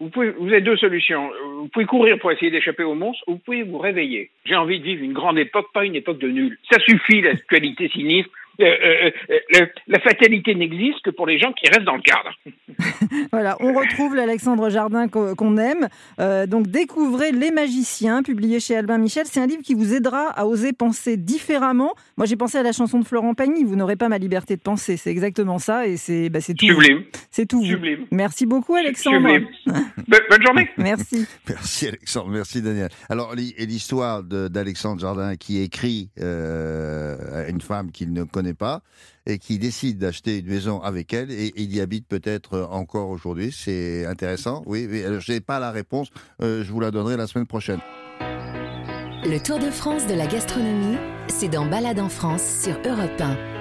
vous, 0.00 0.10
pouvez, 0.10 0.30
vous 0.30 0.48
avez 0.48 0.60
deux 0.60 0.76
solutions. 0.76 1.30
Vous 1.58 1.68
pouvez 1.68 1.86
courir 1.86 2.18
pour 2.18 2.32
essayer 2.32 2.50
d'échapper 2.50 2.82
au 2.82 2.94
monstre 2.94 3.22
ou 3.26 3.32
vous 3.32 3.38
pouvez 3.38 3.62
vous 3.62 3.78
réveiller. 3.78 4.30
J'ai 4.44 4.56
envie 4.56 4.80
de 4.80 4.84
vivre 4.84 5.04
une 5.04 5.12
grande 5.12 5.38
époque, 5.38 5.66
pas 5.72 5.84
une 5.84 5.94
époque 5.94 6.18
de 6.18 6.28
nul. 6.28 6.58
Ça 6.70 6.80
suffit, 6.80 7.20
l'actualité 7.20 7.88
sinistre. 7.88 8.30
Euh, 8.60 8.64
euh, 8.64 9.10
euh, 9.56 9.66
la 9.88 10.00
fatalité 10.00 10.54
n'existe 10.54 11.02
que 11.02 11.10
pour 11.10 11.26
les 11.26 11.38
gens 11.38 11.52
qui 11.52 11.68
restent 11.68 11.84
dans 11.84 11.96
le 11.96 12.02
cadre. 12.02 12.30
Voilà, 13.32 13.56
on 13.60 13.72
retrouve 13.72 14.14
l'Alexandre 14.14 14.70
Jardin 14.70 15.08
qu'o- 15.08 15.34
qu'on 15.34 15.56
aime. 15.56 15.88
Euh, 16.20 16.46
donc, 16.46 16.66
découvrez 16.68 17.32
Les 17.32 17.50
Magiciens, 17.50 18.22
publié 18.22 18.60
chez 18.60 18.76
Albin 18.76 18.98
Michel. 18.98 19.24
C'est 19.26 19.40
un 19.40 19.46
livre 19.46 19.62
qui 19.62 19.74
vous 19.74 19.94
aidera 19.94 20.28
à 20.30 20.46
oser 20.46 20.72
penser 20.72 21.16
différemment. 21.16 21.94
Moi, 22.16 22.26
j'ai 22.26 22.36
pensé 22.36 22.58
à 22.58 22.62
la 22.62 22.72
chanson 22.72 22.98
de 22.98 23.04
Florent 23.04 23.34
Pagny. 23.34 23.64
Vous 23.64 23.76
n'aurez 23.76 23.96
pas 23.96 24.08
ma 24.08 24.18
liberté 24.18 24.56
de 24.56 24.60
penser. 24.62 24.96
C'est 24.96 25.10
exactement 25.10 25.58
ça, 25.58 25.86
et 25.86 25.96
c'est 25.96 26.28
bah, 26.28 26.40
tout. 26.40 26.54
Sublime. 26.66 27.02
C'est 27.30 27.46
tout. 27.46 27.58
vous. 27.60 27.66
Sublime. 27.66 28.06
Merci 28.10 28.46
beaucoup, 28.46 28.74
Alexandre. 28.74 29.28
Sublime. 29.28 29.48
Bo- 30.08 30.16
bonne 30.30 30.42
journée. 30.44 30.68
Merci. 30.76 31.26
Merci 31.48 31.88
Alexandre, 31.88 32.28
merci 32.30 32.62
Daniel. 32.62 32.88
Alors 33.08 33.34
l'histoire 33.34 34.22
d'Alexandre 34.22 35.00
Jardin 35.00 35.36
qui 35.36 35.60
écrit 35.62 36.10
euh, 36.20 37.46
à 37.46 37.48
une 37.48 37.60
femme 37.60 37.90
qu'il 37.90 38.12
ne 38.12 38.24
connaît 38.24 38.43
pas 38.52 38.82
et 39.24 39.38
qui 39.38 39.58
décide 39.58 39.98
d'acheter 39.98 40.40
une 40.40 40.48
maison 40.48 40.82
avec 40.82 41.14
elle 41.14 41.30
et, 41.30 41.52
il 41.56 41.74
y 41.74 41.80
habite 41.80 42.06
peut-être 42.06 42.68
encore 42.70 43.08
aujourd'hui. 43.08 43.50
C'est 43.50 44.04
intéressant. 44.04 44.62
Oui, 44.66 44.86
je 44.90 45.32
n'ai 45.32 45.40
pas 45.40 45.58
la 45.58 45.70
réponse. 45.70 46.08
euh, 46.42 46.62
je 46.62 46.70
vous 46.72 46.80
la 46.80 46.90
donnerai 46.90 47.16
la 47.16 47.26
semaine 47.26 47.46
prochaine. 47.46 47.80
Le 48.20 49.38
Tour 49.38 49.58
de 49.58 49.70
France 49.70 50.06
de 50.06 50.14
la 50.14 50.26
gastronomie, 50.26 50.98
c'est 51.28 51.48
dans 51.48 51.64
Balade 51.64 51.98
en 51.98 52.10
France 52.10 52.42
sur 52.62 52.74
Europe 52.84 53.18
1. 53.18 53.54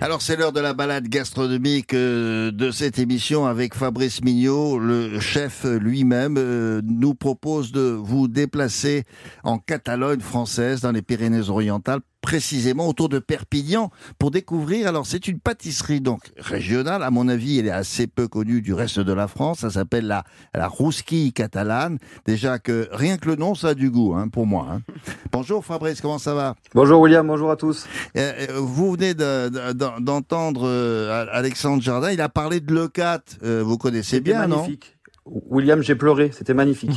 Alors 0.00 0.20
c'est 0.20 0.36
l'heure 0.36 0.52
de 0.52 0.60
la 0.60 0.74
balade 0.74 1.08
gastronomique 1.08 1.94
euh, 1.94 2.50
de 2.50 2.70
cette 2.70 2.98
émission 2.98 3.46
avec 3.46 3.74
Fabrice 3.74 4.22
Mignot, 4.22 4.78
le 4.78 5.18
chef 5.20 5.64
lui-même, 5.64 6.36
euh, 6.36 6.82
nous 6.84 7.14
propose 7.14 7.72
de 7.72 7.80
vous 7.98 8.28
déplacer 8.28 9.04
en 9.44 9.58
Catalogne 9.58 10.20
française, 10.20 10.80
dans 10.82 10.92
les 10.92 11.00
Pyrénées-Orientales, 11.00 12.00
précisément 12.20 12.88
autour 12.88 13.08
de 13.10 13.18
Perpignan, 13.18 13.90
pour 14.18 14.30
découvrir. 14.30 14.88
Alors 14.88 15.06
c'est 15.06 15.26
une 15.28 15.38
pâtisserie 15.40 16.00
donc 16.00 16.32
régionale, 16.38 17.02
à 17.02 17.10
mon 17.10 17.28
avis, 17.28 17.58
elle 17.58 17.66
est 17.66 17.70
assez 17.70 18.06
peu 18.06 18.28
connue 18.28 18.60
du 18.62 18.74
reste 18.74 18.98
de 19.00 19.12
la 19.12 19.28
France. 19.28 19.60
Ça 19.60 19.70
s'appelle 19.70 20.06
la 20.06 20.24
la 20.54 20.66
rousquille 20.68 21.32
catalane. 21.32 21.98
Déjà 22.26 22.58
que 22.58 22.88
rien 22.92 23.16
que 23.16 23.28
le 23.28 23.36
nom, 23.36 23.54
ça 23.54 23.68
a 23.68 23.74
du 23.74 23.90
goût, 23.90 24.14
hein, 24.14 24.28
pour 24.28 24.46
moi. 24.46 24.66
hein. 24.70 24.80
Bonjour 25.32 25.64
Fabrice, 25.64 26.00
comment 26.00 26.18
ça 26.18 26.34
va? 26.34 26.56
Bonjour 26.74 27.00
William, 27.00 27.26
bonjour 27.26 27.50
à 27.50 27.56
tous. 27.56 27.86
euh, 28.16 28.32
euh, 28.50 28.58
Vous 28.60 28.92
venez 28.92 29.14
de- 29.14 29.48
de- 29.50 29.72
de- 29.72 29.83
d'entendre 30.00 30.62
euh, 30.66 31.26
Alexandre 31.32 31.82
Jardin, 31.82 32.10
il 32.10 32.20
a 32.20 32.28
parlé 32.28 32.60
de 32.60 32.72
Leucate. 32.72 33.38
Euh, 33.42 33.62
vous 33.64 33.78
connaissez 33.78 34.20
bien, 34.20 34.46
non 34.46 34.58
magnifique. 34.58 34.94
William, 35.26 35.82
j'ai 35.82 35.94
pleuré, 35.94 36.30
c'était 36.34 36.52
magnifique. 36.52 36.90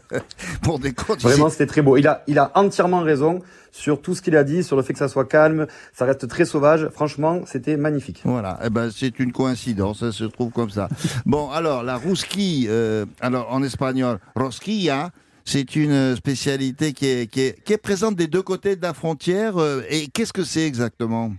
Pour 0.62 0.78
des 0.78 0.92
comptes, 0.92 1.22
Vraiment, 1.22 1.48
c'était 1.48 1.66
très 1.66 1.80
beau. 1.80 1.96
Il 1.96 2.06
a, 2.06 2.22
il 2.26 2.38
a 2.38 2.52
entièrement 2.54 3.00
raison 3.00 3.40
sur 3.72 4.02
tout 4.02 4.14
ce 4.14 4.20
qu'il 4.20 4.36
a 4.36 4.44
dit, 4.44 4.62
sur 4.62 4.76
le 4.76 4.82
fait 4.82 4.92
que 4.92 4.98
ça 4.98 5.08
soit 5.08 5.24
calme, 5.24 5.66
ça 5.94 6.04
reste 6.04 6.28
très 6.28 6.44
sauvage. 6.44 6.88
Franchement, 6.92 7.40
c'était 7.46 7.78
magnifique. 7.78 8.20
Voilà, 8.24 8.58
eh 8.62 8.68
ben, 8.68 8.90
c'est 8.94 9.18
une 9.18 9.32
coïncidence, 9.32 10.00
ça 10.00 10.12
se 10.12 10.24
trouve 10.24 10.52
comme 10.52 10.70
ça. 10.70 10.88
bon, 11.24 11.50
alors, 11.50 11.82
la 11.82 11.96
rousquille, 11.96 12.66
euh, 12.68 13.06
alors 13.20 13.50
en 13.50 13.62
espagnol, 13.62 14.18
rosquilla, 14.36 15.10
c'est 15.44 15.76
une 15.76 16.16
spécialité 16.16 16.92
qui 16.92 17.06
est, 17.06 17.26
qui, 17.30 17.40
est, 17.42 17.62
qui 17.64 17.72
est 17.74 17.78
présente 17.78 18.16
des 18.16 18.26
deux 18.26 18.42
côtés 18.42 18.76
de 18.76 18.82
la 18.82 18.94
frontière. 18.94 19.58
euh, 19.60 19.82
et 19.90 20.06
qu'est-ce 20.08 20.32
que 20.32 20.42
c'est 20.44 20.66
exactement? 20.66 21.32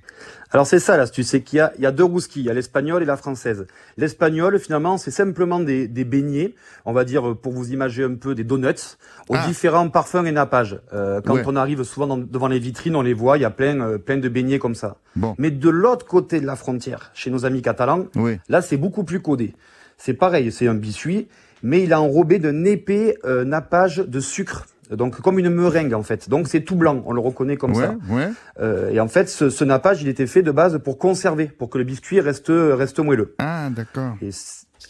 Alors 0.52 0.68
c'est 0.68 0.80
ça 0.80 0.96
l'astuce, 0.96 1.28
c'est 1.28 1.42
qu'il 1.42 1.58
y 1.58 1.60
a, 1.60 1.74
il 1.78 1.82
y 1.82 1.86
a 1.86 1.92
deux 1.92 2.04
rousquilles, 2.04 2.44
il 2.44 2.46
y 2.46 2.50
a 2.50 2.54
l'espagnol 2.54 3.02
et 3.04 3.06
la 3.06 3.18
française. 3.18 3.66
L'espagnol, 3.98 4.58
finalement, 4.60 4.98
c'est 4.98 5.12
simplement 5.12 5.60
des, 5.60 5.88
des 5.88 6.06
beignets, 6.06 6.54
on 6.86 6.94
va 6.94 7.04
dire, 7.04 7.36
pour 7.36 7.52
vous 7.52 7.74
imaginer 7.74 8.06
un 8.06 8.16
peu, 8.16 8.36
des 8.36 8.44
donuts, 8.46 8.96
aux 9.28 9.36
Ah. 9.36 9.46
différents 9.48 9.90
parfums 9.90 10.26
et 10.26 10.32
nappages. 10.32 10.80
Euh, 10.94 11.20
quand 11.26 11.34
Ouais. 11.34 11.44
on 11.46 11.56
arrive 11.58 11.84
souvent 11.84 12.08
dans- 12.08 12.18
devant 12.18 12.48
les 12.48 12.60
vitrines, 12.60 12.96
on 12.96 13.02
les 13.02 13.14
voit, 13.14 13.38
il 13.38 13.42
y 13.42 13.46
a 13.46 13.50
plein, 13.50 13.82
euh, 13.82 13.98
plein 13.98 14.18
de 14.18 14.30
beignets 14.30 14.60
comme 14.60 14.76
ça. 14.76 14.98
Bon. 15.18 15.36
Mais 15.40 15.52
de 15.52 15.70
l'autre 15.70 16.06
côté 16.06 16.40
de 16.40 16.46
la 16.46 16.56
frontière, 16.56 17.12
chez 17.14 17.32
nos 17.32 17.44
amis 17.46 17.62
catalans, 17.62 18.06
Oui. 18.16 18.38
Là, 18.48 18.62
c'est 18.62 18.78
beaucoup 18.78 19.04
plus 19.04 19.20
codé. 19.22 19.54
C'est 19.98 20.14
pareil, 20.14 20.52
c'est 20.52 20.68
un 20.68 20.74
biscuit, 20.76 21.28
mais 21.66 21.82
il 21.82 21.92
est 21.92 21.96
enrobé 21.96 22.38
d'un 22.38 22.64
épais 22.64 23.18
euh, 23.26 23.44
nappage 23.44 23.98
de 23.98 24.20
sucre. 24.20 24.68
Donc, 24.92 25.20
comme 25.20 25.40
une 25.40 25.50
meringue, 25.50 25.96
en 25.96 26.04
fait. 26.04 26.30
Donc, 26.30 26.48
c'est 26.48 26.62
tout 26.62 26.76
blanc. 26.76 27.02
On 27.08 27.12
le 27.12 27.20
reconnaît 27.20 27.58
comme 27.58 27.76
ouais, 27.76 27.84
ça. 27.84 27.96
ouais. 28.08 28.30
Euh, 28.60 28.92
et 28.92 29.00
en 29.00 29.08
fait, 29.08 29.28
ce, 29.30 29.50
ce 29.50 29.64
nappage, 29.64 30.04
il 30.04 30.08
était 30.08 30.28
fait 30.28 30.44
de 30.44 30.52
base 30.52 30.80
pour 30.84 31.00
conserver, 31.00 31.48
pour 31.48 31.72
que 31.72 31.80
le 31.80 31.84
biscuit 31.84 32.20
reste, 32.20 32.52
reste 32.52 33.00
moelleux. 33.00 33.34
Ah, 33.40 33.70
d'accord. 33.72 34.14
Et 34.22 34.30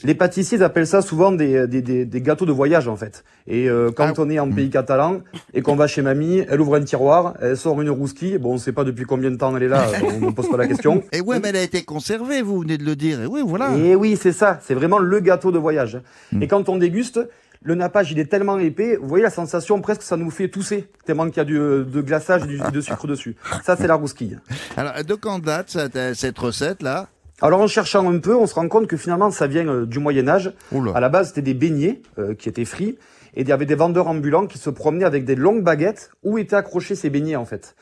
les 0.04 0.16
pâtissiers 0.16 0.62
appellent 0.62 0.88
ça 0.88 1.02
souvent 1.02 1.32
des, 1.32 1.68
des, 1.68 1.82
des, 1.82 2.06
des 2.06 2.22
gâteaux 2.22 2.46
de 2.46 2.52
voyage, 2.52 2.88
en 2.88 2.96
fait. 2.96 3.24
Et 3.48 3.70
euh, 3.70 3.92
quand 3.96 4.08
Ah, 4.08 4.14
on 4.18 4.30
est 4.30 4.40
en 4.40 4.50
pays 4.50 4.70
catalan 4.70 5.22
et 5.54 5.62
qu'on 5.62 5.76
va 5.76 5.88
chez 5.88 6.02
mamie, 6.02 6.44
elle 6.50 6.62
ouvre 6.62 6.76
un 6.76 6.84
tiroir, 6.84 7.36
elle 7.42 7.58
sort 7.58 7.82
une 7.82 7.90
rousquille. 7.90 8.38
Bon, 8.38 8.54
on 8.54 8.58
sait 8.58 8.72
pas 8.72 8.84
depuis 8.84 9.06
combien 9.06 9.32
de 9.32 9.38
temps 9.38 9.56
elle 9.56 9.64
est 9.64 9.68
là, 9.68 9.86
on 10.22 10.28
ne 10.28 10.32
pose 10.32 10.50
pas 10.50 10.58
la 10.58 10.68
question. 10.68 11.04
Et 11.12 11.22
ouais, 11.22 11.40
mais 11.40 11.50
elle 11.50 11.56
a 11.58 11.62
été 11.62 11.84
conservée, 11.84 12.42
vous 12.42 12.60
venez 12.62 12.78
de 12.78 12.84
le 12.84 12.96
dire. 12.96 13.22
Et 13.22 13.26
oui, 13.26 13.42
voilà. 13.46 13.76
Et 13.78 13.96
oui, 13.96 14.18
c'est 14.20 14.34
ça. 14.34 14.60
C'est 14.64 14.74
vraiment 14.74 15.00
le 15.00 15.20
gâteau 15.20 15.52
de 15.52 15.58
voyage. 15.60 16.00
Mm. 16.32 16.42
Et 16.44 16.48
quand 16.48 16.70
on 16.70 16.78
déguste, 16.78 17.20
le 17.62 17.74
nappage, 17.74 18.12
il 18.12 18.20
est 18.20 18.26
tellement 18.30 18.60
épais, 18.60 18.96
vous 18.96 19.08
voyez 19.08 19.24
la 19.24 19.32
sensation 19.32 19.82
presque 19.82 20.04
ça 20.04 20.18
nous 20.18 20.30
fait 20.30 20.50
tousser, 20.50 20.88
tellement 21.06 21.28
qu'il 21.28 21.38
y 21.38 21.40
a 21.40 21.46
du, 21.46 21.58
de 21.58 22.02
glaçage 22.02 22.44
et 22.44 22.48
du, 22.48 22.60
de 22.60 22.82
sucre 22.82 23.08
dessus. 23.08 23.36
Ça, 23.64 23.76
c'est 23.76 23.88
la 23.88 23.96
rousquille. 23.96 24.38
Alors, 24.78 24.94
de 25.04 25.16
quand 25.16 25.40
date 25.40 25.70
cette, 25.72 25.98
cette 26.16 26.38
recette-là 26.38 27.08
Alors 27.42 27.60
en 27.62 27.68
cherchant 27.68 28.10
un 28.12 28.20
peu, 28.20 28.36
on 28.36 28.48
se 28.48 28.54
rend 28.56 28.68
compte 28.68 28.88
que 28.88 28.98
finalement 28.98 29.30
ça 29.32 29.48
vient 29.48 29.68
euh, 29.68 29.86
du 29.86 30.00
Moyen 30.00 30.28
Âge. 30.28 30.54
Oula. 30.72 30.92
À 30.96 31.00
la 31.00 31.10
base, 31.10 31.30
c'était 31.30 31.42
des 31.42 31.54
beignets 31.54 32.02
euh, 32.18 32.34
qui 32.34 32.48
étaient 32.50 32.66
frits 32.66 32.98
et 33.36 33.42
il 33.42 33.48
y 33.48 33.52
avait 33.52 33.66
des 33.66 33.76
vendeurs 33.76 34.08
ambulants 34.08 34.48
qui 34.48 34.58
se 34.58 34.70
promenaient 34.70 35.04
avec 35.06 35.26
des 35.26 35.36
longues 35.36 35.62
baguettes 35.64 36.12
où 36.24 36.38
étaient 36.38 36.56
accrochés 36.56 36.96
ces 36.96 37.10
beignets 37.10 37.36
en 37.36 37.46
fait. 37.46 37.76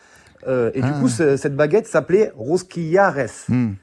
Euh, 0.47 0.71
et 0.73 0.81
Ah. 0.81 0.87
du 0.91 0.99
coup, 0.99 1.07
ce- 1.07 1.37
cette 1.37 1.55
baguette 1.55 1.87
s'appelait 1.87 2.31
rosquillares. 2.35 3.15
Hmm. 3.47 3.73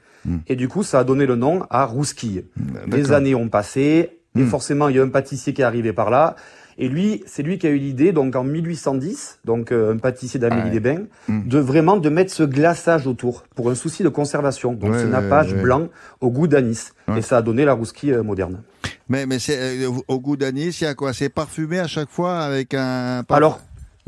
Et 0.47 0.55
du 0.55 0.67
coup, 0.67 0.83
ça 0.83 0.99
a 0.99 1.03
donné 1.03 1.25
le 1.25 1.35
nom 1.35 1.63
à 1.71 1.85
rousquille. 1.85 2.45
Les 2.85 2.97
d'accord. 3.01 3.15
années 3.15 3.33
ont 3.33 3.49
passé 3.49 4.19
et 4.35 4.41
Hmm. 4.43 4.47
forcément, 4.47 4.89
il 4.89 4.97
y 4.97 4.99
a 4.99 5.03
un 5.03 5.09
pâtissier 5.09 5.53
qui 5.53 5.61
est 5.61 5.65
arrivé 5.65 5.93
par 5.93 6.09
là. 6.11 6.35
Et 6.83 6.89
lui, 6.89 7.23
c'est 7.27 7.43
lui 7.43 7.59
qui 7.59 7.67
a 7.67 7.69
eu 7.69 7.77
l'idée, 7.77 8.11
donc 8.11 8.35
en 8.35 8.43
1810, 8.43 9.39
donc 9.45 9.71
euh, 9.71 9.93
un 9.93 9.97
pâtissier 9.97 10.39
d'Amélie 10.39 10.71
des 10.71 10.79
Bains, 10.79 11.03
Hmm. 11.27 11.47
de 11.47 11.59
vraiment 11.59 11.95
de 11.97 12.09
mettre 12.09 12.33
ce 12.33 12.41
glaçage 12.41 13.05
autour 13.05 13.43
pour 13.55 13.69
un 13.69 13.75
souci 13.75 14.01
de 14.01 14.09
conservation. 14.09 14.73
Donc 14.73 14.91
Ouais, 14.93 14.99
ce 14.99 15.05
nappage 15.05 15.53
ouais. 15.53 15.61
blanc 15.61 15.89
au 16.21 16.31
goût 16.31 16.47
d'anis. 16.47 16.89
Et 17.15 17.21
ça 17.21 17.37
a 17.37 17.41
donné 17.43 17.65
la 17.65 17.73
rousquille 17.73 18.13
euh, 18.13 18.23
moderne. 18.23 18.63
Mais, 19.09 19.27
mais 19.27 19.37
c'est 19.37 19.85
euh, 19.85 19.91
au 20.07 20.19
goût 20.19 20.35
d'anis, 20.37 20.69
il 20.81 20.83
y 20.83 20.87
a 20.87 20.95
quoi? 20.95 21.13
C'est 21.13 21.29
parfumé 21.29 21.77
à 21.79 21.87
chaque 21.87 22.09
fois 22.09 22.39
avec 22.39 22.73
un 22.73 23.23
Alors, 23.29 23.59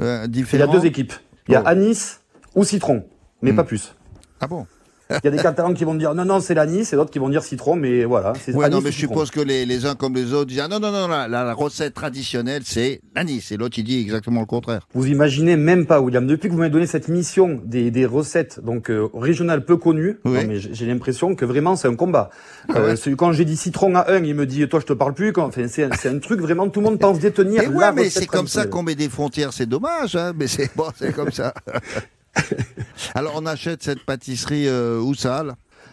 euh, 0.01 0.25
il 0.33 0.57
y 0.57 0.61
a 0.61 0.67
deux 0.67 0.85
équipes. 0.85 1.13
Il 1.47 1.51
y 1.53 1.55
a 1.55 1.61
Oh. 1.63 1.67
anis 1.67 2.21
ou 2.55 2.63
citron, 2.63 3.03
mais 3.43 3.51
Hmm. 3.51 3.55
pas 3.57 3.63
plus. 3.65 3.93
Ah 4.41 4.47
bon? 4.47 4.65
Il 5.23 5.25
y 5.25 5.27
a 5.27 5.31
des 5.31 5.37
Catalans 5.37 5.73
qui 5.73 5.83
vont 5.83 5.95
dire 5.95 6.13
non, 6.15 6.25
non, 6.25 6.39
c'est 6.39 6.53
l'anis, 6.53 6.91
et 6.91 6.95
d'autres 6.95 7.11
qui 7.11 7.19
vont 7.19 7.29
dire 7.29 7.43
citron, 7.43 7.75
mais 7.75 8.03
voilà. 8.05 8.33
c'est 8.43 8.53
Ouais, 8.55 8.69
non, 8.69 8.81
mais 8.81 8.91
je 8.91 8.97
suppose 8.99 9.31
que 9.31 9.39
les, 9.39 9.65
les 9.65 9.85
uns 9.85 9.95
comme 9.95 10.15
les 10.15 10.33
autres 10.33 10.45
disent 10.45 10.61
ah, 10.61 10.67
non, 10.67 10.79
non, 10.79 10.91
non, 10.91 11.07
la, 11.07 11.27
la- 11.27 11.43
la 11.43 11.53
recette 11.53 11.93
traditionnelle, 11.93 12.63
c'est 12.65 13.01
l'anis. 13.15 13.51
Et 13.51 13.57
l'autre, 13.57 13.77
il 13.77 13.83
dit 13.83 13.99
exactement 13.99 14.39
le 14.39 14.45
contraire. 14.45 14.87
Vous 14.93 15.07
imaginez 15.07 15.55
même 15.57 15.85
pas, 15.85 16.01
William, 16.01 16.25
depuis 16.25 16.47
que 16.49 16.53
vous 16.53 16.59
m'avez 16.59 16.71
donné 16.71 16.87
cette 16.87 17.07
mission 17.07 17.61
des, 17.63 17.91
des 17.91 18.05
recettes 18.05 18.59
donc 18.63 18.89
euh, 18.89 19.07
régionales 19.13 19.65
peu 19.65 19.77
connues, 19.77 20.17
Oui. 20.25 20.33
non, 20.33 20.47
mais 20.47 20.59
j'ai 20.59 20.85
l'impression 20.85 21.35
que 21.35 21.45
vraiment 21.45 21.75
c'est 21.75 21.87
un 21.87 21.95
combat. 21.95 22.29
Ah 22.69 22.77
Euh, 22.79 22.95
ouais. 22.95 23.15
quand 23.15 23.31
j'ai 23.33 23.45
dit 23.45 23.57
citron 23.57 23.95
à 23.95 24.11
un, 24.11 24.23
il 24.23 24.35
me 24.35 24.45
dit 24.45 24.67
toi 24.67 24.79
je 24.79 24.85
te 24.85 24.93
parle 24.93 25.13
plus. 25.13 25.33
Quand, 25.33 25.45
enfin, 25.45 25.67
c'est 25.67 25.87
c'est 25.95 26.09
un 26.09 26.19
truc 26.19 26.39
vraiment 26.41 26.67
tout 26.69 26.79
le 26.79 26.85
monde 26.85 26.99
pense 26.99 27.19
détenir. 27.19 27.61
Et 27.63 27.65
la 27.67 27.71
ouais, 27.71 27.91
mais 27.93 28.09
c'est 28.09 28.25
comme 28.25 28.47
ça 28.47 28.65
qu'on 28.65 28.83
met 28.83 28.95
des 28.95 29.09
frontières, 29.09 29.53
c'est 29.53 29.65
dommage, 29.67 30.15
hein, 30.15 30.33
mais 30.35 30.47
c'est 30.47 30.69
bon, 30.75 30.85
c'est 30.97 31.13
comme 31.13 31.31
ça. 31.31 31.53
Alors, 33.15 33.33
on 33.35 33.45
achète 33.45 33.83
cette 33.83 34.03
pâtisserie 34.05 34.67
euh, 34.67 34.99
où 34.99 35.13
ça 35.13 35.43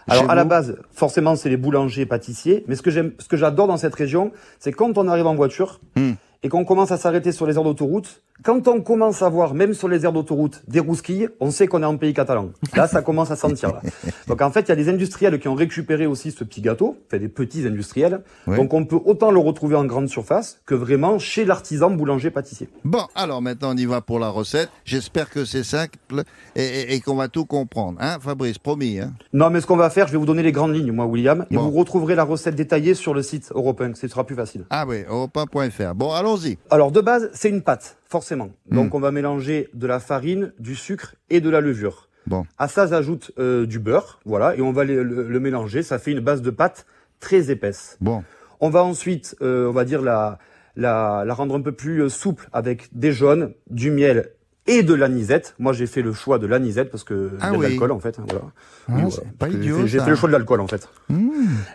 Alors 0.09 0.31
à 0.31 0.35
la 0.35 0.45
base, 0.45 0.77
forcément, 0.93 1.37
c'est 1.37 1.49
les 1.49 1.57
boulangers, 1.57 2.07
pâtissiers. 2.07 2.65
Mais 2.67 2.77
ce 2.77 2.83
que 2.83 2.91
j'aime, 2.91 3.13
ce 3.19 3.29
que 3.29 3.37
j'adore 3.37 3.67
dans 3.67 3.77
cette 3.77 3.95
région, 3.95 4.33
c'est 4.59 4.73
quand 4.73 4.99
on 4.99 5.09
arrive 5.09 5.27
en 5.27 5.35
voiture 5.35 5.81
Hmm. 5.97 6.13
Et 6.43 6.49
qu'on 6.49 6.65
commence 6.65 6.91
à 6.91 6.97
s'arrêter 6.97 7.33
sur 7.33 7.47
les 7.47 7.57
aires 7.57 7.63
d'autoroute. 7.65 8.23
Quand 8.43 8.67
on 8.69 8.81
commence 8.81 9.21
à 9.21 9.29
voir, 9.29 9.53
même 9.53 9.75
sur 9.75 9.87
les 9.89 10.05
aires 10.07 10.13
d'autoroute, 10.15 10.63
des 10.67 10.81
rousquilles, 10.81 11.29
on 11.41 11.51
sait 11.51 11.67
qu'on 11.67 11.83
est 11.83 11.87
en 11.87 11.99
pays 11.99 12.15
catalan. 12.15 12.51
Là, 12.75 12.89
ça 12.89 13.03
commence 13.03 13.31
à 13.31 13.37
sentir. 13.37 13.69
Là. 13.69 13.83
Donc 14.29 14.41
en 14.41 14.51
fait, 14.51 14.61
il 14.63 14.69
y 14.71 14.73
a 14.73 14.77
des 14.77 14.89
industriels 14.89 15.39
qui 15.39 15.49
ont 15.49 15.55
récupéré 15.55 16.07
aussi 16.07 16.31
ce 16.31 16.43
petit 16.45 16.63
gâteau, 16.63 16.97
enfin 17.07 17.19
des 17.19 17.29
petits 17.29 17.67
industriels. 17.67 18.23
Ouais. 18.47 18.57
Donc 18.57 18.73
on 18.73 18.87
peut 18.87 18.99
autant 19.05 19.31
le 19.31 19.39
retrouver 19.39 19.77
en 19.77 19.85
grande 19.85 20.09
surface 20.09 20.59
que 20.65 20.75
vraiment 20.75 21.19
chez 21.19 21.45
l'artisan 21.45 21.91
boulanger-pâtissier. 21.91 22.71
Bon, 22.85 23.03
alors 23.15 23.43
maintenant, 23.43 23.75
on 23.75 23.77
y 23.77 23.85
va 23.85 24.01
pour 24.01 24.19
la 24.19 24.31
recette. 24.31 24.71
J'espère 24.87 25.29
que 25.29 25.45
c'est 25.45 25.63
simple 25.65 26.23
et, 26.57 26.63
et- 26.65 26.95
et 26.95 27.01
qu'on 27.01 27.17
va 27.17 27.29
tout 27.29 27.45
comprendre. 27.45 27.99
Hein, 28.01 28.17
Fabrice, 28.23 28.57
promis. 28.57 29.01
Hein 29.01 29.13
Non, 29.35 29.51
mais 29.51 29.61
ce 29.61 29.67
qu'on 29.67 29.77
va 29.77 29.91
faire, 29.91 30.07
je 30.07 30.13
vais 30.13 30.19
vous 30.19 30.25
donner 30.27 30.43
les 30.43 30.53
grandes 30.53 30.75
lignes, 30.75 30.93
moi, 30.93 31.05
William, 31.05 31.45
et 31.51 31.57
Bon. 31.57 31.65
vous 31.69 31.71
retrouverez 31.79 32.15
la 32.15 32.25
recette 32.25 32.55
détaillée 32.55 32.95
sur 32.95 33.13
le 33.13 33.23
site 33.23 33.53
européen. 33.55 33.93
Ce 33.95 34.09
sera 34.09 34.25
plus 34.25 34.37
facile. 34.37 34.65
ah 34.71 34.87
oui, 34.89 35.03
europe1.fr. 35.11 35.95
Bon, 35.95 36.11
allons-y. 36.35 36.59
Alors 36.71 36.93
de 36.93 37.01
base, 37.01 37.31
c'est 37.33 37.49
une 37.49 37.63
pâte, 37.63 37.99
forcément. 38.09 38.51
Donc 38.71 38.93
Mm. 38.93 38.97
on 38.97 39.01
va 39.01 39.11
mélanger 39.13 39.69
de 39.75 39.87
la 39.87 40.01
farine, 40.01 40.53
du 40.59 40.75
sucre 40.75 41.15
et 41.31 41.41
de 41.41 41.51
la 41.51 41.61
levure. 41.61 42.09
Bon. 42.27 42.45
À 42.59 42.69
ça 42.69 42.87
s'ajoute 42.89 43.33
euh, 43.39 43.67
du 43.67 43.79
beurre, 43.79 44.21
voilà, 44.25 44.55
et 44.57 44.61
on 44.61 44.73
va 44.73 44.85
le, 44.85 45.03
le- 45.03 45.27
le 45.29 45.41
mélanger. 45.41 45.83
Ça 45.83 45.99
fait 45.99 46.13
une 46.13 46.21
base 46.21 46.43
de 46.43 46.51
pâte 46.51 46.87
très 47.19 47.51
épaisse. 47.51 47.97
Bon. 48.01 48.23
On 48.61 48.69
va 48.71 48.85
ensuite, 48.85 49.37
euh, 49.43 49.69
on 49.69 49.73
va 49.73 49.85
dire 49.85 50.03
la, 50.03 50.39
la, 50.77 51.25
la 51.27 51.35
rendre 51.35 51.55
un 51.57 51.61
peu 51.63 51.73
plus 51.73 52.03
euh, 52.03 52.09
souple 52.09 52.49
avec 52.53 52.89
des 52.97 53.13
jaunes, 53.13 53.53
du 53.71 53.91
miel 53.91 54.33
et 54.67 54.83
de 54.83 54.93
l'anisette. 54.95 55.55
Moi, 55.59 55.73
j'ai 55.73 55.87
fait 55.87 56.03
le 56.03 56.13
choix 56.13 56.39
de 56.39 56.47
l'anisette 56.47 56.91
parce 56.91 57.03
que 57.05 57.31
Ah 57.41 57.49
il 57.49 57.53
y 57.53 57.55
a 57.55 57.59
de 57.59 57.63
l'alcool 57.63 57.91
en 57.93 57.99
fait. 58.01 58.19
hein, 58.19 58.25
voilà. 58.29 58.45
Ah, 58.89 58.93
Oui, 58.97 59.03
voilà. 59.11 59.31
pas 59.39 59.49
J'ai 59.51 59.57
idiot, 59.57 59.79
fait- 59.79 59.87
J'ai 59.89 59.99
ça. 59.99 60.05
fait 60.05 60.11
le 60.11 60.17
choix 60.17 60.29
de 60.29 60.33
l'alcool 60.35 60.61
en 60.61 60.67
fait. 60.69 60.89
Mmh. 61.09 61.31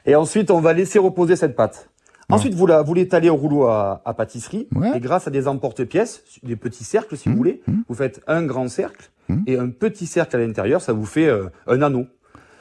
Et 0.05 0.15
ensuite, 0.15 0.51
on 0.51 0.61
va 0.61 0.73
laisser 0.73 0.99
reposer 0.99 1.35
cette 1.35 1.55
pâte. 1.55 1.89
Ensuite, 2.29 2.53
vous 2.53 2.65
la, 2.65 2.81
vous 2.81 2.93
l'étalez 2.93 3.29
au 3.29 3.35
rouleau 3.35 3.65
à, 3.65 4.01
à 4.03 4.13
pâtisserie. 4.13 4.67
Ouais. 4.75 4.91
Et 4.95 4.99
grâce 4.99 5.27
à 5.27 5.31
des 5.31 5.47
emporte-pièces, 5.47 6.23
des 6.43 6.55
petits 6.55 6.83
cercles, 6.83 7.17
si 7.17 7.29
Mmh, 7.29 7.31
vous 7.31 7.37
voulez, 7.37 7.61
mmh. 7.67 7.73
vous 7.87 7.95
faites 7.95 8.21
un 8.27 8.43
grand 8.43 8.67
cercle 8.67 9.11
Mmh. 9.27 9.37
et 9.47 9.57
un 9.57 9.69
petit 9.69 10.05
cercle 10.05 10.35
à 10.35 10.39
l'intérieur. 10.39 10.81
Ça 10.81 10.93
vous 10.93 11.05
fait 11.05 11.27
euh, 11.27 11.47
un 11.67 11.81
anneau. 11.81 12.05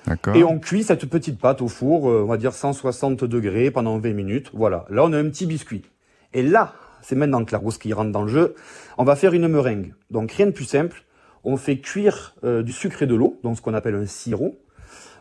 D'accord. 0.06 0.34
Et 0.36 0.44
on 0.44 0.58
cuit 0.58 0.82
cette 0.82 1.06
petite 1.06 1.38
pâte 1.38 1.62
au 1.62 1.68
four, 1.68 2.10
euh, 2.10 2.22
on 2.24 2.26
va 2.28 2.36
dire 2.36 2.52
160 2.52 3.24
degrés 3.24 3.70
pendant 3.70 3.98
20 3.98 4.12
minutes. 4.12 4.50
Voilà. 4.54 4.84
Là, 4.90 5.04
on 5.04 5.12
a 5.12 5.18
un 5.18 5.28
petit 5.28 5.46
biscuit. 5.46 5.82
Et 6.32 6.42
là, 6.42 6.74
c'est 7.02 7.16
maintenant 7.16 7.44
que 7.44 7.52
la 7.52 7.58
rousse 7.58 7.78
qui 7.78 7.92
rentre 7.92 8.12
dans 8.12 8.22
le 8.22 8.28
jeu. 8.28 8.54
On 8.98 9.04
va 9.04 9.16
faire 9.16 9.34
une 9.34 9.46
meringue. 9.48 9.94
Donc, 10.10 10.32
rien 10.32 10.46
de 10.46 10.52
plus 10.52 10.64
simple. 10.64 11.04
On 11.44 11.56
fait 11.58 11.78
cuire 11.78 12.34
euh, 12.44 12.62
du 12.62 12.72
sucre 12.72 13.02
et 13.02 13.06
de 13.06 13.14
l'eau, 13.14 13.38
donc 13.44 13.56
ce 13.56 13.62
qu'on 13.62 13.74
appelle 13.74 13.94
un 13.94 14.06
sirop. 14.06 14.58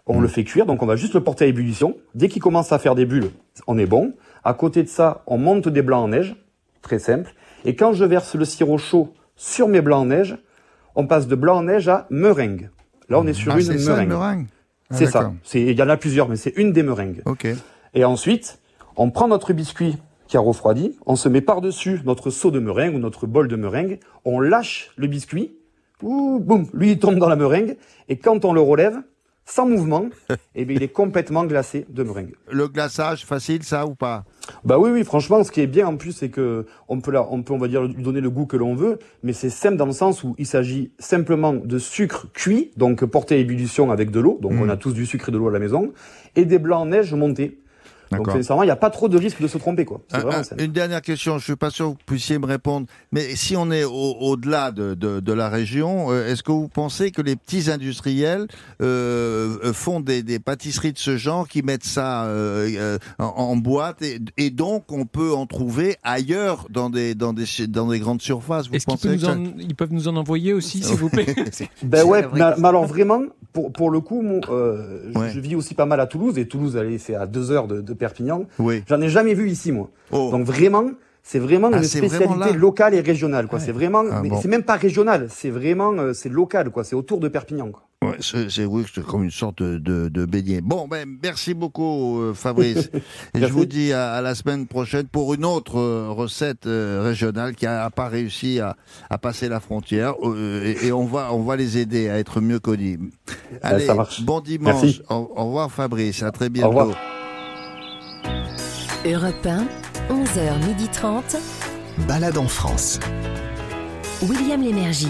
On 0.05 0.19
le 0.19 0.27
fait 0.27 0.43
cuire, 0.43 0.65
donc 0.65 0.81
on 0.83 0.85
va 0.85 0.97
juste 0.97 1.13
le 1.13 1.23
porter 1.23 1.45
à 1.45 1.47
ébullition. 1.47 1.95
Dès 2.13 2.27
qu'il 2.27 2.41
commence 2.41 2.73
à 2.73 2.79
faire 2.79 2.93
des 2.95 3.05
bulles, 3.05 3.31
on 3.67 3.77
est 3.77 3.85
bon. 3.85 4.13
À 4.43 4.53
côté 4.53 4.83
de 4.83 4.87
ça, 4.89 5.23
on 5.27 5.37
monte 5.37 5.67
des 5.69 5.81
blancs 5.81 6.03
en 6.05 6.07
neige, 6.09 6.35
très 6.81 6.99
simple. 6.99 7.33
Et 7.65 7.75
quand 7.75 7.93
je 7.93 8.03
verse 8.05 8.35
le 8.35 8.45
sirop 8.45 8.77
chaud 8.77 9.13
sur 9.35 9.67
mes 9.67 9.81
blancs 9.81 10.01
en 10.01 10.05
neige, 10.05 10.37
on 10.95 11.07
passe 11.07 11.27
de 11.27 11.35
blanc 11.35 11.57
en 11.57 11.63
neige 11.63 11.87
à 11.87 12.07
meringue. 12.09 12.69
Là, 13.09 13.19
on 13.19 13.27
est 13.27 13.33
sur 13.33 13.53
Ah, 13.53 13.59
une 13.59 13.77
ça, 13.79 13.91
meringue. 13.91 14.09
meringue 14.09 14.47
Ah, 14.89 14.95
c'est 14.95 15.05
ça. 15.07 15.31
Il 15.53 15.71
y 15.77 15.81
en 15.81 15.89
a 15.89 15.97
plusieurs, 15.97 16.29
mais 16.29 16.35
c'est 16.35 16.53
une 16.57 16.71
des 16.73 16.83
meringues. 16.83 17.21
Et 17.93 18.05
ensuite, 18.05 18.59
on 18.97 19.09
prend 19.11 19.27
notre 19.27 19.53
biscuit 19.53 19.97
qui 20.27 20.37
a 20.37 20.39
refroidi, 20.39 20.97
on 21.05 21.15
se 21.15 21.29
met 21.29 21.41
par-dessus 21.41 22.01
notre 22.05 22.29
seau 22.29 22.49
de 22.49 22.59
meringue 22.59 22.95
ou 22.95 22.99
notre 22.99 23.27
bol 23.27 23.47
de 23.47 23.55
meringue, 23.55 23.99
on 24.25 24.39
lâche 24.39 24.91
le 24.95 25.07
biscuit, 25.07 25.55
ouh, 26.01 26.39
boum, 26.39 26.65
lui 26.73 26.91
il 26.91 26.99
tombe 26.99 27.17
dans 27.19 27.29
la 27.29 27.35
meringue, 27.35 27.77
et 28.09 28.17
quand 28.17 28.43
on 28.45 28.53
le 28.53 28.61
relève, 28.61 28.97
sans 29.45 29.67
mouvement, 29.67 30.05
eh 30.55 30.65
bien, 30.65 30.77
il 30.77 30.83
est 30.83 30.87
complètement 30.87 31.45
glacé 31.45 31.85
de 31.89 32.03
meringue. 32.03 32.33
Le 32.49 32.67
glaçage, 32.67 33.25
facile, 33.25 33.63
ça 33.63 33.85
ou 33.85 33.95
pas? 33.95 34.23
Bah 34.63 34.77
oui, 34.79 34.89
oui, 34.91 35.03
franchement, 35.03 35.43
ce 35.43 35.51
qui 35.51 35.61
est 35.61 35.67
bien 35.67 35.87
en 35.87 35.97
plus, 35.97 36.11
c'est 36.13 36.29
que 36.29 36.65
on 36.87 36.99
peut, 37.01 37.11
là, 37.11 37.27
on 37.29 37.43
peut, 37.43 37.53
on 37.53 37.57
va 37.57 37.67
dire, 37.67 37.83
lui 37.83 38.01
donner 38.01 38.21
le 38.21 38.29
goût 38.29 38.45
que 38.45 38.57
l'on 38.57 38.75
veut, 38.75 38.99
mais 39.21 39.33
c'est 39.33 39.49
simple 39.49 39.77
dans 39.77 39.85
le 39.85 39.91
sens 39.93 40.23
où 40.23 40.35
il 40.37 40.45
s'agit 40.45 40.91
simplement 40.99 41.53
de 41.53 41.77
sucre 41.77 42.27
cuit, 42.33 42.71
donc 42.77 43.03
porté 43.05 43.35
à 43.35 43.37
ébullition 43.37 43.91
avec 43.91 44.11
de 44.11 44.19
l'eau, 44.19 44.39
donc 44.41 44.53
Mm. 44.53 44.61
on 44.61 44.69
a 44.69 44.77
tous 44.77 44.93
du 44.93 45.05
sucre 45.05 45.29
et 45.29 45.31
de 45.31 45.37
l'eau 45.37 45.47
à 45.49 45.51
la 45.51 45.59
maison, 45.59 45.91
et 46.35 46.45
des 46.45 46.59
blancs 46.59 46.81
en 46.81 46.85
neige 46.87 47.13
montés. 47.13 47.59
Donc 48.17 48.27
il 48.35 48.65
n'y 48.65 48.69
a 48.71 48.75
pas 48.75 48.89
trop 48.89 49.09
de 49.09 49.17
risque 49.17 49.41
de 49.41 49.47
se 49.47 49.57
tromper, 49.57 49.85
quoi. 49.85 50.01
Un- 50.11 50.19
vraiment 50.19 50.41
une 50.57 50.71
dernière 50.71 51.01
question, 51.01 51.37
je 51.37 51.43
suis 51.43 51.55
pas 51.55 51.69
sûr 51.69 51.85
que 51.85 51.89
vous 51.91 51.97
puissiez 52.05 52.37
me 52.39 52.45
répondre, 52.45 52.87
mais 53.11 53.35
si 53.35 53.55
on 53.55 53.71
est 53.71 53.83
au- 53.83 54.15
au-delà 54.19 54.71
de, 54.71 54.93
de- 54.93 55.19
de 55.19 55.33
la 55.33 55.49
région, 55.49 56.11
euh, 56.11 56.27
est-ce 56.27 56.43
que 56.43 56.51
vous 56.51 56.67
pensez 56.67 57.11
que 57.11 57.21
les 57.21 57.35
petits 57.35 57.69
industriels 57.71 58.47
euh, 58.81 59.57
euh, 59.63 59.73
font 59.73 59.99
des, 59.99 60.23
des 60.23 60.39
pâtisseries 60.39 60.93
de 60.93 60.97
ce 60.97 61.17
genre, 61.17 61.47
qui 61.47 61.61
mettent 61.63 61.83
ça 61.85 62.25
euh, 62.25 62.69
euh, 62.77 62.97
en, 63.19 63.25
en 63.25 63.55
boîte, 63.55 64.01
et, 64.01 64.19
et 64.37 64.49
donc 64.49 64.91
on 64.91 65.05
peut 65.05 65.33
en 65.33 65.45
trouver 65.45 65.97
ailleurs 66.03 66.67
dans 66.69 66.89
des, 66.89 67.15
dans 67.15 67.33
des, 67.33 67.45
dans 67.67 67.87
des 67.87 67.99
grandes 67.99 68.21
surfaces 68.21 68.67
Vous 68.67 68.75
Est-ce 68.75 68.85
qu'ils 68.85 68.97
peuvent, 68.97 69.19
ça- 69.19 69.37
ils 69.59 69.75
peuvent 69.75 69.93
nous 69.93 70.07
en 70.07 70.15
envoyer 70.15 70.53
aussi, 70.53 70.83
s'il 70.83 70.97
vous 70.97 71.09
plaît? 71.09 71.25
Ben 71.83 72.03
ouais, 72.05 72.25
mais, 72.33 72.41
alors 72.41 72.85
vraiment, 72.85 73.21
pour, 73.51 73.71
pour 73.71 73.89
le 73.89 73.99
coup, 73.99 74.21
mon, 74.21 74.41
euh, 74.49 75.11
je- 75.13 75.19
Ouais. 75.19 75.29
je 75.31 75.39
vis 75.39 75.55
aussi 75.55 75.73
pas 75.75 75.85
mal 75.85 75.99
à 75.99 76.07
Toulouse, 76.07 76.37
et 76.37 76.47
Toulouse, 76.47 76.75
allez, 76.77 76.97
c'est 76.97 77.15
à 77.15 77.25
deux 77.27 77.51
heures 77.51 77.67
de, 77.67 77.81
de 77.81 77.93
Perpignan. 78.03 78.45
Oui. 78.59 78.83
J'en 78.89 78.99
ai 79.01 79.09
jamais 79.09 79.33
vu 79.33 79.49
ici, 79.49 79.71
moi. 79.71 79.89
Oh. 80.11 80.29
Donc 80.31 80.45
vraiment, 80.45 80.85
c'est 81.25 81.39
vraiment 81.39 81.69
Ah, 81.71 81.77
une 81.77 81.83
vraiment 81.85 82.09
spécialité 82.09 82.51
locale 82.57 82.93
et 82.95 82.99
régionale, 82.99 83.47
quoi. 83.47 83.59
Ouais. 83.59 83.65
C'est 83.65 83.71
vraiment, 83.71 84.03
Ah, 84.11 84.21
bon. 84.21 84.41
c'est 84.41 84.49
même 84.49 84.63
pas 84.63 84.75
régional, 84.75 85.27
c'est 85.29 85.49
vraiment, 85.49 85.93
euh, 85.93 86.11
c'est 86.13 86.27
local, 86.29 86.69
quoi. 86.69 86.83
C'est 86.83 86.97
autour 86.97 87.19
de 87.21 87.29
Perpignan, 87.29 87.69
quoi. 87.71 87.83
Ouais, 88.03 88.17
c'est 88.19 88.65
oui, 88.65 88.83
comme 89.07 89.23
une 89.23 89.31
sorte 89.31 89.63
de, 89.63 89.77
de, 90.09 90.25
beignet. 90.25 90.59
Bon, 90.59 90.89
ben, 90.89 91.07
merci 91.23 91.53
beaucoup, 91.53 92.19
euh, 92.19 92.33
Fabrice. 92.33 92.89
Et 93.33 93.39
je 93.39 93.45
vous 93.45 93.63
dis 93.65 93.93
à, 93.93 94.11
à 94.15 94.21
la 94.21 94.35
semaine 94.35 94.67
prochaine 94.67 95.07
pour 95.07 95.33
une 95.33 95.45
autre 95.45 95.79
euh, 95.79 96.09
recette 96.09 96.65
régionale 96.65 97.55
qui 97.55 97.63
n'a 97.63 97.89
pas 97.89 98.09
réussi 98.09 98.59
à, 98.59 98.75
à 99.09 99.17
passer 99.17 99.47
la 99.47 99.61
frontière. 99.61 100.15
et, 100.65 100.87
et 100.87 100.91
on 100.91 101.05
va, 101.05 101.29
on 101.31 101.43
va 101.43 101.55
les 101.55 101.77
aider 101.77 102.09
à 102.09 102.19
être 102.19 102.41
mieux 102.41 102.59
connus. 102.59 102.99
Allez, 103.61 103.85
ça 103.85 103.93
marche. 103.95 104.21
bon 104.25 104.41
dimanche. 104.41 104.81
Merci. 104.83 105.01
Au, 105.09 105.31
au 105.37 105.45
revoir, 105.45 105.71
Fabrice. 105.71 106.21
À 106.23 106.31
très 106.31 106.47
Au 106.47 106.49
bientôt. 106.49 106.77
revoir. 106.77 106.97
Europe 109.05 109.45
1, 109.45 109.67
11h30. 110.09 111.37
Balade 112.07 112.37
en 112.37 112.47
France. 112.47 113.01
William 114.21 114.61
Lémergie. 114.61 115.09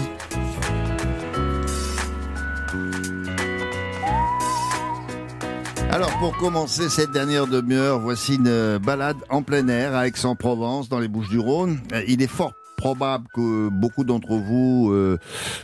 Alors 5.92 6.10
pour 6.18 6.36
commencer 6.38 6.88
cette 6.88 7.12
dernière 7.12 7.46
demi-heure, 7.46 8.00
voici 8.00 8.34
une 8.34 8.78
balade 8.78 9.18
en 9.30 9.42
plein 9.42 9.68
air 9.68 9.94
à 9.94 10.08
Aix-en-Provence, 10.08 10.88
dans 10.88 10.98
les 10.98 11.06
Bouches-du-Rhône. 11.06 11.78
Il 12.08 12.20
est 12.20 12.26
fort 12.26 12.52
probable 12.84 13.28
que 13.32 13.70
beaucoup 13.70 14.04
d'entre 14.04 14.36
vous 14.36 14.90
euh, 14.92 15.18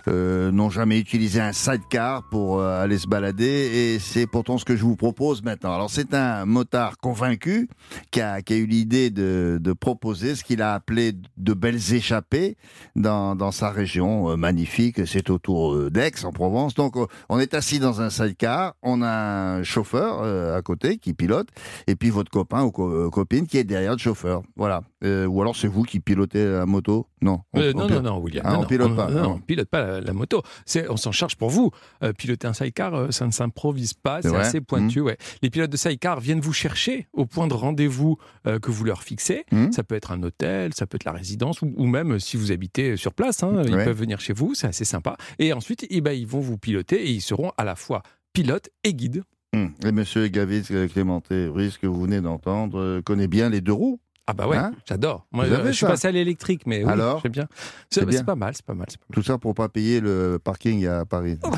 euh, 0.08 0.50
n'ont 0.50 0.70
jamais 0.70 0.98
utilisé 0.98 1.38
un 1.38 1.52
sidecar 1.52 2.26
pour 2.30 2.60
euh, 2.60 2.82
aller 2.82 2.96
se 2.96 3.06
balader 3.06 3.44
et 3.44 3.98
c'est 3.98 4.26
pourtant 4.26 4.56
ce 4.56 4.64
que 4.64 4.74
je 4.74 4.82
vous 4.82 4.96
propose 4.96 5.42
maintenant. 5.42 5.74
Alors 5.74 5.90
c'est 5.90 6.14
un 6.14 6.46
motard 6.46 6.96
convaincu 6.96 7.68
qui 8.10 8.22
a, 8.22 8.40
qui 8.40 8.54
a 8.54 8.56
eu 8.56 8.64
l'idée 8.64 9.10
de, 9.10 9.58
de, 9.60 9.72
proposer 9.74 10.34
ce 10.34 10.42
qu'il 10.42 10.62
a 10.62 10.72
appelé 10.72 11.12
de 11.36 11.52
belles 11.52 11.92
échappées 11.92 12.56
dans, 12.96 13.36
dans 13.36 13.52
sa 13.52 13.68
région 13.68 14.30
euh, 14.30 14.36
magnifique. 14.36 15.06
C'est 15.06 15.28
autour 15.28 15.74
euh, 15.74 15.90
d'Aix 15.90 16.24
en 16.24 16.32
Provence. 16.32 16.72
Donc 16.72 16.94
on 17.28 17.38
est 17.38 17.52
assis 17.52 17.80
dans 17.80 18.00
un 18.00 18.08
sidecar, 18.08 18.76
on 18.80 19.02
a 19.02 19.58
un 19.58 19.62
chauffeur 19.62 20.22
à 20.56 20.62
côté 20.62 20.96
qui 20.96 21.12
pilote 21.12 21.48
et 21.86 21.96
puis 21.96 22.08
votre 22.08 22.30
copain 22.30 22.62
ou 22.62 22.70
co 22.70 23.10
copine 23.10 23.46
qui 23.46 23.58
est 23.58 23.64
derrière 23.64 23.92
le 23.92 23.98
chauffeur. 23.98 24.40
Voilà. 24.56 24.84
Ou 25.02 25.40
alors 25.40 25.56
c'est 25.56 25.68
vous 25.68 25.82
qui 25.82 26.00
pilotez 26.00 26.44
la 26.44 26.66
moto 26.66 27.10
non. 27.22 27.40
Euh, 27.56 27.72
non, 27.72 27.88
non, 27.88 28.02
non, 28.02 28.18
William. 28.18 28.44
Ah, 28.46 28.58
on 28.58 28.64
pilote 28.64 28.96
pas. 28.96 29.10
Non, 29.10 29.32
on 29.32 29.38
pilote 29.38 29.68
pas 29.68 30.00
la, 30.00 30.12
moto. 30.12 30.42
on 30.88 30.96
s'en 30.96 31.12
charge 31.12 31.36
pour 31.36 31.50
vous. 31.50 31.70
Euh, 32.02 32.12
piloter 32.12 32.46
un 32.46 32.54
sidecar, 32.54 32.94
euh, 32.94 33.10
ça 33.10 33.26
ne 33.26 33.30
s'improvise 33.30 33.94
pas. 33.94 34.22
C'est 34.22 34.34
assez 34.34 34.60
pointu. 34.60 35.00
Mmh. 35.00 35.04
Ouais. 35.04 35.18
Les 35.42 35.50
pilotes 35.50 35.70
de 35.70 35.76
sidecar 35.76 36.20
viennent 36.20 36.40
vous 36.40 36.52
chercher 36.52 37.08
au 37.12 37.26
point 37.26 37.46
de 37.46 37.54
rendez-vous 37.54 38.16
que 38.44 38.70
vous 38.70 38.84
leur 38.84 39.02
fixez. 39.02 39.44
Mmh. 39.52 39.72
Ça 39.72 39.82
peut 39.82 39.94
être 39.94 40.12
un 40.12 40.22
hôtel, 40.22 40.72
ça 40.74 40.86
peut 40.86 40.96
être 40.96 41.04
la 41.04 41.12
résidence, 41.12 41.62
ou, 41.62 41.86
même 41.86 42.18
si 42.18 42.36
vous 42.36 42.52
habitez 42.52 42.96
sur 42.96 43.12
place, 43.12 43.42
hein, 43.42 43.62
ils 43.64 43.72
peuvent 43.72 43.98
venir 43.98 44.20
chez 44.20 44.32
vous. 44.32 44.54
C'est 44.54 44.66
assez 44.66 44.84
sympa. 44.84 45.16
Et 45.38 45.52
ensuite, 45.52 45.86
eh 45.90 46.00
ben, 46.00 46.12
ils 46.12 46.26
vont 46.26 46.40
vous 46.40 46.58
piloter 46.58 47.02
et 47.02 47.10
ils 47.10 47.20
seront 47.20 47.52
à 47.56 47.64
la 47.64 47.74
fois 47.74 48.02
pilotes 48.32 48.70
et 48.84 48.94
guides. 48.94 49.24
Mmh. 49.52 49.66
Et 49.84 49.92
monsieur 49.92 50.28
Gavis 50.28 50.62
Clémenté, 50.92 51.50
ce 51.70 51.78
que 51.78 51.86
vous 51.86 52.02
venez 52.02 52.20
d'entendre, 52.20 53.00
connaît 53.00 53.28
bien 53.28 53.50
les 53.50 53.60
deux 53.60 53.72
roues 53.72 54.00
ah 54.30 54.32
bah 54.32 54.46
ouais, 54.46 54.56
hein 54.56 54.72
j'adore. 54.88 55.26
Moi, 55.32 55.46
je 55.66 55.72
suis 55.72 55.86
passé 55.86 56.06
à 56.06 56.12
l'électrique, 56.12 56.62
mais 56.64 56.84
oui, 56.84 56.90
Alors, 56.90 57.20
bien. 57.28 57.48
C'est 57.90 58.24
pas 58.24 58.36
mal, 58.36 58.54
c'est 58.54 58.64
pas 58.64 58.74
mal, 58.74 58.86
Tout 59.12 59.24
ça 59.24 59.38
pour 59.38 59.54
pas 59.54 59.68
payer 59.68 60.00
le 60.00 60.38
parking 60.42 60.86
à 60.86 61.04
Paris. 61.04 61.36
Oh. 61.42 61.50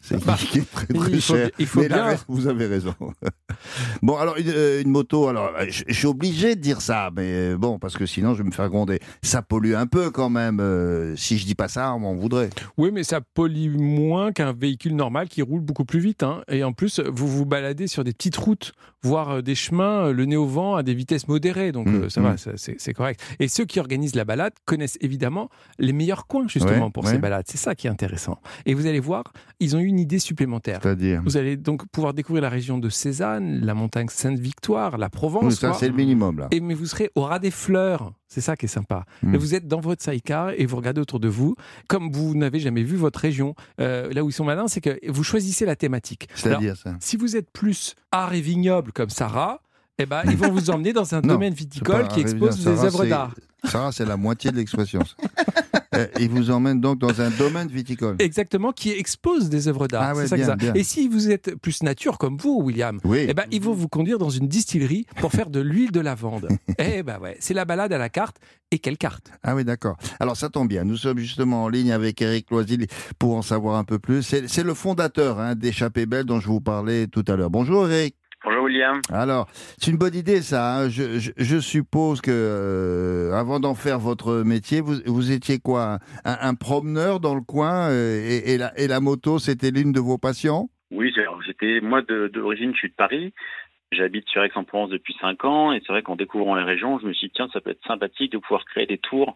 C'est 0.00 0.24
bah, 0.24 0.36
très 0.36 0.60
très 0.60 0.86
il 0.90 1.20
faut, 1.20 1.34
cher. 1.34 1.50
Il 1.58 1.66
faut 1.66 1.82
bien. 1.82 2.14
vous 2.28 2.46
avez 2.46 2.66
raison. 2.66 2.94
bon, 4.02 4.16
alors 4.16 4.36
une, 4.36 4.48
euh, 4.48 4.80
une 4.80 4.90
moto. 4.90 5.26
Alors, 5.26 5.50
je, 5.68 5.92
suis 5.92 6.06
obligé 6.06 6.54
de 6.54 6.60
dire 6.60 6.80
ça, 6.80 7.10
mais 7.16 7.56
bon, 7.56 7.80
parce 7.80 7.96
que 7.96 8.06
sinon 8.06 8.34
je 8.34 8.42
vais 8.42 8.48
me 8.48 8.52
faire 8.52 8.68
gronder. 8.68 9.00
Ça 9.22 9.42
pollue 9.42 9.74
un 9.74 9.86
peu 9.86 10.10
quand 10.10 10.30
même. 10.30 10.60
Euh, 10.60 11.16
si 11.16 11.36
je 11.36 11.46
dis 11.46 11.56
pas 11.56 11.66
ça, 11.66 11.92
on 11.94 11.98
m'en 11.98 12.14
voudrait. 12.14 12.50
Oui, 12.76 12.90
mais 12.92 13.02
ça 13.02 13.20
pollue 13.20 13.76
moins 13.76 14.30
qu'un 14.30 14.52
véhicule 14.52 14.94
normal 14.94 15.28
qui 15.28 15.42
roule 15.42 15.62
beaucoup 15.62 15.84
plus 15.84 16.00
vite. 16.00 16.22
Hein. 16.22 16.42
Et 16.48 16.62
en 16.62 16.72
plus, 16.72 17.00
vous 17.00 17.26
vous 17.26 17.44
baladez 17.44 17.88
sur 17.88 18.04
des 18.04 18.12
petites 18.12 18.36
routes, 18.36 18.72
voire 19.02 19.30
euh, 19.30 19.42
des 19.42 19.56
chemins, 19.56 20.12
le 20.12 20.24
nez 20.26 20.36
au 20.36 20.46
vent 20.46 20.76
à 20.76 20.84
des 20.84 20.94
vitesses 20.94 21.26
modérées. 21.26 21.72
Donc 21.72 21.88
mmh. 21.88 22.10
ça 22.10 22.19
Mm. 22.22 22.56
c'est 22.56 22.92
correct. 22.92 23.20
Et 23.38 23.48
ceux 23.48 23.64
qui 23.64 23.80
organisent 23.80 24.14
la 24.14 24.24
balade 24.24 24.52
connaissent 24.64 24.98
évidemment 25.00 25.48
les 25.78 25.92
meilleurs 25.92 26.26
coins 26.26 26.48
justement 26.48 26.90
pour 26.90 27.06
ces 27.06 27.18
balades. 27.18 27.46
C'est 27.48 27.58
ça 27.58 27.74
qui 27.74 27.86
est 27.86 27.90
intéressant. 27.90 28.38
Et 28.66 28.74
vous 28.74 28.86
allez 28.86 29.00
voir, 29.00 29.24
ils 29.58 29.76
ont 29.76 29.80
eu 29.80 29.86
une 29.86 29.98
idée 29.98 30.18
supplémentaire. 30.18 30.80
C'est-à-dire 30.82 31.22
Vous 31.24 31.36
allez 31.36 31.56
donc 31.56 31.86
pouvoir 31.88 32.14
découvrir 32.14 32.42
la 32.42 32.48
région 32.48 32.78
de 32.78 32.88
Cézanne, 32.88 33.60
la 33.64 33.74
montagne 33.74 34.08
Sainte-Victoire, 34.08 34.98
la 34.98 35.08
Provence. 35.08 35.54
ça, 35.54 35.74
c'est 35.74 35.88
le 35.88 35.94
minimum 35.94 36.38
là. 36.38 36.48
Et 36.50 36.60
mais 36.60 36.74
vous 36.74 36.86
serez 36.86 37.10
au 37.14 37.22
ras 37.22 37.38
des 37.38 37.50
fleurs. 37.50 38.12
C'est 38.28 38.40
ça 38.40 38.56
qui 38.56 38.66
est 38.66 38.68
sympa. 38.68 39.04
Mm. 39.22 39.36
vous 39.36 39.54
êtes 39.54 39.66
dans 39.66 39.80
votre 39.80 40.02
sidecar 40.02 40.50
et 40.56 40.64
vous 40.64 40.76
regardez 40.76 41.00
autour 41.00 41.18
de 41.18 41.28
vous, 41.28 41.56
comme 41.88 42.12
vous 42.12 42.36
n'avez 42.36 42.60
jamais 42.60 42.84
vu 42.84 42.96
votre 42.96 43.18
région. 43.18 43.54
Euh, 43.80 44.12
là 44.12 44.22
où 44.22 44.28
ils 44.28 44.32
sont 44.32 44.44
malins, 44.44 44.68
c'est 44.68 44.80
que 44.80 44.98
vous 45.10 45.24
choisissez 45.24 45.66
la 45.66 45.74
thématique. 45.74 46.28
C'est-à-dire 46.34 46.76
ça? 46.76 46.96
Si 47.00 47.16
vous 47.16 47.36
êtes 47.36 47.50
plus 47.50 47.96
art 48.12 48.32
et 48.34 48.40
vignoble 48.40 48.92
comme 48.92 49.10
Sarah, 49.10 49.60
eh 50.00 50.06
ben, 50.06 50.22
ils 50.24 50.36
vont 50.36 50.50
vous 50.50 50.70
emmener 50.70 50.92
dans 50.92 51.14
un 51.14 51.20
domaine 51.20 51.52
viticole 51.52 52.08
qui 52.08 52.20
expose 52.20 52.64
des 52.64 52.84
œuvres 52.84 53.04
d'art. 53.04 53.34
Sarah, 53.64 53.92
c'est 53.92 54.06
la 54.06 54.16
moitié 54.16 54.50
de 54.50 54.56
l'expression. 54.56 55.00
Euh, 55.96 56.06
ils 56.20 56.30
vous 56.30 56.52
emmènent 56.52 56.80
donc 56.80 57.00
dans 57.00 57.20
un 57.20 57.30
domaine 57.30 57.66
viticole. 57.66 58.14
Exactement, 58.20 58.70
qui 58.70 58.90
expose 58.90 59.48
des 59.48 59.66
œuvres 59.66 59.88
d'art. 59.88 60.14
Ah 60.16 60.26
ça 60.26 60.36
Et 60.76 60.84
si 60.84 61.08
vous 61.08 61.30
êtes 61.30 61.56
plus 61.56 61.82
nature 61.82 62.16
comme 62.16 62.36
vous, 62.36 62.60
William, 62.62 63.00
oui. 63.02 63.26
eh 63.28 63.34
ben, 63.34 63.42
ils 63.50 63.60
vont 63.60 63.72
vous 63.72 63.88
conduire 63.88 64.18
dans 64.18 64.30
une 64.30 64.46
distillerie 64.46 65.04
pour 65.16 65.32
faire 65.32 65.50
de 65.50 65.58
l'huile 65.58 65.90
de 65.90 65.98
lavande. 65.98 66.46
eh 66.78 67.02
ben 67.02 67.18
ouais, 67.18 67.36
c'est 67.40 67.54
la 67.54 67.64
balade 67.64 67.92
à 67.92 67.98
la 67.98 68.08
carte. 68.08 68.36
Et 68.70 68.78
quelle 68.78 68.98
carte? 68.98 69.32
Ah 69.42 69.56
oui, 69.56 69.64
d'accord. 69.64 69.96
Alors 70.20 70.36
ça 70.36 70.48
tombe 70.48 70.68
bien. 70.68 70.84
Nous 70.84 70.96
sommes 70.96 71.18
justement 71.18 71.64
en 71.64 71.68
ligne 71.68 71.90
avec 71.90 72.22
Eric 72.22 72.52
Loisil 72.52 72.86
pour 73.18 73.34
en 73.34 73.42
savoir 73.42 73.74
un 73.74 73.84
peu 73.84 73.98
plus. 73.98 74.22
C'est 74.22 74.62
le 74.62 74.74
fondateur 74.74 75.40
hein, 75.40 75.56
d'Échappée 75.56 76.06
Belle 76.06 76.24
dont 76.24 76.38
je 76.38 76.46
vous 76.46 76.60
parlais 76.60 77.08
tout 77.08 77.24
à 77.26 77.34
l'heure. 77.34 77.50
Bonjour 77.50 77.90
Eric. 77.90 78.14
Alors, 79.12 79.48
c'est 79.78 79.90
une 79.90 79.96
bonne 79.96 80.14
idée 80.14 80.42
ça. 80.42 80.76
Hein. 80.76 80.88
Je, 80.88 81.60
suppose 81.60 82.20
que 82.20 82.30
euh, 82.30 83.32
avant 83.32 83.60
d'en 83.60 83.74
faire 83.74 83.98
votre 83.98 84.42
métier, 84.44 84.80
vous, 84.80 84.96
vous 85.06 85.32
étiez 85.32 85.58
quoi 85.58 85.98
un, 86.24 86.54
promeneur 86.54 87.20
dans 87.20 87.34
le 87.34 87.40
coin 87.40 87.90
euh, 87.90 88.40
et, 88.44 88.56
la, 88.58 88.78
et, 88.78 88.86
la, 88.86 89.00
moto, 89.00 89.38
c'était 89.38 89.70
l'une 89.70 89.92
de 89.92 90.00
vos 90.00 90.18
passions? 90.18 90.68
Oui, 90.90 91.12
j'étais 91.46 91.80
moi 91.80 92.02
d'origine, 92.02 92.72
je 92.72 92.78
suis 92.78 92.88
de 92.88 92.94
Paris. 92.94 93.32
J'habite 93.92 94.28
sur 94.28 94.44
Aix-en-Provence 94.44 94.90
depuis 94.90 95.16
5 95.20 95.44
ans 95.44 95.72
et 95.72 95.80
c'est 95.80 95.92
vrai 95.92 96.02
qu'en 96.02 96.14
découvrant 96.14 96.54
les 96.54 96.62
régions, 96.62 97.00
je 97.00 97.06
me 97.06 97.12
suis 97.12 97.28
dit 97.28 97.32
tiens, 97.34 97.48
ça 97.52 97.60
peut 97.60 97.70
être 97.70 97.84
sympathique 97.86 98.32
de 98.32 98.38
pouvoir 98.38 98.64
créer 98.64 98.86
des 98.86 98.98
tours 98.98 99.34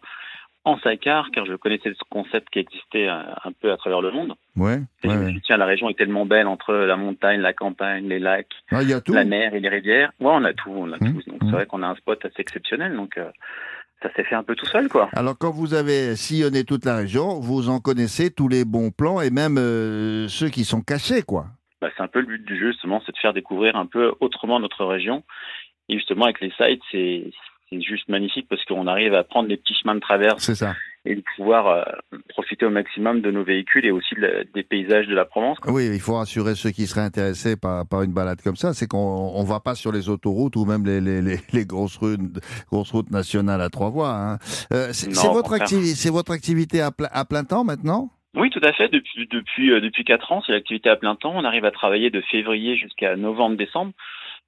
en 0.65 0.77
sidecar, 0.79 1.29
car 1.31 1.45
je 1.45 1.53
connaissais 1.53 1.93
ce 1.93 2.03
concept 2.09 2.49
qui 2.49 2.59
existait 2.59 3.07
euh, 3.07 3.21
un, 3.43 3.51
peu 3.51 3.71
à 3.71 3.77
travers 3.77 4.01
le 4.01 4.11
monde. 4.11 4.33
Ouais. 4.57 4.79
Et 5.03 5.07
dit, 5.07 5.41
tiens, 5.45 5.57
la 5.57 5.65
région 5.65 5.89
est 5.89 5.97
tellement 5.97 6.25
belle 6.25 6.47
entre 6.47 6.73
la 6.73 6.97
montagne, 6.97 7.39
la 7.39 7.53
campagne, 7.53 8.07
les 8.07 8.19
lacs, 8.19 8.47
ah, 8.71 8.81
y 8.81 8.91
a 8.91 8.99
tout. 8.99 9.13
la 9.13 9.25
mer 9.25 9.53
et 9.53 9.59
les 9.59 9.69
rivières. 9.69 10.11
Ouais, 10.19 10.31
on 10.33 10.43
a 10.43 10.53
tout, 10.53 10.71
on 10.71 10.91
a 10.91 10.97
mmh. 10.97 10.99
tout. 10.99 11.29
Donc 11.29 11.37
c'est 11.41 11.45
mmh. 11.45 11.51
vrai 11.51 11.65
qu'on 11.67 11.83
a 11.83 11.87
un 11.87 11.95
spot 11.95 12.25
assez 12.25 12.39
exceptionnel. 12.41 12.95
Donc 12.95 13.17
euh, 13.17 13.29
ça 14.01 14.11
s'est 14.13 14.23
fait 14.23 14.35
un 14.35 14.43
peu 14.43 14.55
tout 14.55 14.65
seul, 14.65 14.89
quoi. 14.89 15.09
Alors 15.13 15.37
quand 15.37 15.51
vous 15.51 15.75
avez 15.75 16.15
sillonné 16.15 16.63
toute 16.63 16.85
la 16.85 16.97
région, 16.97 17.39
vous 17.39 17.69
en 17.69 17.79
connaissez 17.79 18.31
tous 18.31 18.47
les 18.47 18.65
bons 18.65 18.89
plans 18.91 19.21
et 19.21 19.29
même 19.29 19.57
euh, 19.57 20.27
ceux 20.27 20.49
qui 20.49 20.65
sont 20.65 20.81
cachés, 20.81 21.21
quoi. 21.21 21.45
Bah, 21.79 21.89
c'est 21.95 22.03
un 22.03 22.07
peu 22.07 22.21
le 22.21 22.25
but 22.25 22.43
du 22.43 22.59
jeu, 22.59 22.71
justement, 22.71 23.03
c'est 23.05 23.11
de 23.11 23.17
faire 23.17 23.33
découvrir 23.33 23.75
un 23.75 23.85
peu 23.85 24.13
autrement 24.19 24.59
notre 24.59 24.83
région. 24.85 25.23
Et 25.89 25.95
justement, 25.95 26.25
avec 26.25 26.41
les 26.41 26.51
sites, 26.51 26.81
c'est 26.91 27.31
c'est 27.69 27.81
juste 27.81 28.07
magnifique 28.09 28.47
parce 28.49 28.63
qu'on 28.65 28.87
arrive 28.87 29.13
à 29.13 29.23
prendre 29.23 29.49
les 29.49 29.57
petits 29.57 29.75
chemins 29.81 29.95
de 29.95 29.99
traverse 29.99 30.49
et 31.05 31.15
de 31.15 31.23
pouvoir 31.35 31.67
euh, 31.67 31.83
profiter 32.29 32.65
au 32.65 32.69
maximum 32.69 33.21
de 33.21 33.31
nos 33.31 33.43
véhicules 33.43 33.85
et 33.85 33.91
aussi 33.91 34.15
des 34.53 34.63
paysages 34.63 35.07
de 35.07 35.13
la 35.13 35.25
Provence. 35.25 35.57
Oui, 35.67 35.87
il 35.93 35.99
faut 35.99 36.15
rassurer 36.15 36.55
ceux 36.55 36.71
qui 36.71 36.87
seraient 36.87 37.05
intéressés 37.05 37.55
par, 37.55 37.87
par 37.87 38.01
une 38.01 38.13
balade 38.13 38.41
comme 38.41 38.55
ça, 38.55 38.73
c'est 38.73 38.87
qu'on 38.87 39.39
ne 39.39 39.47
va 39.47 39.59
pas 39.59 39.75
sur 39.75 39.91
les 39.91 40.09
autoroutes 40.09 40.55
ou 40.55 40.65
même 40.65 40.85
les, 40.85 41.01
les, 41.01 41.21
les, 41.21 41.65
grosses, 41.65 41.97
routes, 41.97 42.19
grosses 42.71 42.91
routes 42.91 43.11
nationales 43.11 43.61
à 43.61 43.69
trois 43.69 43.89
voies. 43.89 44.13
Hein. 44.15 44.37
Euh, 44.73 44.89
c'est 44.91 45.11
votre, 45.27 45.53
activité, 45.53 46.09
votre 46.09 46.31
activité 46.31 46.81
à, 46.81 46.91
à 47.11 47.25
plein 47.25 47.43
temps 47.43 47.63
maintenant? 47.63 48.09
Oui, 48.35 48.49
tout 48.49 48.61
à 48.63 48.73
fait. 48.73 48.89
Depuis 48.89 49.27
depuis 49.31 49.71
euh, 49.71 49.79
depuis 49.79 50.03
quatre 50.03 50.31
ans, 50.31 50.43
c'est 50.45 50.51
l'activité 50.51 50.89
à 50.89 50.97
plein 50.97 51.15
temps. 51.15 51.31
On 51.33 51.45
arrive 51.45 51.63
à 51.63 51.71
travailler 51.71 52.09
de 52.09 52.19
février 52.19 52.75
jusqu'à 52.75 53.15
novembre-décembre 53.15 53.93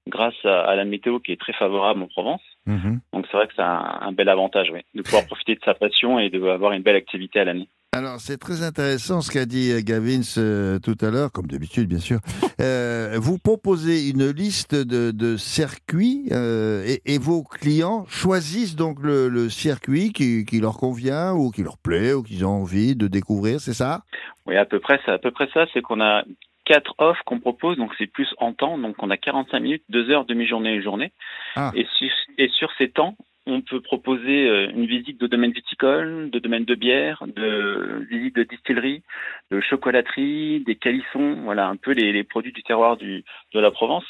grâce 0.07 0.45
à, 0.45 0.75
la 0.75 0.85
météo 0.85 1.19
qui 1.19 1.31
est 1.31 1.39
très 1.39 1.53
favorable 1.53 2.01
en 2.01 2.07
Provence. 2.07 2.41
Mhm. 2.65 2.99
Donc 3.13 3.25
c'est 3.29 3.37
vrai 3.37 3.47
que 3.47 3.53
c'est 3.55 3.61
un, 3.61 4.11
bel 4.11 4.29
avantage, 4.29 4.69
oui, 4.71 4.81
de 4.93 5.01
pouvoir 5.01 5.25
profiter 5.27 5.55
de 5.55 5.61
sa 5.63 5.73
passion 5.73 6.19
et 6.19 6.29
d'avoir 6.29 6.71
une 6.71 6.83
belle 6.83 6.95
activité 6.95 7.39
à 7.39 7.45
l'année. 7.45 7.69
Alors 7.93 8.19
c'est 8.19 8.37
très 8.37 8.63
intéressant 8.63 9.21
ce 9.21 9.31
qu'a 9.31 9.45
dit 9.45 9.71
euh, 9.71 9.79
Gavin 9.81 10.21
euh, 10.37 10.77
tout 10.77 10.97
à 11.01 11.09
l'heure, 11.09 11.31
comme 11.31 11.47
d'habitude 11.47 11.87
bien 11.87 11.99
sûr. 11.99 12.19
Euh, 12.59 13.17
vous 13.19 13.37
proposez 13.37 14.09
une 14.09 14.31
liste 14.31 14.73
de, 14.73 15.37
circuits 15.37 16.27
et, 16.31 17.17
vos 17.19 17.43
clients 17.43 18.05
choisissent 18.07 18.75
donc 18.75 18.97
le, 19.03 19.47
circuit 19.49 20.11
qui, 20.11 20.43
qui, 20.43 20.59
leur 20.59 20.77
convient 20.77 21.33
ou 21.33 21.51
qui 21.51 21.61
leur 21.61 21.77
plaît 21.77 22.13
ou 22.13 22.23
qu'ils 22.23 22.47
ont 22.47 22.61
envie 22.61 22.95
de 22.95 23.07
découvrir, 23.07 23.59
c'est 23.59 23.75
ça? 23.75 24.01
Oui, 24.47 24.57
à 24.57 24.65
peu 24.65 24.79
près, 24.79 24.99
c'est 25.05 25.11
à 25.11 25.19
peu 25.19 25.29
près 25.29 25.47
ça. 25.53 25.67
C'est 25.71 25.81
qu'on 25.81 26.01
a 26.01 26.23
quatre 26.67 26.93
offres 26.97 27.23
qu'on 27.25 27.39
propose, 27.39 27.77
donc 27.77 27.93
c'est 27.97 28.07
plus 28.07 28.27
en 28.39 28.51
temps. 28.51 28.77
Donc 28.77 29.01
on 29.01 29.09
a 29.09 29.17
45 29.17 29.59
minutes, 29.59 29.83
2 29.89 30.11
heures, 30.11 30.25
demi-journée 30.25 30.75
et 30.75 30.81
journée. 30.81 31.11
Ah. 31.55 31.71
Et, 31.75 31.87
sur, 31.97 32.09
et 32.37 32.49
sur 32.49 32.69
ces 32.77 32.89
temps, 32.89 33.15
on 33.45 33.61
peut 33.61 33.79
proposer 33.79 34.49
euh, 34.49 34.69
une 34.69 34.85
visite 34.85 35.19
de 35.19 35.27
domaine 35.27 35.51
viticole, 35.51 36.29
de 36.29 36.39
domaine 36.39 36.65
de 36.65 36.75
bière, 36.75 37.23
de 37.25 38.05
visite 38.09 38.35
de 38.35 38.43
distillerie, 38.43 39.01
de 39.49 39.61
chocolaterie, 39.61 40.61
des 40.65 40.75
calissons, 40.75 41.37
voilà 41.43 41.69
un 41.69 41.77
peu 41.77 41.91
les, 41.91 42.23
produits 42.25 42.51
du 42.51 42.63
terroir 42.63 42.97
du, 42.97 43.23
de 43.53 43.59
la 43.59 43.71
Provence. 43.71 44.05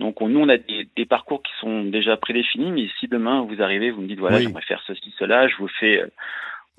Donc 0.00 0.22
nous, 0.22 0.40
on 0.40 0.48
a 0.48 0.56
des, 0.56 1.06
parcours 1.06 1.42
qui 1.42 1.52
sont 1.60 1.84
déjà 1.84 2.16
prédéfinis, 2.16 2.72
mais 2.72 2.88
si 2.98 3.06
demain 3.06 3.42
vous 3.42 3.60
arrivez, 3.60 3.90
vous 3.90 4.00
me 4.00 4.08
dites 4.08 4.18
voilà, 4.18 4.40
j'aimerais 4.40 4.62
faire 4.62 4.82
ceci, 4.86 5.12
cela, 5.18 5.46
je 5.46 5.56
vous 5.58 5.68
fais, 5.68 6.00
euh, 6.00 6.06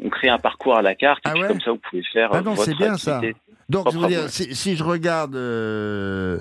on 0.02 0.10
crée 0.10 0.30
un 0.30 0.38
parcours 0.38 0.76
à 0.76 0.82
la 0.82 0.95
carte, 0.95 1.26
et 1.28 1.32
ah 1.43 1.47
comme 1.47 1.62
ça 1.62 1.72
vous 1.72 1.80
pouvez 1.89 2.04
faire. 2.04 2.30
Ah 2.34 2.41
non, 2.41 2.56
c'est 2.56 2.76
bien 2.76 2.97
ça. 2.97 3.22
Donc, 3.70 3.89
je 3.93 3.97
veux 3.97 4.08
dire, 4.08 4.28
si, 4.30 4.76
je 4.76 4.84
regarde 4.84 5.36
euh, 5.36 6.38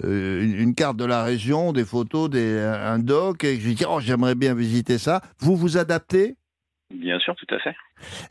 une, 0.59 0.75
carte 0.75 0.97
de 0.97 1.05
la 1.05 1.23
région, 1.23 1.73
des 1.73 1.85
photos, 1.85 2.29
des, 2.29 2.59
un 2.59 2.99
doc, 2.99 3.45
et 3.45 3.57
que 3.57 3.63
je 3.63 3.69
dis, 3.71 3.85
oh, 3.89 4.01
j'aimerais 4.01 4.35
bien 4.35 4.55
visiter 4.55 4.99
ça, 4.99 5.21
vous 5.39 5.55
vous 5.55 5.79
adaptez? 5.79 6.35
Bien 6.93 7.21
sûr, 7.21 7.37
tout 7.37 7.55
à 7.55 7.59
fait. 7.61 7.77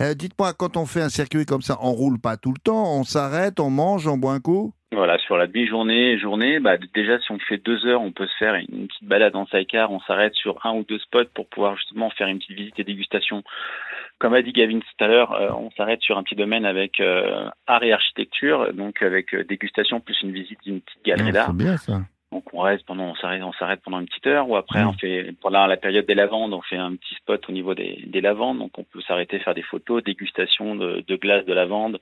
Euh, 0.02 0.14
dites-moi, 0.14 0.54
quand 0.54 0.76
on 0.76 0.86
fait 0.86 1.02
un 1.02 1.10
circuit 1.10 1.46
comme 1.46 1.62
ça, 1.62 1.78
on 1.82 1.92
roule 1.92 2.20
pas 2.20 2.36
tout 2.36 2.52
le 2.52 2.60
temps, 2.62 3.00
on 3.00 3.04
s'arrête, 3.04 3.62
on 3.62 3.70
mange, 3.70 4.06
on 4.06 4.18
boit 4.18 4.34
un 4.34 4.42
coup? 4.42 4.74
Voilà, 4.92 5.18
sur 5.20 5.38
la 5.38 5.48
demi-journée, 5.48 6.18
journée, 6.20 6.60
bah, 6.60 6.78
déjà 6.96 7.20
si 7.20 7.32
on 7.32 7.38
fait 7.40 7.58
deux 7.58 7.86
heures, 7.86 8.02
on 8.02 8.12
peut 8.12 8.28
se 8.28 8.36
faire 8.38 8.56
une 8.56 8.88
petite 8.88 9.08
balade 9.08 9.36
en 9.36 9.46
sidecar, 9.46 9.92
on 9.92 10.00
s'arrête 10.02 10.34
sur 10.34 10.66
un 10.66 10.74
ou 10.74 10.84
deux 10.84 10.98
spots 11.00 11.30
pour 11.36 11.48
pouvoir 11.48 11.78
justement 11.78 12.10
faire 12.10 12.28
une 12.28 12.40
petite 12.40 12.58
visite 12.58 12.80
et 12.80 12.84
dégustation. 12.84 13.44
Comme 14.20 14.34
a 14.34 14.42
dit 14.42 14.52
Gavin 14.52 14.80
tout 14.80 15.04
à 15.04 15.08
l'heure, 15.08 15.32
euh, 15.34 15.50
on 15.52 15.72
s'arrête 15.72 16.02
sur 16.02 16.18
un 16.18 16.24
petit 16.24 16.36
domaine 16.36 16.66
avec 16.66 17.00
euh, 17.00 17.50
art 17.68 17.84
et 17.84 17.94
architecture, 17.94 18.74
donc 18.74 19.02
avec 19.02 19.34
euh, 19.34 19.46
dégustation 19.46 20.02
plus 20.02 20.22
une 20.22 20.32
visite 20.34 20.60
d'une 20.66 20.82
petite 20.82 21.06
galerie 21.06 21.32
d'art. 21.32 21.48
C'est 21.48 21.58
bien 21.58 21.78
ça. 21.78 22.02
Donc 22.32 22.44
on 22.54 22.60
reste 22.60 22.86
pendant, 22.86 23.06
on 23.06 23.16
s'arrête, 23.16 23.42
on 23.42 23.54
s'arrête 23.54 23.80
pendant 23.84 24.00
une 24.00 24.06
petite 24.06 24.28
heure, 24.28 24.48
ou 24.48 24.56
après 24.56 24.84
Mmh. 24.84 24.88
on 24.88 24.94
fait 24.94 25.34
pendant 25.42 25.66
la 25.66 25.78
période 25.78 26.06
des 26.06 26.14
lavandes, 26.14 26.54
on 26.54 26.62
fait 26.62 26.78
un 26.78 26.96
petit 26.96 27.16
spot 27.16 27.44
au 27.50 27.52
niveau 27.52 27.74
des, 27.74 28.04
des 28.06 28.22
lavandes, 28.22 28.60
donc 28.60 28.78
on 28.78 28.84
peut 28.84 29.02
s'arrêter 29.08 29.40
faire 29.40 29.56
des 29.56 29.64
photos, 29.64 30.04
dégustation 30.04 30.76
de, 30.76 31.04
de 31.08 31.16
glace 31.16 31.44
de 31.46 31.54
lavande. 31.54 32.00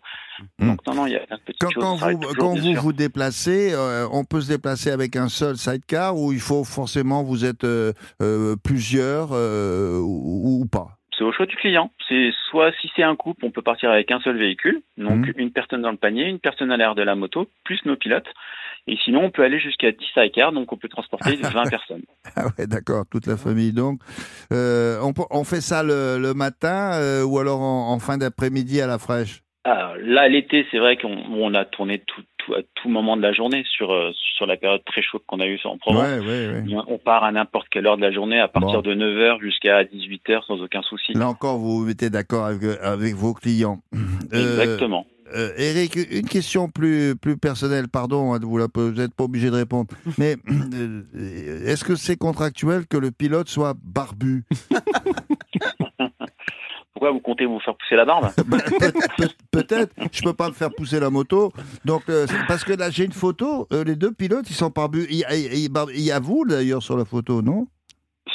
Donc 0.60 0.86
non 0.86 0.96
non, 0.96 1.06
il 1.06 1.14
y 1.14 1.16
a 1.16 1.20
plein 1.20 1.38
de 1.38 1.42
petites. 1.44 1.62
Quand, 1.62 1.70
choses. 1.70 1.84
quand 1.84 1.96
vous, 1.96 2.18
toujours, 2.20 2.36
quand 2.40 2.54
bien 2.54 2.62
vous 2.62 2.72
sûr. 2.74 2.82
vous 2.82 2.94
déplacez, 2.94 3.74
euh, 3.74 4.06
on 4.12 4.26
peut 4.26 4.42
se 4.42 4.50
déplacer 4.50 4.92
avec 4.92 5.16
un 5.16 5.30
seul 5.30 5.56
sidecar 5.56 6.18
ou 6.18 6.34
il 6.34 6.42
faut 6.42 6.66
forcément 6.66 7.24
vous 7.24 7.46
êtes 7.46 7.64
euh, 7.64 7.94
euh, 8.22 8.56
plusieurs 8.62 9.30
euh, 9.32 10.00
ou, 10.02 10.64
ou 10.64 10.66
pas? 10.66 10.97
C'est 11.18 11.24
au 11.24 11.32
choix 11.32 11.46
du 11.48 11.56
client. 11.56 11.92
C'est 12.08 12.32
soit 12.50 12.72
si 12.80 12.92
c'est 12.96 13.04
un 13.04 13.16
couple, 13.16 13.46
on 13.46 13.52
peut 13.52 13.62
partir 13.62 13.90
avec 13.90 14.12
un 14.12 14.20
seul 14.20 14.38
véhicule, 14.38 14.82
donc 14.98 15.26
Mhm. 15.28 15.34
une 15.38 15.52
personne 15.52 15.82
dans 15.82 15.92
le 15.92 15.98
panier, 15.98 16.26
une 16.26 16.40
personne 16.40 16.72
à 16.72 16.78
l'air 16.78 16.94
de 16.96 17.02
la 17.02 17.16
moto, 17.16 17.48
plus 17.64 17.84
nos 17.86 17.96
pilotes. 17.96 18.28
Et 18.90 18.96
sinon, 19.04 19.26
on 19.26 19.32
peut 19.32 19.44
aller 19.44 19.60
jusqu'à 19.60 19.92
10 19.92 19.98
sidecars, 20.14 20.52
donc 20.54 20.72
on 20.72 20.78
peut 20.78 20.88
transporter 20.88 21.36
20 21.42 21.70
personnes. 21.70 22.04
Ah 22.36 22.46
ouais, 22.58 22.68
d'accord, 22.68 23.06
toute 23.10 23.26
la 23.26 23.36
famille 23.36 23.74
donc. 23.74 24.00
Euh, 24.54 25.00
on, 25.32 25.44
fait 25.44 25.62
ça 25.62 25.84
le, 25.84 26.18
le 26.20 26.34
matin 26.34 26.94
euh, 26.94 27.24
ou 27.24 27.40
alors 27.40 27.62
en, 27.62 27.92
en 27.92 28.00
fin 28.00 28.18
d'après-midi 28.18 28.80
à 28.82 28.88
la 28.88 28.98
fraîche? 29.00 29.42
Ah, 29.70 29.94
là, 30.02 30.30
l'été, 30.30 30.66
c'est 30.72 30.78
vrai 30.80 30.96
qu'on 30.96 31.10
on 31.30 31.54
a 31.54 31.66
tourné 31.66 32.00
tout, 32.08 32.22
tout- 32.38 32.54
à 32.54 32.60
tout 32.76 32.88
moment 32.88 33.18
de 33.18 33.22
la 33.22 33.34
journée 33.34 33.66
sur, 33.70 33.92
euh, 33.92 34.12
sur 34.38 34.46
la 34.46 34.56
période 34.56 34.82
très 34.86 35.02
chaude 35.02 35.22
qu'on 35.28 35.42
a 35.42 35.46
eue 35.46 35.60
en 35.66 35.78
Provence. 35.78 36.04
Ouais, 36.04 36.20
ouais, 36.20 36.48
ouais. 36.54 36.64
Et 36.70 36.76
On 36.88 36.98
part 36.98 37.26
à 37.26 37.32
n'importe 37.34 37.68
quelle 37.70 37.86
heure 37.86 37.98
de 37.98 38.02
la 38.02 38.12
journée, 38.14 38.40
à 38.40 38.48
partir 38.48 38.82
Bon. 38.82 38.90
de 38.90 38.96
9h 38.96 39.42
jusqu'à 39.42 39.84
18h 39.84 40.46
sans 40.48 40.62
aucun 40.62 40.82
souci. 40.84 41.12
Là 41.14 41.28
encore, 41.28 41.58
vous 41.58 41.80
vous 41.80 41.86
mettez 41.86 42.10
d'accord 42.10 42.46
avec, 42.46 42.64
avec 42.82 43.14
vos 43.16 43.34
clients. 43.34 43.80
Euh, 44.34 44.62
Exactement. 44.62 45.06
Euh, 45.36 45.50
Eric, 45.58 45.96
une 46.12 46.28
question 46.28 46.70
plus, 46.70 47.16
plus 47.18 47.38
personnelle, 47.38 47.88
pardon, 47.90 48.34
hein, 48.34 48.40
vous 48.42 48.60
n'êtes 48.60 49.14
pas 49.14 49.24
obligé 49.26 49.50
de 49.50 49.56
répondre, 49.56 49.88
mais 50.18 50.36
euh, 50.50 51.66
est-ce 51.66 51.84
que 51.84 51.96
c'est 51.96 52.16
contractuel 52.18 52.88
que 52.88 52.96
le 52.98 53.12
pilote 53.12 53.50
soit 53.50 53.74
barbu? 53.84 54.44
Pourquoi 56.98 57.12
vous 57.12 57.20
comptez 57.20 57.46
vous 57.46 57.60
faire 57.60 57.76
pousser 57.76 57.96
la 57.96 58.06
barbe 58.06 58.30
Bah, 58.48 58.58
Peut- 58.80 58.92
peut- 59.18 59.30
Peut-être, 59.52 59.94
je 60.12 60.22
peux 60.24 60.34
pas 60.34 60.48
me 60.50 60.54
faire 60.54 60.72
pousser 60.74 61.00
la 61.00 61.12
moto, 61.12 61.52
donc 61.86 62.02
euh, 62.10 62.26
parce 62.48 62.64
que 62.64 62.74
là 62.74 62.90
j'ai 62.90 63.06
une 63.06 63.12
photo, 63.12 63.68
euh, 63.72 63.84
les 63.84 63.96
deux 63.96 64.12
pilotes 64.12 64.50
ils 64.50 64.56
sont 64.56 64.70
barbus. 64.70 65.06
Il, 65.12 65.18
y 65.18 65.24
a- 65.24 65.36
il 65.36 66.00
y 66.00 66.12
vous 66.20 66.44
d'ailleurs 66.44 66.82
sur 66.82 66.98
la 66.98 67.06
photo, 67.06 67.44
non? 67.44 67.68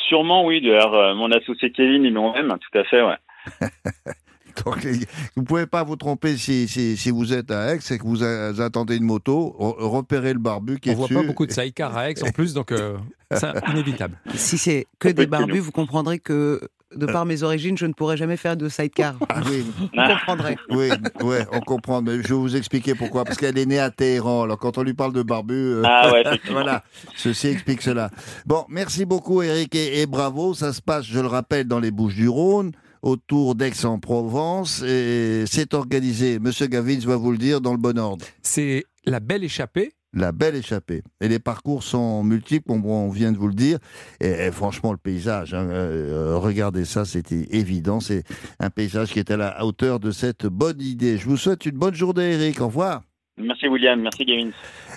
Sûrement, 0.08 0.44
oui. 0.46 0.60
D'ailleurs, 0.60 0.94
euh, 0.94 1.14
mon 1.16 1.28
associé 1.32 1.72
Kevin 1.72 2.04
et 2.04 2.10
moi-même, 2.12 2.48
tout 2.70 2.78
à 2.78 2.84
fait, 2.84 3.02
ouais. 3.02 3.16
Donc, 4.64 4.86
vous 5.34 5.42
pouvez 5.44 5.66
pas 5.66 5.82
vous 5.82 5.96
tromper 5.96 6.36
si, 6.36 6.68
si, 6.68 6.96
si 6.96 7.10
vous 7.10 7.32
êtes 7.32 7.50
à 7.50 7.74
Aix 7.74 7.78
et 7.90 7.98
que 7.98 8.02
vous 8.04 8.22
a- 8.22 8.52
attendez 8.62 8.96
une 8.98 9.04
moto, 9.04 9.56
re- 9.58 9.74
repérez 9.82 10.34
le 10.34 10.38
barbu 10.38 10.78
qui 10.78 10.90
On 10.90 10.92
est 10.92 10.94
voit 10.94 11.08
dessus. 11.08 11.14
pas 11.20 11.26
beaucoup 11.26 11.46
de 11.46 11.52
sidecars 11.52 11.96
à 11.96 12.10
Aix 12.10 12.22
en 12.22 12.30
plus, 12.30 12.52
donc 12.52 12.70
euh, 12.70 12.98
c'est 13.32 13.48
inévitable. 13.70 14.18
Si 14.34 14.58
c'est 14.58 14.86
que 14.98 15.08
des 15.08 15.26
barbus, 15.26 15.58
vous 15.60 15.72
comprendrez 15.72 16.18
que, 16.18 16.60
de 16.97 17.07
par 17.07 17.24
mes 17.26 17.43
origines, 17.43 17.76
je 17.78 17.86
ne 17.86 17.93
pourrais 17.93 18.16
jamais 18.16 18.36
faire 18.36 18.57
de 18.57 18.68
sidecar. 18.68 19.16
Ah 19.28 19.40
oui. 19.49 19.64
Vous 19.78 19.88
comprendrez. 19.95 20.57
Oui, 20.70 20.88
ouais, 21.22 21.47
on 21.53 21.61
comprend. 21.61 22.03
Mais 22.03 22.22
je 22.22 22.28
vais 22.28 22.34
vous 22.34 22.57
expliquer 22.57 22.95
pourquoi. 22.95 23.24
Parce 23.24 23.38
qu'elle 23.38 23.57
est 23.59 23.66
née 23.66 23.78
à 23.78 23.90
Téhéran. 23.90 24.43
Alors, 24.45 24.59
quand 24.59 24.78
on 24.78 24.82
lui 24.82 24.95
parle 24.95 25.12
de 25.12 25.22
barbu. 25.22 25.55
euh, 25.55 25.82
Ah 25.84 26.12
ouais, 26.12 26.22
voilà. 26.51 26.82
Ceci 27.16 27.49
explique 27.49 27.82
cela. 27.82 28.11
Bon, 28.47 28.64
merci 28.68 29.05
beaucoup, 29.05 29.43
Eric, 29.43 29.74
et, 29.74 30.01
et 30.03 30.07
bravo. 30.07 30.55
Ça 30.55 30.72
se 30.72 30.80
passe, 30.82 31.05
je 31.07 31.20
le 31.20 31.26
rappelle, 31.26 31.66
dans 31.66 31.80
les 31.80 31.90
Bouches-du-Rhône, 31.90 32.72
autour 33.03 33.55
d'Aix-en-Provence. 33.55 34.82
Et 34.82 35.45
c'est 35.47 35.74
organisé, 35.74 36.38
Monsieur 36.38 36.66
Gavins 36.66 36.99
va 37.05 37.16
vous 37.16 37.32
le 37.32 37.38
dire, 37.38 37.61
dans 37.61 37.72
le 37.72 37.78
bon 37.78 37.99
ordre. 37.99 38.24
C'est 38.43 38.84
la 39.05 39.20
belle 39.20 39.45
échappée. 39.45 39.93
La 40.14 40.32
belle 40.32 40.54
échappée. 40.54 41.02
Et 41.20 41.28
les 41.28 41.38
parcours 41.38 41.82
sont 41.82 42.22
multiples, 42.22 42.70
on, 42.70 43.08
vient 43.08 43.32
de 43.32 43.38
vous 43.38 43.48
le 43.48 43.54
dire. 43.54 43.78
Et, 44.20 44.28
et 44.28 44.50
franchement, 44.50 44.92
le 44.92 44.98
paysage, 44.98 45.54
hein, 45.54 45.66
euh, 45.70 46.36
regardez 46.36 46.84
ça, 46.84 47.04
c'était 47.04 47.48
évident. 47.50 48.00
C'est 48.00 48.24
un 48.58 48.70
paysage 48.70 49.12
qui 49.12 49.18
est 49.18 49.30
à 49.30 49.36
la 49.36 49.64
hauteur 49.64 50.00
de 50.00 50.10
cette 50.10 50.46
bonne 50.46 50.80
idée. 50.80 51.16
Je 51.16 51.26
vous 51.26 51.36
souhaite 51.36 51.64
une 51.66 51.78
bonne 51.78 51.94
journée, 51.94 52.32
Eric. 52.32 52.60
Au 52.60 52.66
revoir. 52.66 53.02
Merci 53.39 53.66
William, 53.66 53.99
merci 54.01 54.24
Gavin. 54.26 54.51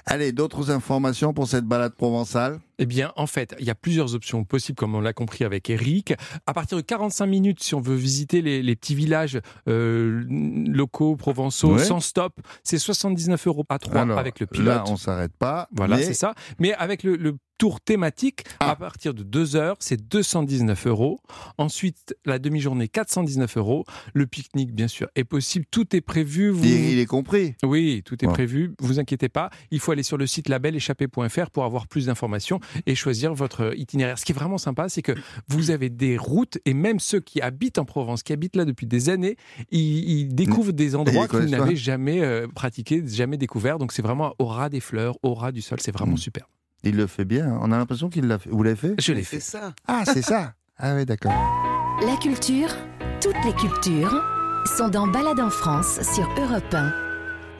Allez, 0.05 0.33
d'autres 0.33 0.69
informations 0.69 1.33
pour 1.33 1.47
cette 1.47 1.63
balade 1.65 1.95
provençale 1.95 2.59
Eh 2.79 2.85
bien, 2.85 3.13
en 3.15 3.27
fait, 3.27 3.55
il 3.59 3.65
y 3.65 3.69
a 3.69 3.75
plusieurs 3.75 4.13
options 4.13 4.43
possibles, 4.43 4.75
comme 4.75 4.93
on 4.93 4.99
l'a 4.99 5.13
compris 5.13 5.45
avec 5.45 5.69
Eric. 5.69 6.13
À 6.45 6.53
partir 6.53 6.77
de 6.77 6.81
45 6.81 7.25
minutes, 7.27 7.63
si 7.63 7.75
on 7.75 7.79
veut 7.81 7.95
visiter 7.95 8.41
les, 8.41 8.61
les 8.61 8.75
petits 8.75 8.93
villages 8.93 9.39
euh, 9.69 10.25
locaux, 10.29 11.15
provençaux, 11.15 11.75
Ouais. 11.75 11.83
sans 11.83 12.01
stop, 12.01 12.33
c'est 12.63 12.77
79 12.77 13.47
euros 13.47 13.63
à 13.69 13.79
3 13.79 14.01
Alors, 14.01 14.19
avec 14.19 14.41
le 14.41 14.47
pilote. 14.47 14.67
Là, 14.67 14.83
on 14.87 14.97
s'arrête 14.97 15.35
pas. 15.37 15.69
Voilà, 15.71 15.95
mais- 15.95 16.03
c'est 16.03 16.13
ça. 16.13 16.35
Mais 16.59 16.73
avec 16.73 17.03
le, 17.03 17.15
le 17.15 17.37
tour 17.57 17.81
thématique, 17.81 18.43
Ah. 18.59 18.71
à 18.71 18.75
partir 18.75 19.13
de 19.13 19.23
2 19.23 19.55
heures, 19.55 19.75
c'est 19.79 20.07
219 20.09 20.87
euros. 20.87 21.19
Ensuite, 21.57 22.15
la 22.25 22.39
demi-journée, 22.39 22.87
419 22.87 23.57
euros. 23.57 23.85
Le 24.13 24.27
pique-nique, 24.27 24.73
bien 24.73 24.87
sûr, 24.87 25.07
est 25.15 25.23
possible. 25.23 25.65
Tout 25.71 25.95
est 25.95 26.01
prévu. 26.01 26.49
Vous... 26.49 26.63
Il, 26.65 26.99
est 26.99 27.05
compris. 27.05 27.55
Oui, 27.63 28.01
tout 28.05 28.15
est 28.23 28.27
Bon. 28.27 28.33
prévu. 28.33 28.73
Vous 28.79 28.99
inquiétez 28.99 29.29
pas. 29.29 29.49
Il 29.71 29.79
faut 29.79 29.91
aller 29.91 30.03
sur 30.03 30.17
le 30.17 30.27
site 30.27 30.49
labeléchappée.fr 30.49 31.49
pour 31.51 31.63
avoir 31.65 31.87
plus 31.87 32.07
d'informations 32.07 32.59
et 32.85 32.95
choisir 32.95 33.33
votre 33.33 33.73
itinéraire. 33.77 34.17
Ce 34.19 34.25
qui 34.25 34.31
est 34.31 34.35
vraiment 34.35 34.57
sympa, 34.57 34.89
c'est 34.89 35.01
que 35.01 35.13
vous 35.47 35.71
avez 35.71 35.89
des 35.89 36.17
routes 36.17 36.57
et 36.65 36.73
même 36.73 36.99
ceux 36.99 37.19
qui 37.19 37.41
habitent 37.41 37.77
en 37.77 37.85
Provence, 37.85 38.23
qui 38.23 38.33
habitent 38.33 38.55
là 38.55 38.65
depuis 38.65 38.85
des 38.87 39.09
années, 39.09 39.37
ils, 39.71 40.09
ils 40.09 40.27
découvrent 40.35 40.73
des 40.73 40.95
endroits 40.95 41.27
Ils 41.31 41.39
qu'ils 41.39 41.49
n'avaient 41.51 41.75
jamais 41.75 42.21
euh, 42.21 42.47
pratiqués, 42.47 43.03
jamais 43.07 43.37
découverts. 43.37 43.77
Donc 43.79 43.91
c'est 43.91 44.01
vraiment 44.01 44.33
au 44.39 44.45
ras 44.45 44.69
des 44.69 44.79
fleurs, 44.79 45.17
au 45.23 45.33
ras 45.33 45.51
du 45.51 45.61
sol. 45.61 45.79
C'est 45.81 45.91
vraiment 45.91 46.13
Mm. 46.15 46.17
super. 46.17 46.47
Il 46.83 46.95
le 46.97 47.07
fait 47.07 47.25
bien. 47.25 47.57
On 47.61 47.71
a 47.71 47.77
l'impression 47.77 48.09
qu'il 48.09 48.27
l'a 48.27 48.37
fait. 48.37 48.49
Vous 48.49 48.61
l'avez 48.63 48.75
fait? 48.75 48.95
Je 48.99 49.13
l'ai 49.13 49.23
fait. 49.23 49.39
ça. 49.39 49.73
Ah, 49.87 50.03
c'est 50.05 50.21
ça. 50.21 50.53
Ah 50.77 50.93
oui, 50.95 51.05
d'accord. 51.05 51.33
La 52.05 52.15
culture, 52.17 52.69
toutes 53.21 53.43
les 53.45 53.53
cultures, 53.53 54.21
sont 54.77 54.89
dans 54.89 55.07
Balade 55.07 55.39
en 55.39 55.49
France 55.49 55.99
sur 56.13 56.27
Europe 56.37 56.73
1. 56.73 56.91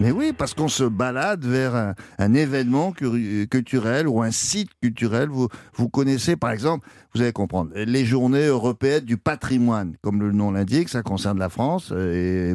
Mais 0.01 0.11
oui, 0.11 0.33
parce 0.37 0.53
qu'on 0.53 0.67
se 0.67 0.83
balade 0.83 1.45
vers 1.45 1.73
un, 1.73 1.93
un 2.17 2.33
événement 2.33 2.91
culturel 2.91 4.09
ou 4.09 4.21
un 4.21 4.31
site 4.31 4.69
culturel. 4.81 5.29
Vous, 5.29 5.47
vous 5.75 5.87
connaissez, 5.87 6.35
par 6.35 6.51
exemple, 6.51 6.85
vous 7.13 7.21
allez 7.21 7.31
comprendre, 7.31 7.71
les 7.73 8.03
journées 8.03 8.47
européennes 8.47 9.05
du 9.05 9.15
patrimoine, 9.17 9.95
comme 10.01 10.19
le 10.19 10.33
nom 10.33 10.51
l'indique, 10.51 10.89
ça 10.89 11.01
concerne 11.01 11.39
la 11.39 11.47
France 11.47 11.93
et 11.95 12.53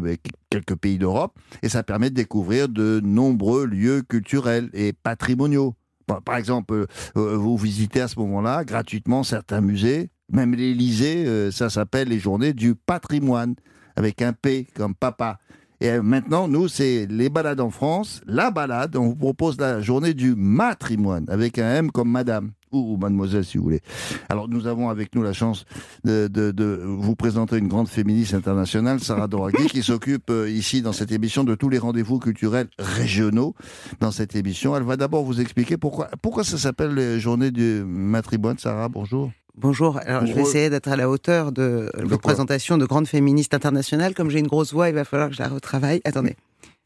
quelques 0.50 0.74
pays 0.76 0.98
d'Europe, 0.98 1.32
et 1.62 1.70
ça 1.70 1.82
permet 1.82 2.10
de 2.10 2.14
découvrir 2.16 2.68
de 2.68 3.00
nombreux 3.02 3.64
lieux 3.64 4.02
culturels 4.02 4.68
et 4.74 4.92
patrimoniaux. 4.92 5.74
Par 6.10 6.22
par 6.22 6.36
exemple, 6.36 6.74
euh, 6.74 6.86
euh, 7.16 7.36
vous 7.36 7.56
visitez 7.56 8.00
à 8.00 8.08
ce 8.08 8.18
moment-là 8.18 8.64
gratuitement 8.64 9.22
certains 9.22 9.60
musées, 9.60 10.10
même 10.32 10.54
l'Élysée, 10.54 11.24
euh, 11.26 11.50
ça 11.50 11.70
s'appelle 11.70 12.08
les 12.08 12.18
journées 12.18 12.52
du 12.52 12.74
patrimoine, 12.74 13.54
avec 13.96 14.22
un 14.22 14.32
P 14.32 14.66
comme 14.74 14.94
papa. 14.94 15.38
Et 15.80 15.98
maintenant, 16.00 16.46
nous, 16.46 16.68
c'est 16.68 17.06
les 17.06 17.30
balades 17.30 17.60
en 17.60 17.70
France. 17.70 18.20
La 18.26 18.50
balade, 18.50 18.96
on 18.96 19.08
vous 19.08 19.16
propose 19.16 19.58
la 19.58 19.80
journée 19.80 20.12
du 20.12 20.34
matrimoine, 20.36 21.24
avec 21.28 21.58
un 21.58 21.74
M 21.76 21.90
comme 21.90 22.10
madame, 22.10 22.52
ou, 22.72 22.96
mademoiselle 22.96 23.44
si 23.44 23.58
vous 23.58 23.64
voulez. 23.64 23.80
Alors, 24.28 24.48
nous 24.48 24.66
avons 24.66 24.88
avec 24.88 25.14
nous 25.14 25.22
la 25.22 25.32
chance 25.32 25.64
de, 26.04 26.28
de- 26.28 26.50
de 26.50 26.82
vous 26.84 27.16
présenter 27.16 27.56
une 27.58 27.68
grande 27.68 27.88
féministe 27.88 28.34
internationale, 28.34 29.00
Sarah 29.00 29.26
Doraghi, 29.28 29.66
qui 29.68 29.82
s'occupe 29.82 30.30
euh, 30.30 30.48
ici, 30.50 30.82
dans 30.82 30.92
cette 30.92 31.12
émission, 31.12 31.44
de 31.44 31.54
tous 31.54 31.68
les 31.68 31.78
rendez-vous 31.78 32.18
culturels 32.18 32.68
régionaux. 32.78 33.54
Dans 34.00 34.10
cette 34.10 34.34
émission, 34.36 34.76
elle 34.76 34.82
va 34.84 34.96
d'abord 34.96 35.24
vous 35.24 35.40
expliquer 35.40 35.76
pourquoi, 35.76 36.08
pourquoi 36.22 36.44
ça 36.44 36.58
s'appelle 36.58 36.94
les 36.94 37.20
journées 37.20 37.50
du 37.50 37.82
matrimoine. 37.84 38.58
Sarah, 38.58 38.88
bonjour. 38.88 39.30
Bonjour, 39.56 39.98
alors 40.06 40.24
je 40.26 40.32
vais 40.32 40.42
essayer 40.42 40.70
d'être 40.70 40.88
à 40.88 40.96
la 40.96 41.10
hauteur 41.10 41.52
de 41.52 41.90
De 41.94 42.02
vos 42.02 42.08
quoi 42.10 42.18
présentations 42.18 42.78
de 42.78 42.86
grande 42.86 43.06
féministe 43.08 43.52
internationale. 43.52 44.14
Comme 44.14 44.30
j'ai 44.30 44.38
une 44.38 44.46
grosse 44.46 44.72
voix, 44.72 44.88
il 44.88 44.94
va 44.94 45.04
falloir 45.04 45.28
que 45.28 45.34
je 45.34 45.42
la 45.42 45.48
retravaille. 45.48 46.00
Attendez. 46.04 46.36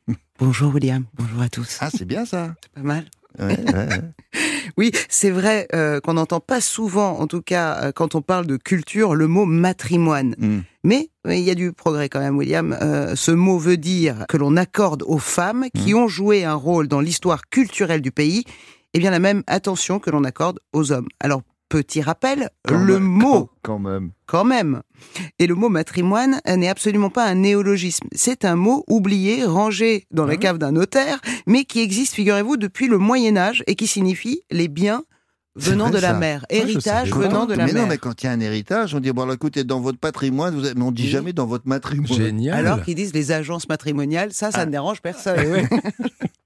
Bonjour 0.39 0.75
William, 0.75 1.05
bonjour 1.17 1.41
à 1.43 1.49
tous. 1.49 1.79
Ah, 1.81 1.89
c'est 1.95 2.05
bien 2.05 2.25
ça. 2.25 2.55
C'est 2.63 2.73
pas 2.73 2.83
mal. 2.87 3.05
Ouais, 3.39 3.47
ouais, 3.47 3.75
ouais. 3.75 4.01
Oui, 4.77 4.91
c'est 5.09 5.31
vrai 5.31 5.69
euh, 5.73 6.01
qu'on 6.01 6.15
n'entend 6.15 6.41
pas 6.41 6.61
souvent, 6.61 7.19
en 7.21 7.27
tout 7.27 7.43
cas 7.43 7.79
euh, 7.81 7.93
quand 7.93 8.15
on 8.15 8.23
parle 8.23 8.47
de 8.47 8.57
culture, 8.57 9.15
le 9.15 9.29
mot 9.29 9.45
matrimoine. 9.45 10.35
Hmm. 10.39 10.61
Mais 10.83 11.11
il 11.27 11.41
y 11.41 11.51
a 11.51 11.55
du 11.55 11.73
progrès 11.73 12.09
quand 12.09 12.21
même, 12.21 12.37
William. 12.37 12.77
Euh, 12.83 13.15
ce 13.15 13.31
mot 13.31 13.59
veut 13.59 13.77
dire 13.77 14.27
que 14.29 14.37
l'on 14.37 14.57
accorde 14.57 15.03
aux 15.07 15.19
femmes 15.19 15.67
qui 15.75 15.95
ont 15.95 16.09
joué 16.09 16.45
un 16.45 16.55
rôle 16.55 16.89
dans 16.89 17.01
l'histoire 17.01 17.49
culturelle 17.49 18.03
du 18.03 18.11
pays, 18.11 18.45
eh 18.93 18.99
bien 18.99 19.11
la 19.11 19.21
même 19.21 19.43
attention 19.47 19.99
que 19.99 20.11
l'on 20.11 20.25
accorde 20.25 20.59
aux 20.73 20.93
hommes. 20.93 21.09
Alors 21.21 21.43
Petit 21.75 22.03
rappel, 22.03 22.51
le 22.71 23.01
mot 23.01 23.51
quand 23.63 23.81
même. 23.81 24.13
Quand 24.27 24.45
même. 24.45 24.83
Et 25.41 25.49
le 25.49 25.57
mot 25.57 25.69
matrimoine 25.69 26.41
n'est 26.47 26.69
absolument 26.69 27.11
pas 27.11 27.27
un 27.27 27.35
néologisme. 27.35 28.07
C'est 28.13 28.45
un 28.45 28.55
mot 28.55 28.85
oublié, 28.87 29.45
rangé 29.45 30.07
dans 30.13 30.25
la 30.25 30.35
ah 30.35 30.37
cave 30.37 30.59
d'un 30.59 30.71
notaire, 30.71 31.21
mais 31.49 31.65
qui 31.65 31.81
existe, 31.81 32.15
figurez-vous, 32.15 32.59
depuis 32.59 32.87
le 32.87 32.99
Moyen 32.99 33.37
Âge 33.37 33.65
et 33.67 33.75
qui 33.75 33.89
signifie 33.89 34.43
les 34.53 34.69
biens 34.69 35.03
venant 35.57 35.91
de 35.91 35.99
la 35.99 36.15
mer. 36.15 36.47
Héritage 36.49 37.13
venant 37.13 37.45
de 37.45 37.55
la 37.55 37.65
mer. 37.65 37.75
Mais 37.75 37.81
non, 37.81 37.89
mais 37.89 37.99
quand 37.99 38.23
il 38.23 38.27
y 38.27 38.29
a 38.29 38.33
un 38.33 38.41
héritage, 38.41 38.95
on 38.95 39.01
dit, 39.01 39.11
bon, 39.11 39.23
alors, 39.23 39.35
écoutez, 39.35 39.65
dans 39.65 39.81
votre 39.81 39.99
patrimoine, 39.99 40.55
vous 40.55 40.63
mais 40.77 40.85
on 40.85 40.93
dit 40.93 41.09
jamais 41.09 41.33
dans 41.33 41.47
votre 41.47 41.67
matrimoine. 41.67 42.07
Génial. 42.07 42.55
Alors 42.57 42.85
qu'ils 42.85 42.95
disent 42.95 43.15
les 43.15 43.33
agences 43.33 43.69
matrimoniales, 43.69 44.33
ça, 44.33 44.53
ça 44.53 44.61
ah. 44.61 44.67
ne 44.67 44.71
dérange 44.71 45.03
personne. 45.03 45.67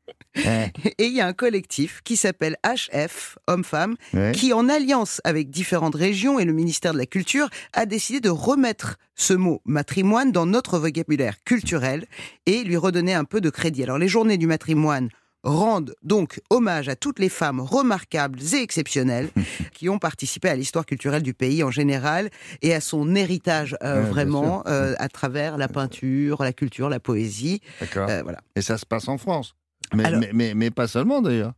Et 0.98 1.06
il 1.06 1.12
y 1.12 1.20
a 1.20 1.26
un 1.26 1.32
collectif 1.32 2.00
qui 2.04 2.16
s'appelle 2.16 2.56
HF, 2.64 3.38
Hommes-Femmes, 3.46 3.96
qui, 4.32 4.52
en 4.52 4.68
alliance 4.68 5.20
avec 5.24 5.50
différentes 5.50 5.94
régions 5.94 6.38
et 6.38 6.44
le 6.44 6.52
ministère 6.52 6.92
de 6.92 6.98
la 6.98 7.06
Culture, 7.06 7.48
a 7.72 7.86
décidé 7.86 8.20
de 8.20 8.30
remettre 8.30 8.96
ce 9.14 9.34
mot 9.34 9.60
matrimoine 9.64 10.32
dans 10.32 10.46
notre 10.46 10.78
vocabulaire 10.78 11.42
culturel 11.44 12.06
et 12.46 12.62
lui 12.64 12.76
redonner 12.76 13.14
un 13.14 13.24
peu 13.24 13.40
de 13.40 13.50
crédit. 13.50 13.82
Alors, 13.82 13.98
les 13.98 14.08
journées 14.08 14.38
du 14.38 14.46
matrimoine 14.46 15.08
rendent 15.44 15.94
donc 16.02 16.40
hommage 16.50 16.88
à 16.88 16.96
toutes 16.96 17.18
les 17.18 17.28
femmes 17.28 17.60
remarquables 17.60 18.38
et 18.54 18.62
exceptionnelles 18.62 19.30
qui 19.74 19.88
ont 19.88 19.98
participé 19.98 20.48
à 20.48 20.56
l'histoire 20.56 20.86
culturelle 20.86 21.22
du 21.22 21.34
pays 21.34 21.62
en 21.62 21.70
général 21.70 22.30
et 22.62 22.74
à 22.74 22.80
son 22.80 23.14
héritage 23.14 23.76
euh, 23.82 24.02
vraiment 24.02 24.62
euh, 24.66 24.94
à 24.98 25.08
travers 25.08 25.56
la 25.56 25.68
peinture, 25.68 26.42
la 26.42 26.52
culture, 26.52 26.88
la 26.88 27.00
poésie. 27.00 27.60
D'accord. 27.80 28.08
Euh, 28.08 28.22
voilà. 28.22 28.40
Et 28.56 28.62
ça 28.62 28.78
se 28.78 28.86
passe 28.86 29.08
en 29.08 29.18
France? 29.18 29.54
Mais, 29.94 30.30
mais, 30.32 30.54
mais, 30.54 30.70
pas 30.70 30.86
seulement 30.86 31.22
d'ailleurs. 31.22 31.52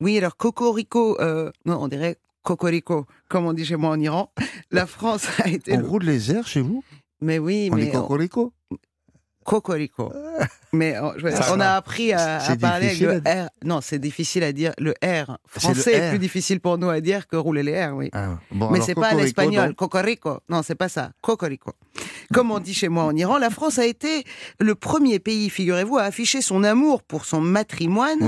Oui, 0.00 0.16
alors 0.18 0.36
Cocorico, 0.36 1.16
non, 1.64 1.78
on 1.82 1.88
dirait 1.88 2.16
Cocorico, 2.42 3.06
comme 3.28 3.46
on 3.46 3.52
dit 3.52 3.64
chez 3.64 3.76
moi 3.76 3.90
en 3.90 4.00
Iran. 4.00 4.32
La 4.70 4.86
France 4.86 5.28
a 5.40 5.48
été. 5.48 5.76
On 5.76 5.82
roule 5.82 6.04
les 6.04 6.30
airs 6.32 6.46
chez 6.46 6.60
vous? 6.60 6.84
Mais 7.20 7.38
oui, 7.38 7.70
on 7.72 7.76
mais. 7.76 7.86
Dit 7.86 7.92
Cocorico? 7.92 8.52
Cocorico. 9.44 10.12
Mais 10.72 10.96
oh, 11.00 11.12
on, 11.52 11.60
a 11.60 11.74
appris 11.74 12.12
à, 12.12 12.40
parler 12.60 12.88
avec 12.88 13.00
le 13.00 13.18
R. 13.18 13.48
Non, 13.64 13.80
c'est 13.80 14.00
difficile 14.00 14.42
à 14.42 14.52
dire. 14.52 14.72
Le 14.78 14.92
R 15.04 15.38
français 15.46 15.92
est 15.92 16.10
plus 16.10 16.18
difficile 16.18 16.58
pour 16.60 16.78
nous 16.78 16.88
à 16.88 17.00
dire 17.00 17.28
que 17.28 17.36
rouler 17.36 17.62
les 17.62 17.84
R, 17.84 17.94
oui. 17.94 18.10
Ah, 18.12 18.38
mais 18.50 18.80
c'est 18.80 18.96
pas 18.96 19.14
l'espagnol. 19.14 19.74
Cocorico. 19.74 20.40
Non, 20.48 20.62
c'est 20.64 20.74
pas 20.74 20.88
ça. 20.88 21.12
Cocorico. 21.20 21.74
Comme 22.32 22.50
on 22.50 22.58
dit 22.58 22.74
chez 22.74 22.88
moi 22.88 23.04
en 23.04 23.14
Iran, 23.14 23.38
la 23.38 23.50
France 23.50 23.78
a 23.78 23.86
été 23.86 24.24
le 24.58 24.74
premier 24.74 25.20
pays, 25.20 25.48
figurez-vous, 25.48 25.98
à 25.98 26.02
afficher 26.02 26.42
son 26.42 26.64
amour 26.64 27.04
pour 27.04 27.24
son 27.24 27.40
matrimoine. 27.40 28.18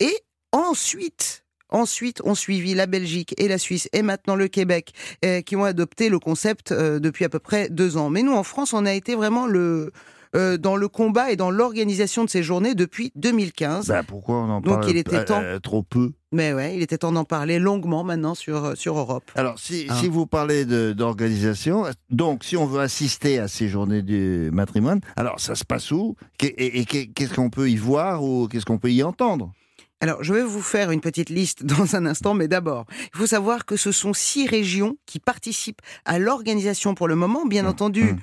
Et 0.00 0.16
ensuite, 0.50 1.44
Ensuite, 1.74 2.20
ont 2.24 2.36
suivi 2.36 2.72
la 2.74 2.86
Belgique 2.86 3.34
et 3.36 3.48
la 3.48 3.58
Suisse 3.58 3.88
et 3.92 4.02
maintenant 4.02 4.36
le 4.36 4.46
Québec, 4.46 4.92
euh, 5.24 5.40
qui 5.40 5.56
ont 5.56 5.64
adopté 5.64 6.08
le 6.08 6.20
concept 6.20 6.70
euh, 6.70 7.00
depuis 7.00 7.24
à 7.24 7.28
peu 7.28 7.40
près 7.40 7.68
deux 7.68 7.96
ans. 7.96 8.10
Mais 8.10 8.22
nous, 8.22 8.32
en 8.32 8.44
France, 8.44 8.72
on 8.74 8.86
a 8.86 8.92
été 8.92 9.16
vraiment 9.16 9.48
le, 9.48 9.90
euh, 10.36 10.56
dans 10.56 10.76
le 10.76 10.88
combat 10.88 11.30
et 11.30 11.36
dans 11.36 11.50
l'organisation 11.50 12.24
de 12.24 12.30
ces 12.30 12.42
journées 12.42 12.74
depuis 12.74 13.12
2015. 13.16 13.88
Bah, 13.88 14.02
pourquoi 14.02 14.36
on 14.36 14.50
en 14.50 14.62
parle 14.62 14.80
Donc 14.80 14.90
il 14.90 14.96
était 14.96 15.24
temps. 15.24 15.40
Euh, 15.42 15.58
trop 15.58 15.82
peu 15.82 16.12
mais 16.34 16.52
ouais, 16.52 16.74
il 16.74 16.82
était 16.82 16.98
temps 16.98 17.12
d'en 17.12 17.24
parler 17.24 17.60
longuement 17.60 18.02
maintenant 18.02 18.34
sur, 18.34 18.64
euh, 18.64 18.74
sur 18.74 18.98
Europe. 18.98 19.30
Alors, 19.36 19.56
si, 19.60 19.86
hein. 19.88 19.94
si 20.00 20.08
vous 20.08 20.26
parlez 20.26 20.64
d'organisation, 20.64 21.84
donc 22.10 22.42
si 22.42 22.56
on 22.56 22.66
veut 22.66 22.80
assister 22.80 23.38
à 23.38 23.46
ces 23.46 23.68
journées 23.68 24.02
du 24.02 24.50
matrimoine, 24.52 25.00
alors 25.14 25.38
ça 25.38 25.54
se 25.54 25.64
passe 25.64 25.92
où? 25.92 26.16
Et, 26.40 26.80
et 26.80 26.84
qu'est-ce 26.84 27.34
qu'on 27.34 27.50
peut 27.50 27.70
y 27.70 27.76
voir 27.76 28.24
ou 28.24 28.48
qu'est-ce 28.48 28.66
qu'on 28.66 28.78
peut 28.78 28.90
y 28.90 29.04
entendre? 29.04 29.52
Alors, 30.00 30.22
je 30.22 30.34
vais 30.34 30.42
vous 30.42 30.60
faire 30.60 30.90
une 30.90 31.00
petite 31.00 31.30
liste 31.30 31.64
dans 31.64 31.96
un 31.96 32.04
instant, 32.04 32.34
mais 32.34 32.48
d'abord, 32.48 32.84
il 33.14 33.18
faut 33.18 33.26
savoir 33.26 33.64
que 33.64 33.76
ce 33.76 33.92
sont 33.92 34.12
six 34.12 34.46
régions 34.46 34.96
qui 35.06 35.18
participent 35.18 35.80
à 36.04 36.18
l'organisation 36.18 36.94
pour 36.94 37.08
le 37.08 37.14
moment. 37.14 37.46
Bien 37.46 37.62
mmh. 37.62 37.68
entendu, 37.68 38.04
mmh. 38.04 38.18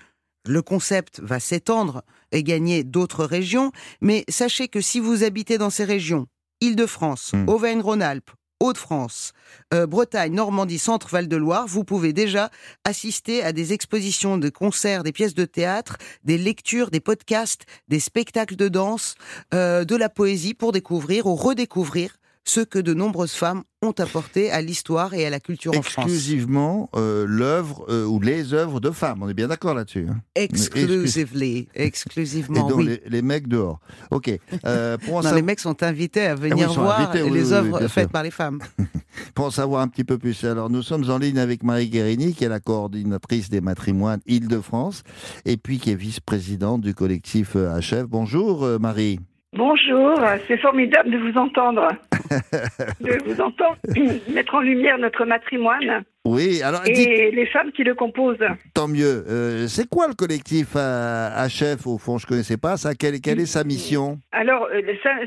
Le 0.48 0.62
concept 0.62 1.20
va 1.20 1.40
s'étendre 1.40 2.04
et 2.32 2.44
gagner 2.44 2.84
d'autres 2.84 3.26
régions, 3.26 3.72
mais 4.02 4.26
sachez 4.28 4.68
que 4.68 4.82
si 4.82 5.00
vous 5.00 5.24
habitez 5.24 5.58
dans 5.58 5.70
ces 5.70 5.84
régions, 5.84 6.28
Île-de-France, 6.62 7.34
hmm. 7.34 7.50
Auvergne-Rhône-Alpes, 7.50 8.32
Hauts-de-France, 8.62 9.34
euh, 9.74 9.88
Bretagne, 9.88 10.36
Normandie, 10.36 10.78
Centre-Val 10.78 11.28
de 11.28 11.36
Loire, 11.36 11.66
vous 11.68 11.84
pouvez 11.84 12.14
déjà 12.14 12.52
assister 12.84 13.44
à 13.44 13.54
des 13.54 13.74
expositions 13.74 14.38
de 14.38 14.50
concerts, 14.50 15.02
des 15.02 15.12
pièces 15.12 15.34
de 15.34 15.46
théâtre, 15.46 15.98
des 16.24 16.38
lectures, 16.38 16.92
des 16.92 17.00
podcasts, 17.00 17.66
des 17.88 18.00
spectacles 18.00 18.56
de 18.56 18.68
danse, 18.68 19.16
euh, 19.56 19.84
de 19.84 19.96
la 19.96 20.10
poésie 20.10 20.54
pour 20.54 20.72
découvrir 20.72 21.26
ou 21.26 21.36
redécouvrir 21.36 22.18
ce 22.46 22.62
que 22.62 22.80
de 22.80 22.94
nombreuses 22.94 23.34
femmes 23.34 23.64
ont 23.84 23.94
apporté 23.98 24.52
à 24.52 24.62
l'histoire 24.62 25.14
et 25.14 25.26
à 25.26 25.30
la 25.30 25.40
culture 25.40 25.72
en 25.78 25.82
France. 25.82 26.06
Exclusivement 26.06 26.90
euh, 26.96 27.26
l'œuvre 27.28 27.86
euh, 27.90 28.06
ou 28.06 28.20
les 28.20 28.54
œuvres 28.54 28.80
de 28.80 28.92
femmes, 28.92 29.24
on 29.24 29.30
est 29.30 29.34
bien 29.34 29.48
d'accord 29.48 29.74
là-dessus. 29.74 30.08
Hein 30.10 30.22
Exclusively, 30.36 31.68
exclusivement, 31.76 32.68
et 32.68 32.72
donc 32.72 33.00
Les, 33.08 33.22
mecs 33.22 33.48
dehors. 33.48 33.80
Ok. 34.12 34.32
Euh, 34.66 34.98
pour 34.98 35.24
non, 35.24 35.34
les 35.34 35.42
mecs 35.42 35.60
sont 35.60 35.82
invités 35.84 36.22
à 36.22 36.36
venir 36.36 36.70
ah 36.72 36.74
voir 36.74 37.14
les 37.14 37.54
œuvres 37.54 37.88
faites 37.88 38.12
par 38.12 38.24
les 38.24 38.32
femmes. 38.32 38.60
pour 39.36 39.46
en 39.46 39.52
savoir 39.52 39.82
un 39.82 39.88
petit 39.88 40.04
peu 40.04 40.18
plus, 40.18 40.44
alors 40.44 40.70
nous 40.70 40.84
sommes 40.84 41.10
en 41.10 41.18
ligne 41.18 41.40
avec 41.40 41.64
Marie 41.64 41.90
Guérini, 41.90 42.34
qui 42.34 42.44
est 42.44 42.50
la 42.50 42.60
coordinatrice 42.60 43.50
des 43.50 43.62
matrimoines 43.62 44.22
Île-de-France, 44.28 45.04
et 45.46 45.58
puis 45.58 45.80
qui 45.80 45.92
est 45.92 45.96
vice-présidente 45.96 46.82
du 46.82 46.94
collectif 46.94 47.56
HF. 47.56 48.04
Bonjour 48.08 48.68
Marie. 48.80 49.20
Bonjour, 49.54 50.18
c'est 50.48 50.58
formidable 50.60 51.12
de 51.12 51.18
vous 51.18 51.38
entendre, 51.38 51.90
de 53.02 53.22
vous 53.26 53.42
entendre 53.42 53.76
mettre 54.34 54.56
en 54.56 54.62
lumière 54.62 54.98
notre 54.98 55.26
matrimoine. 55.26 56.06
Oui, 56.24 56.62
alors 56.62 56.86
et 56.86 57.32
les 57.32 57.46
femmes 57.48 57.74
qui 57.74 57.84
le 57.84 57.94
composent. 57.94 58.38
Tant 58.74 58.88
mieux. 58.88 59.26
Euh, 59.28 59.68
c'est 59.68 59.90
quoi 59.90 60.08
le 60.08 60.14
collectif 60.14 60.76
HF 60.76 61.86
au 61.86 61.98
fond? 61.98 62.18
Je 62.18 62.28
connaissais 62.28 62.56
pas 62.56 62.78
ça. 62.78 62.96
Quelle, 62.96 63.16
est 63.16 63.46
sa 63.46 63.66
mission? 63.66 64.20
Alors 64.32 64.70
euh, 64.72 64.82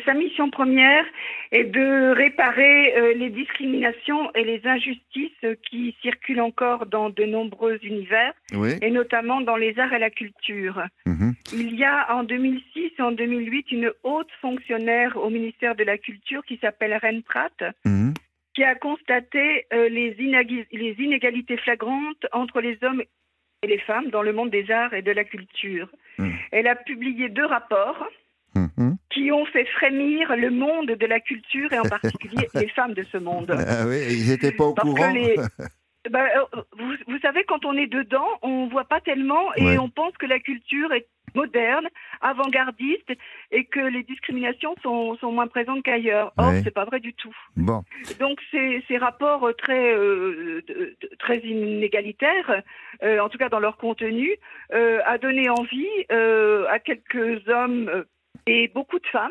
sa, 0.06 0.14
mission 0.14 0.48
première 0.48 1.04
est 1.54 1.64
de 1.64 2.12
réparer 2.14 2.96
euh, 2.96 3.14
les 3.14 3.30
discriminations 3.30 4.30
et 4.34 4.44
les 4.44 4.60
injustices 4.66 5.46
qui 5.70 5.96
circulent 6.02 6.40
encore 6.40 6.86
dans 6.86 7.10
de 7.10 7.24
nombreux 7.24 7.78
univers, 7.82 8.32
et 8.82 8.90
notamment 8.90 9.40
dans 9.40 9.56
les 9.56 9.78
arts 9.78 9.92
et 9.92 9.98
la 9.98 10.10
culture. 10.10 10.82
Mhm. 11.06 11.34
Il 11.52 11.74
y 11.76 11.84
a 11.84 12.14
en 12.14 12.24
2006 12.24 12.92
et 12.98 13.02
en 13.02 13.12
2008 13.12 13.70
une 13.70 13.92
haute 14.02 14.30
fonctionnaire 14.40 15.16
au 15.16 15.30
ministère 15.30 15.76
de 15.76 15.84
la 15.84 15.96
Culture 15.96 16.44
qui 16.44 16.58
s'appelle 16.58 16.98
Ren 17.00 17.20
Pratt. 17.22 17.64
Mhm 17.84 18.14
qui 18.54 18.62
a 18.62 18.76
constaté 18.76 19.66
euh, 19.72 19.88
les, 19.88 20.14
les, 20.14 20.96
inégalités 20.98 21.56
flagrantes 21.56 22.24
entre 22.32 22.60
les 22.60 22.78
hommes 22.82 23.02
et 23.62 23.66
les 23.66 23.78
femmes 23.78 24.10
dans 24.10 24.22
le 24.22 24.32
monde 24.32 24.50
des 24.50 24.70
arts 24.70 24.94
et 24.94 25.02
de 25.02 25.10
la 25.10 25.24
culture. 25.24 25.88
Hmm. 26.18 26.30
Elle 26.52 26.68
a 26.68 26.76
publié 26.76 27.28
deux 27.28 27.44
rapports 27.44 28.06
hmm. 28.54 28.94
qui 29.10 29.32
ont 29.32 29.44
fait 29.46 29.66
frémir 29.66 30.34
le 30.36 30.50
monde 30.50 30.86
de 30.86 31.06
la 31.06 31.20
culture 31.20 31.72
et 31.72 31.78
en 31.78 31.84
particulier 31.84 32.48
les 32.54 32.68
femmes 32.68 32.94
de 32.94 33.04
ce 33.10 33.18
monde. 33.18 33.54
Ah 33.56 33.86
oui, 33.86 33.98
ils 34.10 34.28
n'étaient 34.28 34.52
pas 34.52 34.64
au 34.64 34.74
courant. 34.74 35.12
Ben, 36.10 36.26
euh, 36.36 36.60
vous, 36.76 36.92
vous, 37.08 37.18
savez, 37.20 37.44
quand 37.44 37.64
on 37.64 37.72
est 37.78 37.86
dedans, 37.86 38.28
on 38.42 38.66
voit 38.66 38.84
pas 38.84 39.00
tellement 39.00 39.54
et 39.54 39.78
on 39.78 39.88
pense 39.88 40.14
que 40.18 40.26
la 40.26 40.38
culture 40.38 40.92
est 40.92 41.06
moderne, 41.34 41.88
avant-gardiste 42.20 43.12
et 43.50 43.64
que 43.64 43.80
les 43.80 44.02
discriminations 44.02 44.74
sont, 44.82 45.16
sont 45.16 45.32
moins 45.32 45.46
présentes 45.46 45.82
qu'ailleurs. 45.82 46.32
Or, 46.36 46.52
ce 46.52 46.62
c'est 46.62 46.70
pas 46.70 46.84
vrai 46.84 47.00
du 47.00 47.14
tout. 47.14 47.34
Bon. 47.56 47.82
Donc 48.20 48.38
ces, 48.50 48.84
ces 48.88 48.98
rapports 48.98 49.50
très 49.58 49.94
euh, 49.94 50.62
très 51.18 51.38
inégalitaires, 51.38 52.62
euh, 53.02 53.18
en 53.20 53.28
tout 53.28 53.38
cas 53.38 53.48
dans 53.48 53.58
leur 53.58 53.76
contenu, 53.76 54.30
euh, 54.72 55.00
a 55.04 55.18
donné 55.18 55.48
envie 55.48 55.88
à 56.10 56.78
quelques 56.78 57.48
hommes 57.48 58.04
et 58.46 58.68
beaucoup 58.74 58.98
de 58.98 59.06
femmes 59.06 59.30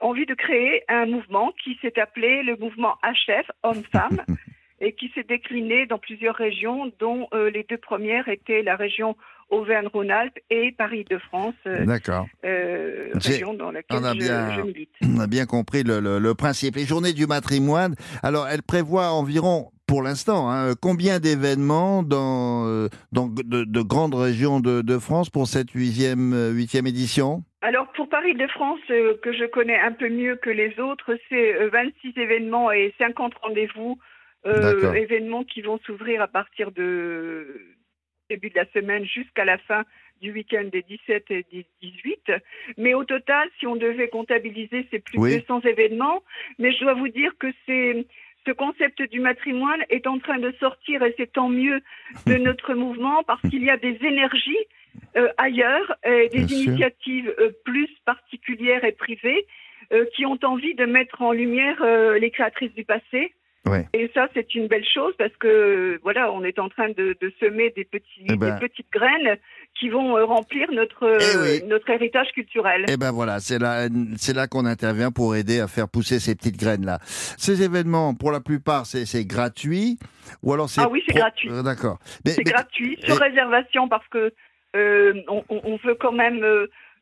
envie 0.00 0.26
de 0.26 0.34
créer 0.34 0.82
un 0.88 1.06
mouvement 1.06 1.52
qui 1.64 1.78
s'est 1.80 1.98
appelé 1.98 2.42
le 2.42 2.56
mouvement 2.56 2.96
HF, 3.02 3.50
Hommes-Femmes. 3.62 4.22
et 4.78 4.92
qui 4.92 5.10
s'est 5.14 5.22
décliné 5.22 5.86
dans 5.86 5.96
plusieurs 5.96 6.34
régions, 6.34 6.92
dont 6.98 7.28
les 7.32 7.64
deux 7.66 7.78
premières 7.78 8.28
étaient 8.28 8.60
la 8.60 8.76
région 8.76 9.16
Auvergne-Rhône-Alpes 9.50 10.38
et 10.50 10.72
Paris-de-France, 10.72 11.54
euh, 11.66 11.84
D'accord. 11.84 12.26
Euh, 12.44 13.10
région 13.14 13.54
dans 13.54 13.70
laquelle 13.70 13.98
on 14.00 14.04
a 14.04 14.14
bien, 14.14 14.54
je, 14.56 14.62
milite. 14.62 14.90
On 15.02 15.20
a 15.20 15.26
bien 15.26 15.46
compris 15.46 15.82
le, 15.84 16.00
le, 16.00 16.34
principe. 16.34 16.76
Les 16.76 16.84
journées 16.84 17.12
du 17.12 17.26
matrimoine, 17.26 17.94
alors 18.22 18.48
elles 18.48 18.62
prévoient 18.62 19.10
environ 19.10 19.70
pour 19.86 20.02
l'instant, 20.02 20.50
hein, 20.50 20.74
combien 20.80 21.20
d'événements 21.20 22.02
dans, 22.02 22.66
euh, 22.66 22.88
de, 23.12 23.82
grandes 23.82 24.16
régions 24.16 24.58
de, 24.58 24.82
de, 24.82 24.98
France 24.98 25.30
pour 25.30 25.46
cette 25.46 25.70
huitième, 25.70 26.34
huitième 26.52 26.88
édition? 26.88 27.44
Alors 27.66 27.90
pour 27.92 28.08
Paris-de-France, 28.08 28.78
que 28.86 29.32
je 29.32 29.44
connais 29.44 29.76
un 29.78 29.90
peu 29.90 30.08
mieux 30.08 30.36
que 30.36 30.50
les 30.50 30.78
autres, 30.78 31.18
c'est 31.28 31.66
26 31.66 32.12
événements 32.16 32.70
et 32.70 32.94
50 32.96 33.34
rendez-vous, 33.42 33.98
événements 34.44 35.42
qui 35.42 35.62
vont 35.62 35.78
s'ouvrir 35.78 36.22
à 36.22 36.28
partir 36.28 36.70
de, 36.70 37.60
début 38.30 38.50
de 38.50 38.56
la 38.56 38.66
semaine 38.66 39.04
jusqu'à 39.04 39.44
la 39.44 39.58
fin 39.58 39.84
du 40.20 40.32
week-end 40.32 40.68
des 40.70 40.82
17 40.82 41.30
et 41.30 41.66
18. 41.82 42.32
Mais 42.78 42.94
au 42.94 43.02
total, 43.02 43.48
si 43.58 43.66
on 43.66 43.74
devait 43.74 44.08
comptabiliser, 44.08 44.86
c'est 44.92 45.00
plus 45.00 45.18
de 45.18 45.40
200 45.40 45.62
événements. 45.62 46.22
Mais 46.60 46.72
je 46.72 46.80
dois 46.80 46.94
vous 46.94 47.08
dire 47.08 47.32
que 47.40 47.48
c'est 47.66 48.06
ce 48.46 48.52
concept 48.52 49.02
du 49.02 49.18
matrimoine 49.18 49.84
est 49.90 50.06
en 50.06 50.20
train 50.20 50.38
de 50.38 50.52
sortir, 50.60 51.02
et 51.02 51.12
c'est 51.18 51.32
tant 51.32 51.48
mieux, 51.48 51.82
de 52.26 52.36
notre 52.36 52.74
mouvement 52.74 53.24
parce 53.24 53.42
qu'il 53.42 53.64
y 53.64 53.70
a 53.70 53.76
des 53.76 53.98
énergies 54.02 54.66
euh, 55.16 55.28
ailleurs, 55.38 55.96
et 56.04 56.28
des 56.28 56.52
initiatives 56.52 57.32
euh, 57.38 57.50
plus 57.64 57.88
particulières 58.04 58.84
et 58.84 58.92
privées 58.92 59.46
euh, 59.92 60.04
qui 60.14 60.26
ont 60.26 60.38
envie 60.42 60.74
de 60.74 60.84
mettre 60.84 61.22
en 61.22 61.32
lumière 61.32 61.82
les 62.18 62.30
créatrices 62.30 62.74
du 62.74 62.84
passé. 62.84 63.32
Et 63.94 64.08
ça, 64.14 64.28
c'est 64.32 64.54
une 64.54 64.68
belle 64.68 64.84
chose 64.84 65.12
parce 65.18 65.34
que 65.40 65.98
voilà, 66.04 66.30
on 66.30 66.44
est 66.44 66.60
en 66.60 66.68
train 66.68 66.88
de, 66.90 67.16
semer 67.40 67.72
des, 67.74 67.84
petits, 67.84 68.24
eh 68.28 68.36
ben. 68.36 68.54
des 68.54 68.68
petites 68.68 68.86
graines 68.92 69.36
qui 69.76 69.88
vont 69.88 70.24
remplir 70.24 70.70
notre, 70.70 71.18
eh 71.20 71.66
notre 71.66 71.90
héritage 71.90 72.28
culturel. 72.32 72.82
Et 72.82 72.92
eh 72.92 72.96
ben 72.96 73.10
voilà, 73.10 73.40
c'est 73.40 73.58
là, 73.58 73.88
c'est 74.18 74.36
là 74.36 74.46
qu'on 74.46 74.66
intervient 74.66 75.10
pour 75.10 75.34
aider 75.34 75.58
à 75.58 75.66
faire 75.66 75.88
pousser 75.88 76.20
ces 76.20 76.36
petites 76.36 76.58
graines-là. 76.58 77.00
Ces 77.02 77.64
événements, 77.64 78.14
pour 78.14 78.30
la 78.30 78.40
plupart, 78.40 78.86
c'est 78.86 79.24
gratuit 79.24 79.98
ou 80.42 80.52
alors 80.52 80.68
c'est. 80.68 80.82
Ah 80.82 80.88
oui, 80.88 81.02
c'est 81.06 81.14
gratuit. 81.14 81.50
D'accord. 81.64 81.98
C'est 82.24 82.44
gratuit, 82.44 82.98
sur 83.02 83.16
réservation 83.16 83.88
parce 83.88 84.06
que 84.08 84.32
on, 85.28 85.44
on, 85.48 85.76
veut 85.76 85.94
quand 85.94 86.12
même 86.12 86.44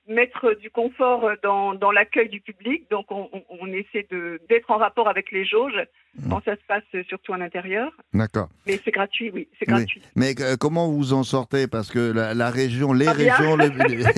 mettre 0.09 0.55
du 0.61 0.70
confort 0.70 1.31
dans, 1.43 1.75
dans 1.75 1.91
l'accueil 1.91 2.29
du 2.29 2.41
public. 2.41 2.85
Donc, 2.91 3.07
on, 3.11 3.29
on 3.49 3.66
essaie 3.68 4.07
d'être 4.49 4.70
en 4.70 4.77
rapport 4.77 5.09
avec 5.09 5.31
les 5.33 5.45
jauges 5.45 5.81
mmh. 6.16 6.29
quand 6.29 6.45
ça 6.45 6.57
se 6.57 6.61
passe 6.68 7.05
surtout 7.09 7.33
à 7.33 7.39
l'intérieur. 7.39 7.91
D'accord. 8.12 8.49
Mais 8.66 8.79
c'est 8.85 8.91
gratuit, 8.91 9.31
oui, 9.33 9.49
c'est 9.59 9.66
gratuit. 9.66 10.03
Mais, 10.14 10.35
euh, 10.41 10.57
comment 10.59 10.91
vous 10.91 11.12
en 11.12 11.22
sortez? 11.22 11.66
Parce 11.66 11.91
que 11.91 12.12
la, 12.12 12.51
région, 12.51 12.93
les 12.93 13.09
régions... 13.09 13.59
et 13.59 13.70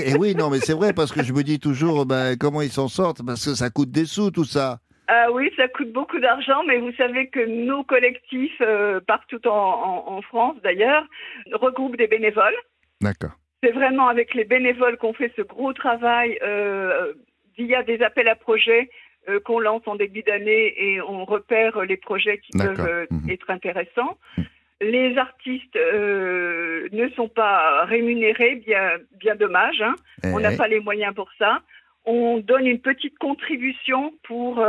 eh 0.13 0.17
oui, 0.19 0.35
non, 0.35 0.51
mais 0.51 0.59
c'est 0.59 0.75
vrai, 0.75 0.93
parce 0.93 1.13
que 1.13 1.23
je 1.23 1.33
me 1.33 1.43
dis 1.43 1.61
toujours, 1.61 2.07
ben, 2.07 2.37
comment 2.37 2.63
ils 2.63 2.71
s'en 2.71 2.89
sortent? 2.89 3.25
Parce 3.25 3.45
que 3.45 3.55
ça 3.55 3.71
coûte 3.71 3.91
des 3.91 4.07
sous, 4.07 4.31
tout 4.31 4.45
ça. 4.45 4.81
Ah 5.09 5.31
oui, 5.33 5.53
ça 5.57 5.69
coûte 5.69 5.93
beaucoup 5.93 6.19
d'argent, 6.19 6.65
mais 6.67 6.79
vous 6.79 6.93
savez 6.97 7.29
que 7.29 7.39
nos 7.39 7.85
collectifs, 7.85 8.61
euh, 8.61 9.01
partout 9.07 9.47
en, 9.47 10.05
en 10.09 10.21
France 10.23 10.57
d'ailleurs, 10.65 11.05
regroupent 11.53 11.97
des 11.97 12.09
bénévoles. 12.09 12.57
D'accord. 13.01 13.37
C'est 13.67 13.73
vraiment 13.73 14.07
avec 14.07 14.35
les 14.35 14.45
bénévoles 14.45 14.97
qu'on 14.97 15.13
fait 15.13 15.33
ce 15.35 15.43
gros 15.43 15.73
travail 15.73 16.39
euh, 16.41 17.15
via 17.59 17.83
des 17.83 18.01
appels 18.01 18.29
à 18.29 18.37
projets 18.37 18.89
euh, 19.29 19.41
qu'on 19.41 19.59
lance 19.59 19.83
en 19.87 19.97
début 19.97 20.23
d'année 20.23 20.73
et 20.79 21.01
on 21.01 21.25
repère 21.25 21.81
les 21.81 21.97
projets 21.97 22.39
qui 22.39 22.57
peuvent 22.57 22.87
euh, 22.89 23.07
mhm. 23.11 23.29
être 23.29 23.51
intéressants. 23.51 24.19
Mhm. 24.39 24.45
Les 24.83 25.19
artistes 25.19 25.75
ne 25.75 27.09
sont 27.17 27.29
pas 27.29 27.87
rémunérés, 27.87 28.55
bien, 28.55 28.99
bien 29.19 29.35
dommage. 29.35 29.83
Hein. 29.83 29.97
Eh 30.23 30.29
on 30.29 30.39
n'a 30.39 30.57
pas 30.57 30.69
les 30.69 30.79
moyens 30.79 31.13
pour 31.13 31.31
ça. 31.37 31.61
On 32.05 32.37
donne 32.37 32.69
une 32.69 32.81
petite 32.81 33.19
contribution 33.19 34.13
pour 34.23 34.63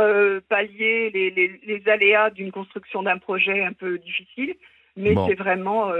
pallier 0.48 1.10
les, 1.10 1.30
les, 1.62 1.88
aléas 1.88 2.30
d'une 2.30 2.50
construction 2.50 3.02
d'un 3.04 3.18
projet 3.18 3.62
un 3.62 3.74
peu 3.74 3.98
difficile, 3.98 4.56
mais 4.96 5.14
c'est 5.28 5.34
vraiment 5.34 5.92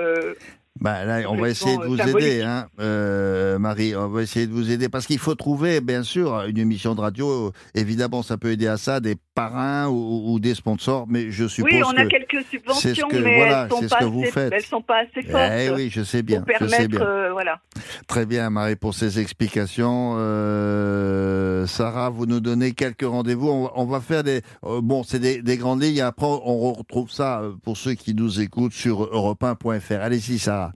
bah, 0.80 1.04
là, 1.04 1.28
on 1.28 1.36
va 1.36 1.48
essayer 1.48 1.76
de 1.76 1.84
vous 1.84 2.00
aider, 2.00 2.42
hein, 2.42 2.66
euh, 2.80 3.58
Marie. 3.58 3.96
On 3.96 4.08
va 4.08 4.22
essayer 4.22 4.46
de 4.46 4.52
vous 4.52 4.70
aider 4.70 4.88
parce 4.88 5.06
qu'il 5.06 5.18
faut 5.18 5.34
trouver, 5.34 5.80
bien 5.80 6.02
sûr, 6.02 6.44
une 6.46 6.58
émission 6.58 6.94
de 6.94 7.00
radio. 7.00 7.52
Évidemment, 7.74 8.22
ça 8.22 8.36
peut 8.36 8.50
aider 8.50 8.68
à 8.68 8.76
ça, 8.76 9.00
des 9.00 9.16
parrains 9.34 9.88
ou, 9.88 10.38
des 10.40 10.54
sponsors, 10.54 11.06
mais 11.08 11.30
je 11.30 11.46
suppose 11.46 11.72
oui, 11.72 11.82
on 11.84 11.96
a 11.96 12.06
quelques 12.06 12.44
subventions, 12.50 13.08
mais 13.12 13.36
voilà, 13.36 13.68
elles 13.70 13.88
sont 13.88 13.88
pas 13.88 13.96
assez, 14.06 14.50
Elles 14.52 14.62
sont 14.62 14.82
pas 14.82 14.98
assez 14.98 15.22
fortes. 15.22 15.52
Eh 15.58 15.70
oui, 15.70 15.90
je 15.90 16.02
sais 16.02 16.22
bien. 16.22 16.38
Pour 16.38 16.46
permettre, 16.46 16.74
je 16.74 16.82
sais 16.82 16.88
bien. 16.88 17.00
Euh, 17.00 17.30
voilà. 17.32 17.60
Très 18.08 18.26
bien, 18.26 18.50
Marie, 18.50 18.76
pour 18.76 18.94
ces 18.94 19.20
explications. 19.20 20.16
Euh, 20.18 21.66
Sarah, 21.66 22.10
vous 22.10 22.26
nous 22.26 22.40
donnez 22.40 22.72
quelques 22.72 23.06
rendez-vous. 23.06 23.68
On, 23.74 23.86
va 23.86 24.00
faire 24.00 24.24
des, 24.24 24.42
euh, 24.64 24.80
bon, 24.82 25.02
c'est 25.02 25.20
des, 25.20 25.42
des, 25.42 25.56
grandes 25.56 25.82
lignes. 25.82 26.00
Après, 26.00 26.26
on 26.26 26.72
retrouve 26.72 27.10
ça 27.10 27.42
pour 27.62 27.76
ceux 27.76 27.94
qui 27.94 28.14
nous 28.14 28.40
écoutent 28.40 28.72
sur 28.72 29.04
europe1.fr. 29.04 30.00
Allez-y, 30.00 30.38
Sarah. 30.38 30.67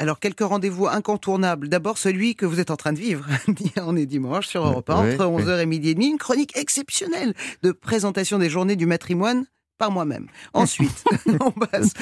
Alors, 0.00 0.18
quelques 0.18 0.40
rendez-vous 0.40 0.86
incontournables. 0.86 1.68
D'abord, 1.68 1.98
celui 1.98 2.34
que 2.34 2.46
vous 2.46 2.58
êtes 2.58 2.70
en 2.70 2.76
train 2.76 2.92
de 2.92 2.98
vivre. 2.98 3.26
On 3.80 3.96
est 3.96 4.06
dimanche 4.06 4.48
sur 4.48 4.66
Europe 4.66 4.90
1, 4.90 5.14
entre 5.14 5.24
11h 5.24 5.60
et 5.60 5.66
midi 5.66 5.90
et 5.90 5.94
demi. 5.94 6.08
Une 6.08 6.18
chronique 6.18 6.56
exceptionnelle 6.56 7.32
de 7.62 7.72
présentation 7.72 8.38
des 8.38 8.50
journées 8.50 8.76
du 8.76 8.86
matrimoine 8.86 9.46
par 9.78 9.90
moi-même. 9.90 10.26
Ensuite, 10.52 11.04
on 11.40 11.50
passe 11.50 11.92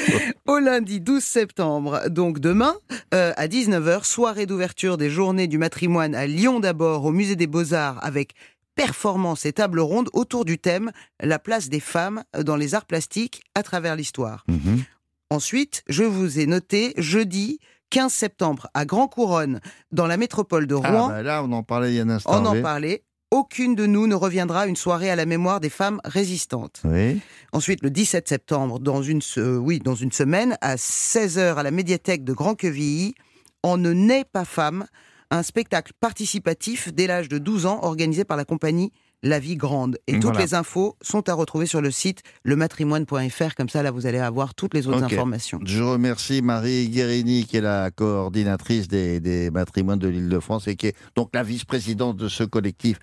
au 0.47 0.59
lundi 0.59 1.01
12 1.01 1.23
septembre, 1.23 2.09
donc 2.09 2.39
demain, 2.39 2.75
euh, 3.15 3.33
à 3.37 3.47
19h, 3.47 4.05
soirée 4.05 4.47
d'ouverture 4.47 4.99
des 4.99 5.11
journées 5.11 5.47
du 5.47 5.59
matrimoine 5.59 6.15
à 6.15 6.27
Lyon 6.27 6.61
d'abord, 6.61 7.05
au 7.05 7.13
musée 7.13 7.37
des 7.37 7.47
beaux-arts, 7.47 7.99
avec 8.05 8.35
performance 8.75 9.47
et 9.47 9.53
table 9.53 9.81
ronde 9.81 10.09
autour 10.13 10.45
du 10.45 10.59
thème 10.59 10.93
La 11.21 11.39
place 11.39 11.69
des 11.69 11.81
femmes 11.81 12.25
dans 12.39 12.57
les 12.57 12.75
arts 12.75 12.87
plastiques 12.87 13.43
à 13.55 13.63
travers 13.63 13.97
l'histoire. 13.97 14.45
Mhm. 14.49 14.85
Ensuite, 15.33 15.83
je 15.89 16.05
vous 16.05 16.41
ai 16.41 16.45
noté 16.45 16.93
jeudi 16.99 17.59
15 17.89 18.13
septembre 18.13 18.69
à 18.75 18.85
Grand 18.85 19.09
Couronne, 19.09 19.61
dans 19.91 20.07
la 20.07 20.19
métropole 20.19 20.67
de 20.67 20.75
ah, 20.75 20.91
Rouen. 20.91 21.09
Ah 21.11 21.23
là, 21.23 21.43
on 21.43 21.51
en 21.53 21.63
parlait 21.63 21.91
il 21.91 21.97
y 21.97 22.01
a 22.01 22.03
un 22.03 22.11
instant. 22.11 22.43
On 22.43 22.45
en 22.45 22.61
parlait. 22.61 23.03
Aucune 23.31 23.75
de 23.75 23.87
nous 23.87 24.07
ne 24.07 24.15
reviendra 24.15 24.67
une 24.67 24.77
soirée 24.77 25.09
à 25.09 25.17
la 25.17 25.25
mémoire 25.25 25.61
des 25.61 25.71
femmes 25.71 26.03
résistantes. 26.05 26.83
Oui. 26.85 27.19
Ensuite, 27.53 27.83
le 27.83 27.89
17 27.89 28.29
septembre, 28.29 28.79
dans 28.79 29.03
une, 29.03 29.23
oui, 29.39 29.79
dans 29.79 29.95
une 29.95 30.13
semaine, 30.13 30.59
à 30.61 30.77
16h 30.77 31.55
à 31.55 31.63
la 31.63 31.71
médiathèque 31.71 32.25
de 32.25 32.35
Grand-Quevilly, 32.35 33.15
On 33.63 33.79
ne 33.79 33.95
naît 33.95 34.27
pas 34.31 34.45
femme, 34.45 34.85
un 35.31 35.43
spectacle 35.43 35.95
participatif 35.99 36.93
dès 36.93 37.07
l'âge 37.07 37.31
de 37.31 37.39
12 37.39 37.65
ans 37.65 37.81
organisé 37.85 38.25
par 38.25 38.37
la 38.37 38.45
compagnie 38.45 38.93
la 39.23 39.39
vie 39.39 39.57
grande. 39.57 39.99
Et 40.07 40.19
toutes 40.19 40.39
les 40.39 40.55
infos 40.55 40.97
sont 41.01 41.29
à 41.29 41.35
retrouver 41.35 41.67
sur 41.67 41.81
le 41.81 41.91
site 41.91 42.23
lematrimoine.fr. 42.45 43.55
Comme 43.57 43.69
ça, 43.69 43.83
là, 43.83 43.91
vous 43.91 44.07
allez 44.07 44.19
avoir 44.19 44.55
toutes 44.55 44.75
les 44.75 44.89
autres 44.89 45.03
informations. 45.03 45.61
Je 45.65 45.83
remercie 45.83 46.43
Marie 46.43 46.89
Guérini, 46.89 47.45
qui 47.45 47.59
est 47.59 47.61
la 47.61 47.91
coordinatrice 47.91 48.89
des, 48.89 49.21
des 49.21 49.51
matrimoines 49.51 49.99
de 49.99 50.09
l'Île-de-France 50.09 50.69
et 50.69 50.77
qui 50.77 50.89
est 50.89 50.97
donc 51.15 51.31
la 51.35 51.43
vice-présidente 51.43 52.17
de 52.17 52.29
ce 52.29 52.45
collectif. 52.45 52.99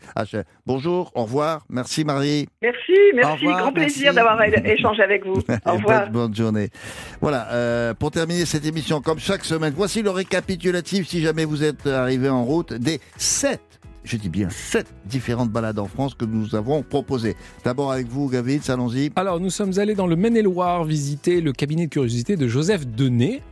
Bonjour, 0.66 1.12
au 1.16 1.24
revoir. 1.24 1.66
Merci 1.70 2.04
Marie. 2.04 2.48
Merci, 2.62 2.94
merci. 3.16 3.46
Grand 3.46 3.74
plaisir 3.74 4.14
d'avoir 4.14 4.42
échangé 4.66 5.02
avec 5.02 5.26
vous. 5.26 5.42
Au 5.66 5.74
revoir. 5.74 6.10
Bonne, 6.10 6.36
journée. 6.36 6.70
Voilà, 7.22 7.52
euh, 7.52 7.94
pour 7.94 8.12
terminer 8.12 8.46
cette 8.46 8.66
émission, 8.66 9.02
comme 9.02 9.20
chaque 9.20 9.46
semaine, 9.46 9.74
voici 9.76 10.02
le 10.02 10.10
récapitulatif, 10.10 11.08
si 11.08 11.22
jamais 11.22 11.46
vous 11.46 11.64
êtes 11.64 11.88
arrivé 11.88 12.30
en 12.30 12.44
route, 12.44 12.74
des 12.74 13.00
sept 13.18 13.69
je 14.10 14.18
dis 14.18 14.30
bien 14.30 14.50
sept 14.50 14.88
différentes 15.06 15.52
balades 15.52 15.78
en 15.78 15.86
France 15.86 16.16
que 16.16 16.26
nous 16.26 16.56
avons 16.56 16.82
proposées. 16.82 17.36
D'abord 17.64 17.92
avec 17.92 18.08
vous, 18.08 18.28
Gavin, 18.28 18.58
allons-y. 18.68 19.12
Alors, 19.16 19.40
nous 19.40 19.52
sommes 19.52 19.78
allés 19.78 19.94
dans 19.94 20.08
le 20.08 20.16
Maine-et-Loire 20.16 20.84
visiter 20.84 21.42
le 21.42 21.54
cabinet 21.54 21.86
de 21.86 21.92
curiosité 21.92 22.36
de 22.36 22.48
Joseph 22.48 22.88
Denet, 22.88 23.44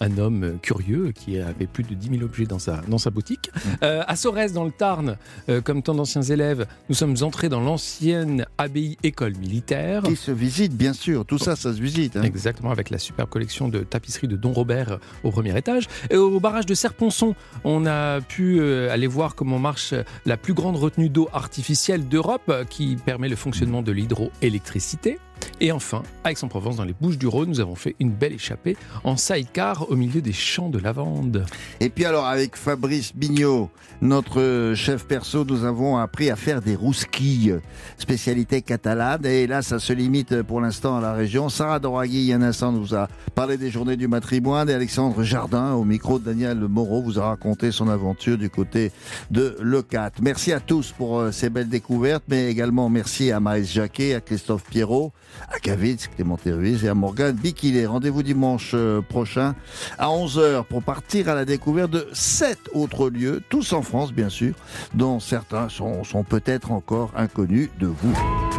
un 0.00 0.18
homme 0.18 0.58
curieux 0.62 1.12
qui 1.12 1.38
avait 1.38 1.66
plus 1.66 1.84
de 1.84 1.94
10 1.94 2.18
000 2.18 2.22
objets 2.22 2.44
dans 2.44 2.58
sa, 2.58 2.82
dans 2.88 2.98
sa 2.98 3.10
boutique. 3.10 3.50
Euh, 3.82 4.02
à 4.06 4.16
Sorès, 4.16 4.52
dans 4.52 4.64
le 4.64 4.70
Tarn, 4.70 5.16
euh, 5.48 5.60
comme 5.60 5.82
tant 5.82 5.94
d'anciens 5.94 6.22
élèves, 6.22 6.66
nous 6.88 6.94
sommes 6.94 7.16
entrés 7.22 7.48
dans 7.48 7.60
l'ancienne 7.60 8.46
abbaye 8.58 8.96
école 9.02 9.36
militaire. 9.36 10.02
Qui 10.02 10.16
se 10.16 10.30
visite, 10.30 10.76
bien 10.76 10.92
sûr. 10.92 11.24
Tout 11.24 11.38
ça, 11.38 11.56
ça 11.56 11.72
se 11.74 11.80
visite. 11.80 12.16
Hein. 12.16 12.22
Exactement, 12.22 12.70
avec 12.70 12.90
la 12.90 12.98
superbe 12.98 13.28
collection 13.28 13.68
de 13.68 13.80
tapisseries 13.80 14.28
de 14.28 14.36
Don 14.36 14.52
Robert 14.52 14.92
euh, 14.92 14.98
au 15.24 15.30
premier 15.30 15.56
étage. 15.56 15.88
Et 16.10 16.16
au 16.16 16.40
barrage 16.40 16.66
de 16.66 16.74
Serponçon, 16.74 17.34
on 17.64 17.86
a 17.86 18.20
pu 18.20 18.62
aller 18.62 19.06
voir 19.06 19.34
comment 19.34 19.58
marche 19.58 19.94
la 20.24 20.36
plus 20.36 20.54
grande 20.54 20.76
retenue 20.76 21.08
d'eau 21.08 21.28
artificielle 21.32 22.08
d'Europe 22.08 22.52
qui 22.68 22.96
permet 22.96 23.28
le 23.28 23.36
fonctionnement 23.36 23.82
de 23.82 23.92
l'hydroélectricité. 23.92 25.18
Et 25.60 25.72
enfin, 25.72 26.02
Aix-en-Provence, 26.28 26.76
dans 26.76 26.84
les 26.84 26.92
Bouches 26.92 27.16
du 27.16 27.26
Rhône, 27.26 27.48
nous 27.48 27.60
avons 27.60 27.76
fait 27.76 27.96
une 27.98 28.10
belle 28.10 28.34
échappée 28.34 28.76
en 29.04 29.16
sidecar 29.16 29.90
au 29.90 29.96
milieu 29.96 30.20
des 30.20 30.32
champs 30.32 30.68
de 30.68 30.78
lavande. 30.78 31.46
Et 31.80 31.88
puis 31.88 32.04
alors, 32.04 32.26
avec 32.26 32.56
Fabrice 32.56 33.14
Bignot, 33.14 33.70
notre 34.02 34.74
chef 34.74 35.06
perso, 35.06 35.44
nous 35.44 35.64
avons 35.64 35.96
appris 35.96 36.30
à 36.30 36.36
faire 36.36 36.60
des 36.60 36.74
rousquilles, 36.74 37.58
spécialité 37.96 38.60
catalane. 38.60 39.24
Et 39.24 39.46
là, 39.46 39.62
ça 39.62 39.78
se 39.78 39.92
limite 39.94 40.42
pour 40.42 40.60
l'instant 40.60 40.98
à 40.98 41.00
la 41.00 41.14
région. 41.14 41.48
Sarah 41.48 41.78
Doraghi, 41.78 42.18
il 42.18 42.24
y 42.26 42.32
a 42.32 42.36
un 42.36 42.42
instant, 42.42 42.72
nous 42.72 42.94
a 42.94 43.08
parlé 43.34 43.56
des 43.56 43.70
journées 43.70 43.96
du 43.96 44.08
matrimoine. 44.08 44.68
Et 44.68 44.74
Alexandre 44.74 45.22
Jardin, 45.22 45.72
au 45.72 45.84
micro 45.84 46.18
Daniel 46.18 46.58
Moreau, 46.58 47.00
vous 47.00 47.18
a 47.18 47.28
raconté 47.28 47.72
son 47.72 47.88
aventure 47.88 48.36
du 48.36 48.50
côté 48.50 48.92
de 49.30 49.56
Lecat. 49.60 50.12
Merci 50.20 50.52
à 50.52 50.60
tous 50.60 50.92
pour 50.92 51.18
euh, 51.18 51.32
ces 51.32 51.48
belles 51.48 51.68
découvertes, 51.68 52.24
mais 52.28 52.50
également 52.50 52.88
merci 52.90 53.32
à 53.32 53.40
Maïs 53.40 53.72
Jacquet, 53.72 54.14
à 54.14 54.20
Christophe 54.20 54.64
Pierrot, 54.64 55.12
à 55.50 55.58
Kavitz, 55.58 56.08
Clément 56.08 56.38
Ruiz 56.44 56.84
et 56.84 56.88
à 56.88 56.94
Morgane 56.94 57.34
Bikilé. 57.34 57.86
Rendez-vous 57.86 58.22
dimanche 58.22 58.72
euh, 58.74 59.00
prochain 59.00 59.54
à 59.98 60.08
11h 60.08 60.64
pour 60.64 60.82
partir 60.82 61.28
à 61.28 61.34
la 61.34 61.44
découverte 61.44 61.90
de 61.90 62.08
sept 62.12 62.58
autres 62.72 63.10
lieux, 63.10 63.42
tous 63.48 63.72
en 63.72 63.82
France 63.82 64.12
bien 64.12 64.28
sûr, 64.28 64.54
dont 64.94 65.20
certains 65.20 65.68
sont, 65.68 66.04
sont 66.04 66.24
peut-être 66.24 66.72
encore 66.72 67.12
inconnus 67.16 67.70
de 67.78 67.86
vous. 67.86 68.14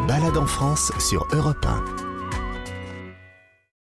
Balade 0.08 0.38
en 0.38 0.46
France 0.46 0.92
sur 1.00 1.28
Europe 1.34 1.66
1. 1.66 2.07